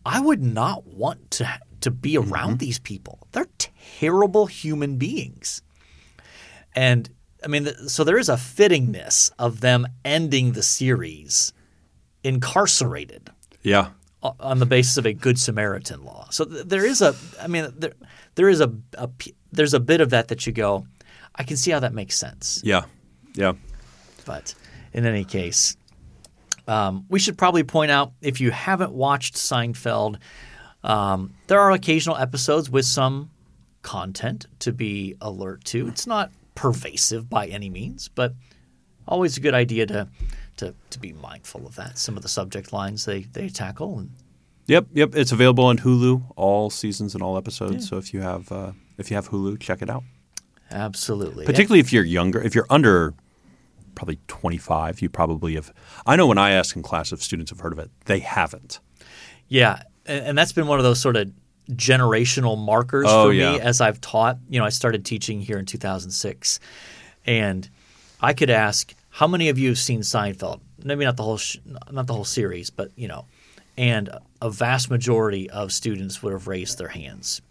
I 0.07 0.19
would 0.19 0.41
not 0.43 0.85
want 0.87 1.31
to 1.31 1.59
to 1.81 1.91
be 1.91 2.13
mm-hmm. 2.13 2.33
around 2.33 2.59
these 2.59 2.79
people. 2.79 3.27
They're 3.31 3.47
terrible 3.99 4.47
human 4.47 4.97
beings. 4.97 5.61
And 6.75 7.09
I 7.43 7.47
mean, 7.47 7.67
so 7.87 8.03
there 8.03 8.17
is 8.17 8.29
a 8.29 8.33
fittingness 8.35 9.31
of 9.37 9.61
them 9.61 9.87
ending 10.03 10.53
the 10.53 10.63
series 10.63 11.53
incarcerated 12.23 13.29
Yeah. 13.61 13.89
on 14.21 14.59
the 14.59 14.65
basis 14.65 14.97
of 14.97 15.05
a 15.05 15.13
good 15.13 15.39
Samaritan 15.39 16.03
law. 16.03 16.27
So 16.31 16.45
there 16.45 16.85
is 16.85 17.01
a, 17.01 17.15
I 17.39 17.47
mean, 17.47 17.71
there 17.77 17.93
there 18.35 18.49
is 18.49 18.59
a, 18.59 18.71
a 18.97 19.09
there's 19.51 19.73
a 19.73 19.79
bit 19.79 20.01
of 20.01 20.09
that 20.09 20.27
that 20.27 20.45
you 20.45 20.51
go, 20.53 20.87
I 21.35 21.43
can 21.43 21.57
see 21.57 21.71
how 21.71 21.79
that 21.79 21.93
makes 21.93 22.17
sense. 22.17 22.61
Yeah. 22.63 22.85
Yeah. 23.35 23.53
But 24.25 24.55
in 24.93 25.05
any 25.05 25.23
case, 25.23 25.77
um, 26.67 27.05
we 27.09 27.19
should 27.19 27.37
probably 27.37 27.63
point 27.63 27.91
out 27.91 28.13
if 28.21 28.41
you 28.41 28.51
haven't 28.51 28.91
watched 28.91 29.35
Seinfeld, 29.35 30.17
um, 30.83 31.33
there 31.47 31.59
are 31.59 31.71
occasional 31.71 32.17
episodes 32.17 32.69
with 32.69 32.85
some 32.85 33.29
content 33.81 34.47
to 34.59 34.73
be 34.73 35.15
alert 35.21 35.63
to. 35.65 35.87
It's 35.87 36.07
not 36.07 36.31
pervasive 36.55 37.29
by 37.29 37.47
any 37.47 37.69
means, 37.69 38.09
but 38.09 38.33
always 39.07 39.37
a 39.37 39.39
good 39.39 39.53
idea 39.53 39.85
to 39.87 40.07
to, 40.57 40.73
to 40.89 40.99
be 40.99 41.13
mindful 41.13 41.67
of 41.67 41.75
that. 41.75 41.99
Some 41.99 42.17
of 42.17 42.23
the 42.23 42.29
subject 42.29 42.73
lines 42.73 43.05
they, 43.05 43.21
they 43.21 43.47
tackle 43.47 43.99
and 43.99 44.09
Yep, 44.65 44.87
yep. 44.93 45.15
It's 45.15 45.31
available 45.31 45.63
on 45.63 45.77
Hulu, 45.77 46.33
all 46.35 46.69
seasons 46.69 47.13
and 47.13 47.23
all 47.23 47.37
episodes. 47.37 47.87
So 47.87 47.97
if 47.97 48.13
you 48.13 48.19
have 48.19 48.51
uh, 48.51 48.73
if 48.97 49.09
you 49.09 49.15
have 49.15 49.29
Hulu, 49.29 49.59
check 49.61 49.81
it 49.81 49.89
out. 49.89 50.03
absolutely. 50.71 51.45
Particularly 51.45 51.79
if 51.79 51.93
you're 51.93 52.03
younger, 52.03 52.41
if 52.41 52.53
you're 52.53 52.67
under 52.69 53.13
probably 53.97 54.19
25, 54.27 55.01
you 55.01 55.09
probably 55.09 55.55
have. 55.55 55.73
I 56.05 56.15
know 56.15 56.27
when 56.27 56.37
I 56.37 56.51
ask 56.51 56.75
in 56.75 56.83
class 56.83 57.11
if 57.11 57.21
students 57.21 57.49
have 57.51 57.59
heard 57.59 57.73
of 57.73 57.79
it, 57.79 57.89
they 58.05 58.19
haven't. 58.19 58.79
Yeah, 59.47 59.81
and, 60.05 60.37
that's 60.37 60.51
been 60.51 60.67
one 60.67 60.77
of 60.79 60.83
those 60.83 60.99
sort 61.01 61.15
of 61.17 61.31
generational 61.71 62.57
markers 62.57 63.05
Oh, 63.09 63.25
for 63.27 63.33
yeah. 63.33 63.53
me 63.53 63.59
as 63.59 63.81
I've 63.81 63.99
taught. 63.99 64.37
You 64.49 64.59
know, 64.59 64.65
I 64.65 64.69
started 64.69 65.03
teaching 65.03 65.41
here 65.41 65.57
in 65.57 65.65
2006, 65.65 66.59
and 67.25 67.69
I 68.21 68.33
could 68.33 68.49
ask, 68.49 68.93
"How 69.09 69.27
many 69.27 69.49
of 69.49 69.57
you 69.57 69.69
have 69.69 69.79
seen 69.79 70.01
Seinfeld?" 70.01 70.61
Maybe 70.83 71.03
not 71.03 71.17
the 71.17 71.23
whole, 71.23 71.37
sh- 71.37 71.57
not 71.91 72.07
the 72.07 72.13
whole 72.13 72.23
series, 72.25 72.69
but 72.69 72.91
you 72.95 73.07
know, 73.07 73.25
and 73.77 74.09
a 74.41 74.49
vast 74.49 74.89
majority 74.89 75.49
of 75.49 75.71
students 75.71 76.21
would 76.23 76.33
have 76.33 76.47
raised 76.47 76.77
their 76.77 76.87
hands. 76.89 77.41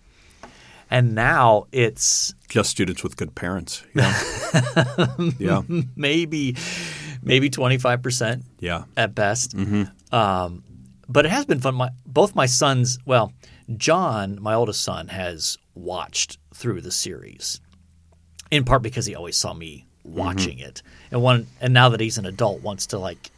And 0.91 1.15
now 1.15 1.67
it's 1.73 2.35
Just 2.49 2.71
students 2.71 3.03
with 3.03 3.17
good 3.17 3.35
parents. 3.35 3.83
Yeah. 3.95 4.23
yeah. 5.39 5.63
maybe, 5.97 6.57
maybe 7.23 7.51
25 7.51 8.03
percent 8.03 8.45
Yeah. 8.61 8.85
at 8.97 9.15
best. 9.15 9.55
Um, 10.13 10.63
but 11.09 11.27
it 11.27 11.31
has 11.31 11.45
been 11.45 11.61
fun. 11.61 11.75
My, 11.75 11.91
both 12.07 12.35
my 12.35 12.47
sons, 12.47 12.99
well, 13.05 13.33
John, 13.77 14.39
my 14.41 14.55
oldest 14.55 14.81
son, 14.83 15.09
has 15.09 15.59
watched 15.75 16.39
through 16.55 16.81
the 16.83 16.93
series, 16.93 17.61
in 18.51 18.65
part 18.65 18.83
because 18.83 19.07
he 19.07 19.15
always 19.15 19.37
saw 19.37 19.53
me 19.55 19.87
watching 20.05 20.59
it, 20.61 20.83
and 21.11 21.21
one, 21.21 21.47
and 21.61 21.75
now 21.75 21.89
that 21.89 22.01
he's 22.01 22.17
an 22.19 22.27
adult, 22.27 22.61
wants 22.63 22.87
to 22.87 22.99
like 22.99 23.31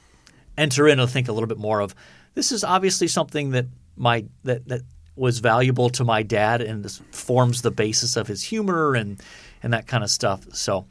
enter 0.59 0.87
in 0.87 1.01
and 1.01 1.11
think 1.11 1.29
a 1.29 1.33
little 1.33 1.47
bit 1.47 1.57
more 1.59 1.81
of 1.81 1.95
this 2.35 2.53
is 2.53 2.63
obviously 2.63 3.09
something 3.09 3.51
that 3.51 3.67
my 3.97 4.25
that 4.45 4.67
that 4.69 4.83
was 5.19 5.41
valuable 5.41 5.91
to 5.91 6.05
my 6.05 6.23
dad 6.23 6.61
and 6.61 6.85
this 6.85 7.01
forms 7.11 7.63
the 7.63 7.71
basis 7.71 8.17
of 8.17 8.27
his 8.27 8.43
humor 8.43 8.95
and 8.95 9.21
and 9.63 9.73
that 9.73 9.87
kind 9.87 10.05
of 10.05 10.11
stuff. 10.11 10.47
So, 10.53 10.87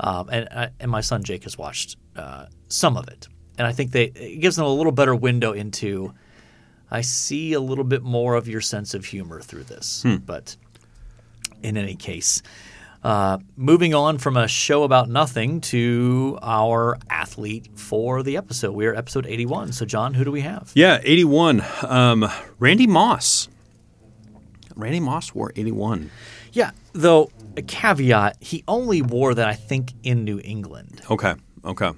um, 0.00 0.28
and 0.30 0.70
and 0.80 0.90
my 0.90 1.00
son 1.00 1.22
Jake 1.24 1.44
has 1.44 1.58
watched 1.58 1.96
uh, 2.16 2.46
some 2.68 2.96
of 2.96 3.08
it, 3.08 3.28
and 3.58 3.66
I 3.66 3.72
think 3.72 3.90
they 3.92 4.04
it 4.04 4.40
gives 4.40 4.56
them 4.56 4.64
a 4.66 4.72
little 4.72 4.92
better 4.92 5.14
window 5.14 5.52
into. 5.52 6.14
I 6.90 7.00
see 7.00 7.54
a 7.54 7.60
little 7.60 7.84
bit 7.84 8.02
more 8.02 8.34
of 8.34 8.46
your 8.48 8.60
sense 8.60 8.92
of 8.92 9.06
humor 9.06 9.40
through 9.40 9.64
this, 9.64 10.04
but 10.26 10.56
in 11.62 11.76
any 11.76 11.94
case. 11.96 12.42
Uh, 13.02 13.38
moving 13.56 13.94
on 13.94 14.16
from 14.18 14.36
a 14.36 14.46
show 14.46 14.84
about 14.84 15.08
nothing 15.08 15.60
to 15.60 16.38
our 16.40 16.96
athlete 17.10 17.68
for 17.74 18.22
the 18.22 18.36
episode. 18.36 18.72
We 18.76 18.86
are 18.86 18.94
episode 18.94 19.26
81. 19.26 19.72
So, 19.72 19.84
John, 19.84 20.14
who 20.14 20.22
do 20.24 20.30
we 20.30 20.42
have? 20.42 20.70
Yeah, 20.74 21.00
81. 21.02 21.64
Um, 21.82 22.28
Randy 22.60 22.86
Moss. 22.86 23.48
Randy 24.76 25.00
Moss 25.00 25.34
wore 25.34 25.52
81. 25.56 26.10
Yeah, 26.52 26.70
though, 26.92 27.30
a 27.56 27.62
caveat, 27.62 28.36
he 28.40 28.62
only 28.68 29.02
wore 29.02 29.34
that, 29.34 29.48
I 29.48 29.54
think, 29.54 29.92
in 30.02 30.24
New 30.24 30.40
England. 30.44 31.00
Okay. 31.10 31.34
Okay. 31.64 31.90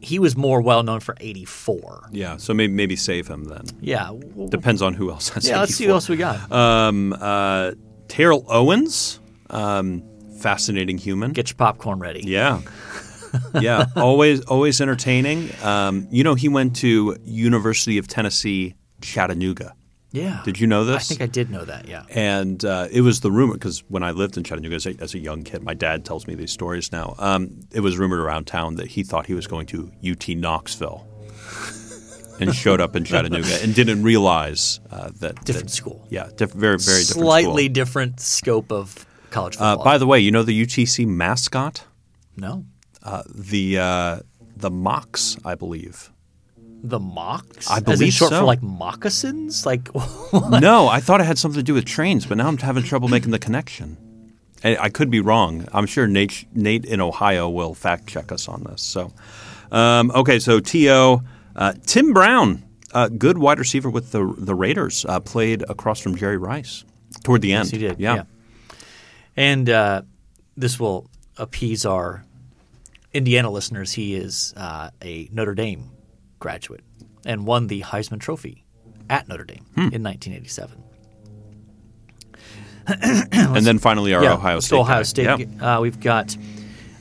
He 0.00 0.18
was 0.18 0.36
more 0.36 0.60
well 0.60 0.82
known 0.82 1.00
for 1.00 1.14
84. 1.20 2.10
Yeah. 2.12 2.36
So 2.36 2.52
maybe 2.52 2.72
maybe 2.72 2.96
save 2.96 3.26
him 3.26 3.44
then. 3.44 3.64
Yeah. 3.80 4.12
Depends 4.48 4.82
on 4.82 4.94
who 4.94 5.10
else 5.10 5.30
has 5.30 5.48
yeah, 5.48 5.60
let's 5.60 5.74
see 5.74 5.86
who 5.86 5.92
else 5.92 6.08
we 6.08 6.16
got. 6.16 6.50
Um, 6.52 7.14
uh, 7.18 7.72
Terrell 8.08 8.44
Owens, 8.48 9.20
um, 9.50 10.02
fascinating 10.40 10.98
human. 10.98 11.32
Get 11.32 11.48
your 11.50 11.56
popcorn 11.56 12.00
ready. 12.00 12.20
yeah, 12.22 12.60
yeah, 13.60 13.86
always 13.96 14.42
always 14.42 14.80
entertaining. 14.80 15.50
Um, 15.62 16.06
you 16.10 16.22
know, 16.22 16.34
he 16.34 16.48
went 16.48 16.76
to 16.76 17.16
University 17.24 17.96
of 17.98 18.06
Tennessee, 18.08 18.74
Chattanooga. 19.00 19.74
Yeah. 20.14 20.42
Did 20.44 20.60
you 20.60 20.66
know 20.68 20.84
this? 20.84 20.96
I 20.96 21.04
think 21.16 21.20
I 21.22 21.26
did 21.26 21.50
know 21.50 21.64
that, 21.64 21.88
yeah. 21.88 22.04
and 22.08 22.64
uh, 22.64 22.86
it 22.90 23.00
was 23.00 23.18
the 23.20 23.32
rumor 23.32 23.54
because 23.54 23.82
when 23.88 24.02
I 24.04 24.12
lived 24.12 24.36
in 24.36 24.44
Chattanooga 24.44 24.76
as 24.76 24.86
a, 24.86 24.94
as 25.00 25.12
a 25.14 25.18
young 25.18 25.42
kid, 25.42 25.62
my 25.64 25.74
dad 25.74 26.04
tells 26.04 26.26
me 26.28 26.34
these 26.36 26.52
stories 26.52 26.92
now. 26.92 27.16
Um, 27.18 27.60
it 27.72 27.80
was 27.80 27.98
rumored 27.98 28.20
around 28.20 28.46
town 28.46 28.76
that 28.76 28.86
he 28.86 29.02
thought 29.02 29.26
he 29.26 29.34
was 29.34 29.46
going 29.48 29.66
to 29.66 29.90
UT 30.08 30.28
Knoxville. 30.28 31.06
And 32.40 32.52
showed 32.52 32.80
up 32.80 32.96
in 32.96 33.04
Chattanooga 33.04 33.62
and 33.62 33.72
didn't 33.76 34.02
realize 34.02 34.80
uh, 34.90 35.10
that 35.20 35.44
Different 35.44 35.68
that- 35.68 35.74
school. 35.74 36.04
Yeah, 36.10 36.30
diff- 36.36 36.50
very 36.52 36.78
very 36.78 36.78
different. 36.78 37.06
school. 37.06 37.22
Slightly 37.22 37.68
different 37.68 38.18
scope 38.20 38.72
of 38.72 39.06
college 39.30 39.56
Uh, 39.60 39.76
by 39.76 39.98
the 39.98 40.06
way, 40.06 40.18
you 40.18 40.32
know 40.32 40.42
the 40.42 40.66
UTC 40.66 41.06
mascot, 41.06 41.84
no. 42.36 42.64
uh, 43.04 43.22
the 43.32 43.78
uh, 43.78 44.18
the 44.56 44.68
Mocs, 44.70 45.38
I 45.44 45.54
believe. 45.54 46.10
The 46.86 47.00
mocks? 47.00 47.70
I 47.70 47.76
As 47.76 47.78
in 47.78 47.84
believe 47.84 48.12
short 48.12 48.30
so. 48.30 48.40
for 48.40 48.44
like 48.44 48.62
moccasins? 48.62 49.64
Like, 49.66 49.88
no, 50.60 50.86
I 50.86 51.00
thought 51.00 51.22
it 51.22 51.24
had 51.24 51.38
something 51.38 51.58
to 51.58 51.62
do 51.62 51.72
with 51.72 51.86
trains, 51.86 52.26
but 52.26 52.36
now 52.36 52.46
I'm 52.46 52.58
having 52.58 52.82
trouble 52.84 53.08
making 53.08 53.30
the 53.30 53.38
connection. 53.38 53.96
I, 54.62 54.76
I 54.76 54.88
could 54.90 55.10
be 55.10 55.20
wrong. 55.20 55.66
I'm 55.72 55.86
sure 55.86 56.06
Nate, 56.06 56.46
Nate 56.54 56.84
in 56.84 57.00
Ohio 57.00 57.48
will 57.48 57.72
fact 57.72 58.06
check 58.06 58.30
us 58.30 58.48
on 58.48 58.64
this. 58.64 58.82
So, 58.82 59.12
um, 59.72 60.10
okay, 60.14 60.38
so 60.38 60.60
To 60.60 61.22
uh, 61.56 61.72
Tim 61.86 62.12
Brown, 62.12 62.62
uh, 62.92 63.08
good 63.08 63.38
wide 63.38 63.58
receiver 63.58 63.88
with 63.88 64.12
the 64.12 64.34
the 64.36 64.54
Raiders, 64.54 65.06
uh, 65.08 65.20
played 65.20 65.62
across 65.68 66.00
from 66.00 66.16
Jerry 66.16 66.36
Rice 66.36 66.84
toward 67.22 67.40
the 67.40 67.54
end. 67.54 67.66
Yes, 67.66 67.70
he 67.70 67.78
did. 67.78 67.98
Yeah. 67.98 68.24
And 69.36 69.70
uh, 69.70 70.02
this 70.54 70.78
will 70.78 71.08
appease 71.38 71.86
our 71.86 72.24
Indiana 73.14 73.50
listeners. 73.50 73.92
He 73.92 74.14
is 74.14 74.52
uh, 74.56 74.90
a 75.02 75.28
Notre 75.32 75.54
Dame 75.54 75.90
graduate 76.44 76.84
and 77.24 77.46
won 77.46 77.68
the 77.68 77.80
Heisman 77.80 78.20
Trophy 78.20 78.66
at 79.08 79.26
Notre 79.28 79.44
Dame 79.44 79.64
Hmm. 79.74 79.88
in 79.94 80.02
1987. 80.02 80.82
and 82.86 83.64
then 83.64 83.78
finally 83.78 84.12
our 84.12 84.22
yeah, 84.22 84.34
Ohio 84.34 84.60
State. 84.60 84.76
Ohio. 84.78 85.02
State. 85.04 85.48
Yeah. 85.48 85.76
Uh, 85.76 85.80
we've 85.80 85.98
got 86.00 86.36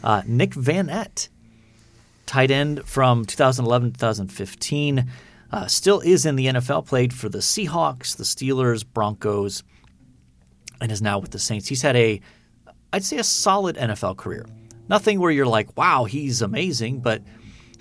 uh, 0.02 0.22
Nick 0.26 0.52
Vannett, 0.52 1.28
tight 2.26 2.52
end 2.52 2.86
from 2.86 3.26
2011 3.26 3.91
2015. 3.91 5.12
Uh, 5.52 5.68
still 5.68 6.00
is 6.00 6.26
in 6.26 6.38
the 6.38 6.46
NFL, 6.48 6.86
played 6.88 7.14
for 7.14 7.28
the 7.28 7.39
Seahawks, 7.39 8.16
the 8.16 8.24
Steelers, 8.24 8.86
Broncos, 8.86 9.62
and 10.80 10.89
is 10.89 11.02
now 11.02 11.20
with 11.20 11.32
the 11.32 11.39
Saints. 11.39 11.68
He's 11.68 11.82
had 11.82 11.96
a, 11.98 12.22
I'd 12.94 13.04
say, 13.04 13.18
a 13.18 13.24
solid 13.24 13.76
NFL 13.76 14.16
career. 14.18 14.46
Nothing 14.88 15.20
where 15.20 15.32
you're 15.32 15.46
like, 15.46 15.76
wow, 15.78 16.06
he's 16.06 16.41
amazing, 16.41 17.02
but 17.02 17.22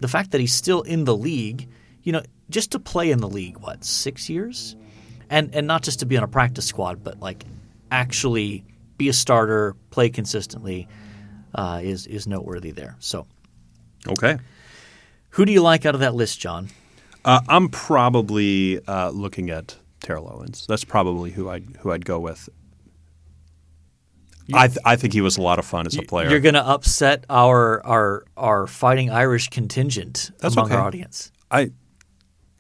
the 0.03 0.09
fact 0.09 0.31
that 0.33 0.41
he's 0.41 0.53
still 0.53 0.83
in 0.83 1.05
the 1.05 1.17
league, 1.17 1.69
you 2.03 2.13
know, 2.13 2.23
just 2.51 2.73
to 2.73 2.79
play 2.79 3.11
in 3.11 3.21
the 3.21 3.29
league, 3.29 3.59
what, 3.59 3.85
six 3.85 4.29
years? 4.29 4.77
And, 5.31 5.55
and 5.55 5.67
not 5.67 5.83
just 5.83 6.01
to 6.01 6.07
be 6.07 6.17
on 6.19 6.23
a 6.23 6.29
practice 6.29 6.67
squad, 6.67 7.03
but 7.03 7.21
like 7.21 7.45
actually 7.91 8.65
be 8.99 9.09
a 9.09 9.13
starter, 9.13 9.75
play 9.91 10.11
consistently, 10.11 10.87
uh, 11.55 11.81
is, 11.83 12.07
is 12.07 12.27
noteworthy 12.27 12.71
there. 12.71 12.97
So, 12.99 13.27
Okay. 14.09 14.39
who 15.31 15.45
do 15.47 15.53
you 15.53 15.63
like 15.63 15.87
out 15.87 15.95
of 15.95 16.01
that 16.01 16.15
list, 16.15 16.39
John? 16.41 16.69
Uh, 17.25 17.41
I'm 17.49 17.69
probably 17.69 18.85
uh, 18.87 19.11
looking 19.11 19.49
at 19.51 19.77
Terrell 20.01 20.29
Owens. 20.35 20.67
That's 20.69 20.85
probably 20.85 21.31
who 21.31 21.49
I 21.49 21.61
who 21.81 21.93
I'd 21.93 22.05
go 22.05 22.19
with. 22.19 22.49
I 24.55 24.69
th- 24.69 24.79
I 24.85 24.97
think 24.97 25.13
he 25.13 25.21
was 25.21 25.37
a 25.37 25.43
lot 25.43 25.59
of 25.59 25.65
fun 25.65 25.87
as 25.87 25.97
a 25.97 26.03
player. 26.03 26.31
You're 26.31 26.41
going 26.41 26.55
to 26.55 26.67
upset 26.67 27.25
our 27.29 27.85
our 27.87 28.25
our 28.37 28.67
Fighting 28.67 29.11
Irish 29.11 29.49
contingent 29.49 30.31
That's 30.39 30.55
among 30.57 30.73
our 30.73 30.81
audience. 30.81 31.33
I 31.51 31.73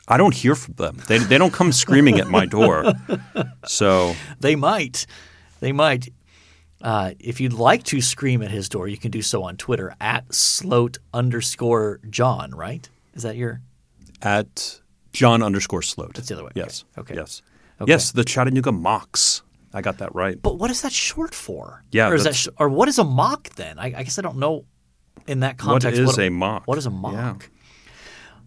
I 0.08 0.16
don't 0.16 0.34
hear 0.34 0.54
from 0.54 0.74
them. 0.74 0.98
They 1.08 1.18
they 1.18 1.38
don't 1.38 1.52
come 1.52 1.72
screaming 1.72 2.18
at 2.20 2.28
my 2.28 2.46
door. 2.46 2.92
So 3.66 4.14
They 4.40 4.56
might. 4.56 5.06
They 5.60 5.72
might. 5.72 6.12
Uh, 6.80 7.12
if 7.20 7.40
you'd 7.40 7.52
like 7.52 7.84
to 7.84 8.00
scream 8.00 8.42
at 8.42 8.50
his 8.50 8.68
door, 8.68 8.88
you 8.88 8.98
can 8.98 9.12
do 9.12 9.22
so 9.22 9.44
on 9.44 9.56
Twitter 9.56 9.94
at 10.00 10.34
sloat 10.34 10.98
underscore 11.14 12.00
John, 12.10 12.50
right? 12.50 12.88
Is 13.14 13.22
that 13.22 13.36
your 13.36 13.60
at 14.20 14.80
John 15.12 15.42
underscore 15.42 15.82
Sloat. 15.82 16.14
That's 16.14 16.28
the 16.28 16.34
other 16.34 16.44
way. 16.44 16.50
Yes. 16.54 16.84
Okay. 16.98 17.14
Yes. 17.14 17.42
Yes, 17.86 18.12
the 18.12 18.24
Chattanooga 18.24 18.70
Mocs. 18.70 19.42
I 19.74 19.80
got 19.80 19.98
that 19.98 20.14
right. 20.14 20.40
But 20.40 20.58
what 20.58 20.70
is 20.70 20.82
that 20.82 20.92
short 20.92 21.34
for? 21.34 21.82
Yeah, 21.90 22.08
or 22.10 22.14
is 22.14 22.24
that 22.24 22.34
sh- 22.34 22.48
or 22.58 22.68
what 22.68 22.88
is 22.88 22.98
a 22.98 23.04
mock 23.04 23.50
then? 23.50 23.78
I, 23.78 23.86
I 23.86 24.02
guess 24.02 24.18
I 24.18 24.22
don't 24.22 24.36
know 24.38 24.64
in 25.26 25.40
that 25.40 25.54
What 25.62 25.82
context. 25.82 26.00
is 26.00 26.18
a 26.18 26.28
mock? 26.28 26.66
What 26.66 26.78
is 26.78 26.86
a 26.86 26.90
mock? 26.90 27.48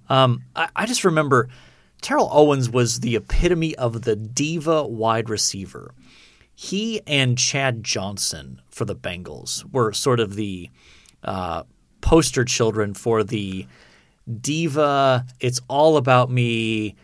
Yeah. 0.09 0.23
Um, 0.23 0.43
I, 0.55 0.69
I 0.75 0.85
just 0.85 1.03
remember 1.03 1.49
Terrell 2.01 2.29
Owens 2.31 2.69
was 2.69 2.99
the 2.99 3.15
epitome 3.15 3.75
of 3.75 4.03
the 4.03 4.15
diva 4.15 4.85
wide 4.85 5.29
receiver. 5.29 5.93
He 6.53 7.01
and 7.07 7.37
Chad 7.37 7.83
Johnson 7.83 8.61
for 8.69 8.85
the 8.85 8.95
Bengals 8.95 9.69
were 9.73 9.91
sort 9.93 10.19
of 10.19 10.35
the 10.35 10.69
uh, 11.23 11.63
poster 12.01 12.45
children 12.45 12.93
for 12.93 13.23
the 13.23 13.65
diva. 14.41 15.25
It's 15.39 15.59
all 15.67 15.97
about 15.97 16.29
me. 16.31 16.95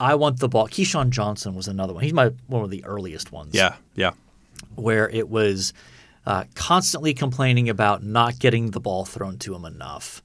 I 0.00 0.14
want 0.14 0.38
the 0.38 0.48
ball. 0.48 0.68
Keyshawn 0.68 1.10
Johnson 1.10 1.54
was 1.54 1.68
another 1.68 1.92
one. 1.94 2.04
He's 2.04 2.12
my 2.12 2.30
one 2.46 2.62
of 2.62 2.70
the 2.70 2.84
earliest 2.84 3.32
ones 3.32 3.54
Yeah, 3.54 3.74
yeah. 3.94 4.12
where 4.76 5.08
it 5.10 5.28
was 5.28 5.72
uh, 6.26 6.44
constantly 6.54 7.14
complaining 7.14 7.68
about 7.68 8.02
not 8.04 8.38
getting 8.38 8.70
the 8.70 8.80
ball 8.80 9.04
thrown 9.04 9.38
to 9.38 9.54
him 9.54 9.64
enough. 9.64 10.22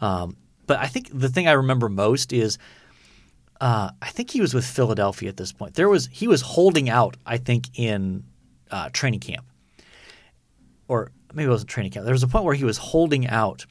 Um, 0.00 0.36
but 0.66 0.78
I 0.78 0.86
think 0.86 1.10
the 1.12 1.28
thing 1.28 1.48
I 1.48 1.52
remember 1.52 1.88
most 1.88 2.32
is 2.32 2.56
uh, 3.60 3.90
I 4.00 4.08
think 4.10 4.30
he 4.30 4.40
was 4.40 4.54
with 4.54 4.64
Philadelphia 4.64 5.28
at 5.28 5.36
this 5.36 5.52
point. 5.52 5.74
There 5.74 5.88
was 5.88 6.08
he 6.12 6.26
was 6.28 6.40
holding 6.40 6.88
out. 6.88 7.16
I 7.26 7.36
think 7.36 7.66
in 7.78 8.24
uh, 8.70 8.88
training 8.92 9.20
camp, 9.20 9.44
or 10.88 11.10
maybe 11.34 11.46
it 11.46 11.50
wasn't 11.50 11.68
training 11.70 11.92
camp. 11.92 12.04
There 12.04 12.14
was 12.14 12.22
a 12.22 12.28
point 12.28 12.44
where 12.44 12.54
he 12.54 12.64
was 12.64 12.78
holding 12.78 13.26
out, 13.26 13.66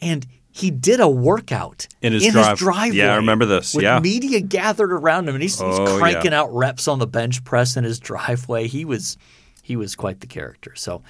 and 0.00 0.26
he 0.52 0.70
did 0.70 1.00
a 1.00 1.08
workout 1.08 1.86
In 2.02 2.12
his 2.12 2.26
drive- 2.28 2.58
driveway. 2.58 2.96
Yeah, 2.98 3.12
I 3.12 3.16
remember 3.16 3.46
this. 3.46 3.74
With 3.74 3.84
Yeah. 3.84 4.00
media 4.00 4.40
gathered 4.40 4.92
around 4.92 5.28
him, 5.28 5.34
and 5.36 5.42
he's, 5.42 5.54
he's 5.60 5.78
Oh, 5.78 5.98
cranking 5.98 6.32
yeah. 6.32 6.40
out 6.40 6.54
reps 6.54 6.88
on 6.88 6.98
the 6.98 7.06
bench 7.06 7.44
press 7.44 7.76
in 7.76 7.84
his 7.84 7.98
driveway. 8.00 8.66
He 8.66 8.84
was 8.84 9.16
he 9.62 9.76
was 9.76 9.94
quite 9.94 10.20
the 10.20 10.26
character. 10.26 10.72
So 10.74 11.02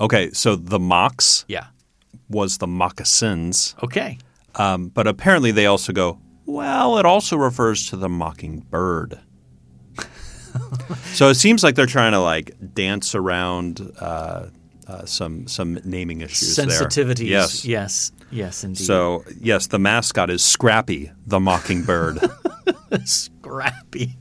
Okay, 0.00 0.30
so 0.32 0.56
the 0.56 0.78
Mocs 0.78 1.44
yeah, 1.48 1.66
was 2.30 2.56
the 2.58 2.66
moccasins, 2.66 3.74
okay, 3.82 4.16
um, 4.54 4.88
but 4.88 5.06
apparently 5.06 5.50
they 5.50 5.66
also 5.66 5.92
go. 5.92 6.18
Well, 6.46 6.98
it 6.98 7.04
also 7.04 7.36
refers 7.36 7.88
to 7.90 7.96
the 7.96 8.08
mockingbird. 8.08 9.20
so 11.12 11.28
it 11.28 11.34
seems 11.34 11.62
like 11.62 11.74
they're 11.74 11.86
trying 11.86 12.12
to 12.12 12.20
like 12.20 12.52
dance 12.74 13.14
around 13.14 13.80
uh, 14.00 14.46
uh, 14.90 15.04
some 15.04 15.46
some 15.46 15.78
naming 15.84 16.20
issues 16.20 16.56
there. 16.56 16.66
sensitivities. 16.66 17.28
Yes. 17.28 17.64
yes, 17.64 18.12
yes, 18.30 18.64
indeed. 18.64 18.84
So 18.84 19.24
yes, 19.40 19.68
the 19.68 19.78
mascot 19.78 20.30
is 20.30 20.42
Scrappy, 20.42 21.12
the 21.26 21.38
mockingbird. 21.38 22.18
scrappy. 23.04 24.16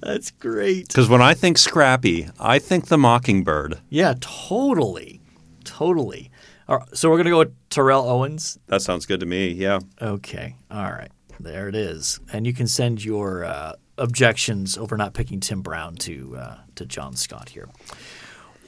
That's 0.00 0.30
great. 0.30 0.88
Because 0.88 1.08
when 1.08 1.20
I 1.22 1.34
think 1.34 1.58
Scrappy, 1.58 2.28
I 2.38 2.58
think 2.60 2.86
the 2.86 2.98
mockingbird. 2.98 3.80
Yeah, 3.88 4.14
totally, 4.20 5.20
totally. 5.64 6.30
All 6.68 6.78
right, 6.78 6.96
so 6.96 7.10
we're 7.10 7.16
gonna 7.16 7.30
go 7.30 7.38
with 7.38 7.54
Terrell 7.70 8.08
Owens. 8.08 8.58
That 8.66 8.82
sounds 8.82 9.04
good 9.06 9.20
to 9.20 9.26
me. 9.26 9.48
Yeah. 9.48 9.80
Okay, 10.00 10.54
all 10.70 10.92
right, 10.92 11.10
there 11.40 11.68
it 11.68 11.74
is. 11.74 12.20
And 12.32 12.46
you 12.46 12.52
can 12.52 12.68
send 12.68 13.04
your 13.04 13.44
uh, 13.44 13.72
objections 13.96 14.78
over 14.78 14.96
not 14.96 15.12
picking 15.14 15.40
Tim 15.40 15.62
Brown 15.62 15.96
to 15.96 16.36
uh, 16.36 16.56
to 16.76 16.86
John 16.86 17.16
Scott 17.16 17.48
here. 17.50 17.68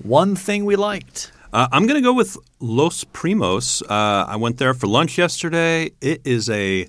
One 0.03 0.35
thing 0.35 0.65
we 0.65 0.77
liked. 0.77 1.31
Uh, 1.53 1.69
I'm 1.73 1.87
going 1.87 2.01
to 2.01 2.07
go 2.07 2.15
with 2.15 2.39
Los 2.59 3.05
Primos. 3.05 3.83
Uh, 3.83 4.25
I 4.27 4.37
went 4.37 4.57
there 4.57 4.73
for 4.73 4.87
lunch 4.87 5.19
yesterday. 5.19 5.91
It 6.01 6.23
is 6.25 6.49
a 6.49 6.89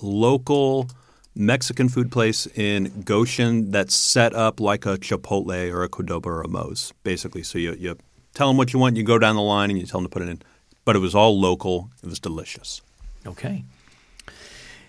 local 0.00 0.88
Mexican 1.34 1.88
food 1.88 2.12
place 2.12 2.46
in 2.46 3.02
Goshen 3.02 3.72
that's 3.72 3.94
set 3.94 4.32
up 4.34 4.60
like 4.60 4.86
a 4.86 4.96
Chipotle 4.96 5.72
or 5.72 5.82
a 5.82 5.88
Qdoba 5.88 6.26
or 6.26 6.42
a 6.42 6.48
Moe's, 6.48 6.92
basically. 7.02 7.42
So 7.42 7.58
you, 7.58 7.72
you 7.72 7.96
tell 8.34 8.48
them 8.48 8.58
what 8.58 8.72
you 8.72 8.78
want, 8.78 8.96
you 8.96 9.02
go 9.02 9.18
down 9.18 9.34
the 9.34 9.42
line, 9.42 9.70
and 9.70 9.78
you 9.78 9.86
tell 9.86 10.00
them 10.00 10.08
to 10.08 10.12
put 10.12 10.22
it 10.22 10.28
in. 10.28 10.40
But 10.84 10.94
it 10.94 11.00
was 11.00 11.14
all 11.14 11.40
local. 11.40 11.90
It 12.02 12.08
was 12.08 12.20
delicious. 12.20 12.80
Okay. 13.26 13.64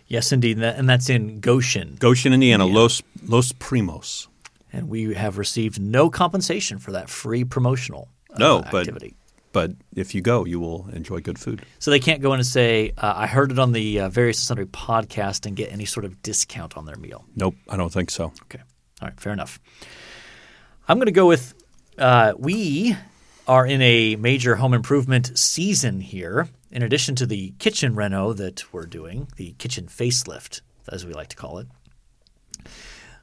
Yes, 0.08 0.32
indeed, 0.32 0.62
and 0.62 0.88
that's 0.88 1.10
in 1.10 1.40
Goshen. 1.40 1.96
Goshen, 2.00 2.34
Indiana, 2.34 2.66
Los 2.66 3.02
Los 3.26 3.52
Primos. 3.54 4.28
And 4.74 4.90
we 4.90 5.14
have 5.14 5.38
received 5.38 5.80
no 5.80 6.10
compensation 6.10 6.80
for 6.80 6.92
that 6.92 7.10
free 7.10 7.44
promotional 7.46 8.10
uh, 8.32 8.38
No, 8.40 8.62
but 8.72 8.82
activity. 8.82 9.16
but 9.52 9.72
if 9.96 10.14
you 10.16 10.22
go, 10.22 10.44
you 10.46 10.60
will 10.60 10.90
enjoy 10.92 11.20
good 11.22 11.38
food. 11.40 11.64
So 11.80 11.92
they 11.92 12.00
can't 12.00 12.22
go 12.22 12.34
in 12.34 12.40
and 12.40 12.46
say, 12.48 12.92
uh, 12.98 13.14
"I 13.16 13.28
heard 13.28 13.52
it 13.52 13.60
on 13.60 13.72
the 13.72 14.00
uh, 14.02 14.10
various 14.10 14.40
sundry 14.40 14.66
podcast" 14.66 15.46
and 15.46 15.56
get 15.56 15.72
any 15.72 15.86
sort 15.86 16.06
of 16.06 16.22
discount 16.24 16.76
on 16.76 16.86
their 16.86 16.98
meal. 16.98 17.24
Nope, 17.36 17.56
I 17.70 17.78
don't 17.78 17.94
think 17.94 18.10
so. 18.12 18.34
Okay, 18.44 18.60
all 19.02 19.08
right, 19.10 19.20
fair 19.20 19.32
enough. 19.32 19.60
I'm 20.88 20.98
going 20.98 21.06
to 21.06 21.12
go 21.14 21.28
with 21.28 21.54
uh, 21.98 22.34
we 22.38 22.96
are 23.48 23.66
in 23.68 23.82
a 23.82 24.16
major 24.16 24.56
home 24.56 24.74
improvement 24.74 25.38
season 25.38 26.02
here. 26.02 26.48
In 26.72 26.82
addition 26.82 27.14
to 27.16 27.28
the 27.28 27.54
kitchen 27.60 27.94
reno 27.94 28.34
that 28.34 28.74
we're 28.74 28.88
doing, 28.88 29.28
the 29.36 29.52
kitchen 29.60 29.86
facelift, 29.86 30.62
as 30.90 31.06
we 31.06 31.14
like 31.14 31.28
to 31.28 31.36
call 31.36 31.60
it. 31.60 31.68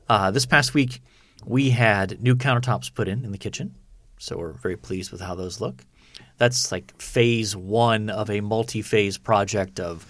Uh, 0.08 0.30
this 0.30 0.46
past 0.46 0.72
week, 0.74 1.02
we 1.44 1.70
had 1.70 2.20
new 2.22 2.34
countertops 2.36 2.92
put 2.92 3.08
in 3.08 3.24
in 3.24 3.32
the 3.32 3.38
kitchen, 3.38 3.74
so 4.18 4.36
we're 4.36 4.52
very 4.52 4.76
pleased 4.76 5.10
with 5.12 5.20
how 5.20 5.34
those 5.34 5.60
look. 5.60 5.84
That's 6.38 6.70
like 6.72 7.00
phase 7.00 7.54
one 7.56 8.10
of 8.10 8.30
a 8.30 8.40
multi-phase 8.40 9.18
project. 9.18 9.80
Of 9.80 10.06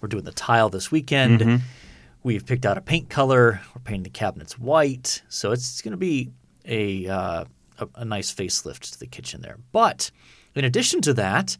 we're 0.00 0.08
doing 0.08 0.24
the 0.24 0.32
tile 0.32 0.68
this 0.68 0.90
weekend. 0.90 1.62
We've 2.22 2.44
picked 2.44 2.64
out 2.64 2.78
a 2.78 2.80
paint 2.80 3.10
color. 3.10 3.60
We're 3.74 3.82
painting 3.82 4.04
the 4.04 4.10
cabinets 4.10 4.58
white, 4.58 5.22
so 5.28 5.52
it's, 5.52 5.82
going 5.82 5.92
to 5.92 5.98
be 5.98 6.30
a, 6.64 7.06
uh, 7.06 7.44
a 7.78 7.88
a 7.96 8.04
nice 8.04 8.32
facelift 8.32 8.92
to 8.92 8.98
the 8.98 9.06
kitchen 9.06 9.42
there. 9.42 9.58
But 9.72 10.10
in 10.54 10.64
addition 10.64 11.02
to 11.02 11.14
that, 11.14 11.58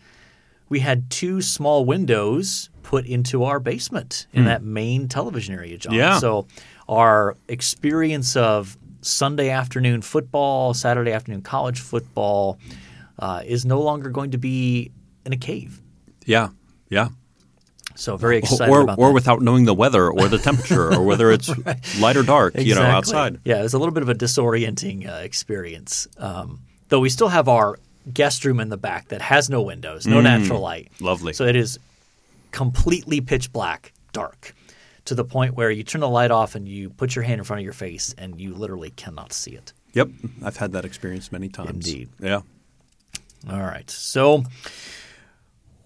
we 0.71 0.81
had 0.81 1.11
two 1.11 1.43
small 1.43 1.85
windows 1.85 2.71
put 2.83 3.05
into 3.07 3.45
our 3.45 3.61
basement 3.61 4.27
in 4.33 4.45
that 4.47 4.63
main 4.63 5.09
television 5.09 5.55
area, 5.55 5.77
John. 5.77 5.95
Yeah. 5.95 6.19
So 6.19 6.47
our 6.89 7.37
experience 7.49 8.37
of 8.37 8.77
Sunday 9.05 9.51
afternoon 9.51 10.03
football, 10.03 10.75
Saturday 10.75 11.13
afternoon 11.13 11.43
college 11.43 11.81
football 11.81 12.59
uh, 13.19 13.43
is 13.45 13.65
no 13.65 13.81
longer 13.81 14.11
going 14.11 14.31
to 14.31 14.39
be 14.39 14.91
in 15.25 15.33
a 15.33 15.37
cave. 15.37 15.81
Yeah, 16.25 16.49
yeah. 16.89 17.09
So 17.97 18.17
very 18.17 18.39
excited 18.39 18.73
or 18.73 18.81
about 18.81 18.99
or 18.99 19.09
that. 19.09 19.15
without 19.15 19.41
knowing 19.43 19.67
the 19.67 19.75
weather 19.75 20.11
or 20.11 20.27
the 20.27 20.39
temperature 20.39 20.93
or 20.93 21.05
whether 21.05 21.31
it's 21.31 21.49
light 22.01 22.17
or 22.17 22.25
dark, 22.25 22.55
you 22.57 22.75
know, 22.75 22.83
outside. 22.83 23.41
Yeah, 23.45 23.61
it 23.61 23.63
was 23.63 23.75
a 23.75 23.79
little 23.79 23.95
bit 23.95 24.03
of 24.03 24.09
a 24.09 24.15
disorienting 24.15 25.09
uh, 25.09 25.17
experience. 25.19 26.09
Um, 26.19 26.63
though 26.89 27.01
we 27.01 27.09
still 27.09 27.29
have 27.29 27.49
our 27.49 27.79
guest 28.13 28.45
room 28.45 28.59
in 28.59 28.69
the 28.69 28.77
back 28.77 29.09
that 29.09 29.23
has 29.23 29.49
no 29.49 29.63
windows, 29.63 30.07
no 30.07 30.21
natural 30.21 30.61
light. 30.61 30.91
Mm. 30.97 31.07
lovely. 31.07 31.33
So 31.35 31.45
it 31.45 31.57
is 31.57 31.79
completely 32.51 33.21
pitch 33.21 33.53
black, 33.53 33.93
dark, 34.13 34.55
to 35.05 35.15
the 35.15 35.25
point 35.25 35.55
where 35.55 35.71
you 35.71 35.83
turn 35.83 36.01
the 36.01 36.09
light 36.09 36.31
off 36.31 36.55
and 36.55 36.69
you 36.69 36.91
put 36.91 37.15
your 37.15 37.25
hand 37.25 37.39
in 37.39 37.45
front 37.45 37.61
of 37.61 37.65
your 37.65 37.73
face 37.73 38.15
and 38.17 38.41
you 38.41 38.55
literally 38.55 38.91
cannot 38.91 39.33
see 39.33 39.53
it. 39.53 39.73
Yep, 39.93 40.09
I've 40.43 40.57
had 40.57 40.73
that 40.73 40.85
experience 40.85 41.31
many 41.31 41.49
times. 41.49 41.71
Indeed. 41.71 42.09
Yeah. 42.21 42.41
All 43.51 43.61
right. 43.61 43.89
So 43.91 44.45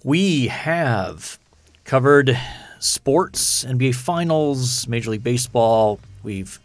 we 0.05 0.47
have 0.47 1.39
covered 1.85 2.39
sports, 2.79 3.65
NBA 3.65 3.95
Finals, 3.95 4.87
Major 4.87 5.11
League 5.11 5.25
Baseball. 5.25 5.99
We've 6.23 6.59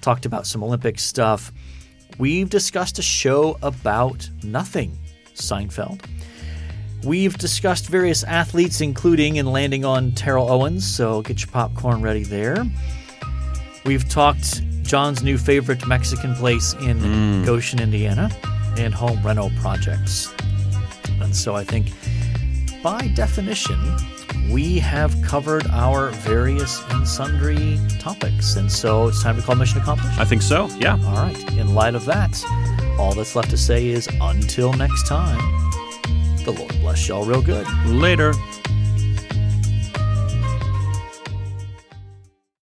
talked 0.00 0.26
about 0.26 0.46
some 0.46 0.62
Olympic 0.62 0.98
stuff. 0.98 1.52
We've 2.18 2.50
discussed 2.50 2.98
a 2.98 3.02
show 3.02 3.56
about 3.62 4.28
nothing, 4.42 4.98
Seinfeld. 5.34 6.04
We've 7.04 7.36
discussed 7.36 7.88
various 7.88 8.22
athletes, 8.22 8.80
including 8.80 9.38
and 9.38 9.52
landing 9.52 9.84
on 9.84 10.12
Terrell 10.12 10.50
Owens, 10.50 10.86
so 10.86 11.22
get 11.22 11.40
your 11.40 11.50
popcorn 11.50 12.00
ready 12.00 12.22
there. 12.22 12.64
We've 13.84 14.08
talked 14.08 14.62
John's 14.82 15.22
new 15.22 15.36
favorite 15.36 15.86
Mexican 15.86 16.34
place 16.34 16.74
in 16.74 17.00
mm. 17.00 17.44
Goshen, 17.44 17.80
Indiana, 17.80 18.30
and 18.78 18.94
home 18.94 19.20
reno 19.24 19.50
projects. 19.60 20.32
And 21.20 21.34
so 21.34 21.56
I 21.56 21.64
think 21.64 21.88
by 22.82 23.08
definition, 23.14 23.78
we 24.50 24.78
have 24.78 25.20
covered 25.22 25.66
our 25.68 26.10
various 26.10 26.82
and 26.90 27.06
sundry 27.06 27.80
topics. 27.98 28.56
And 28.56 28.70
so 28.70 29.08
it's 29.08 29.22
time 29.22 29.36
to 29.36 29.42
call 29.42 29.56
mission 29.56 29.80
accomplished. 29.80 30.18
I 30.18 30.24
think 30.24 30.42
so. 30.42 30.68
Yeah. 30.78 30.98
All 31.04 31.14
right. 31.16 31.52
In 31.54 31.74
light 31.74 31.94
of 31.94 32.04
that, 32.04 32.42
all 32.98 33.14
that's 33.14 33.34
left 33.34 33.50
to 33.50 33.58
say 33.58 33.88
is 33.88 34.08
until 34.20 34.72
next 34.72 35.06
time, 35.06 35.40
the 36.44 36.52
Lord 36.52 36.78
bless 36.80 37.08
y'all 37.08 37.24
real 37.24 37.42
good. 37.42 37.66
Later. 37.86 38.34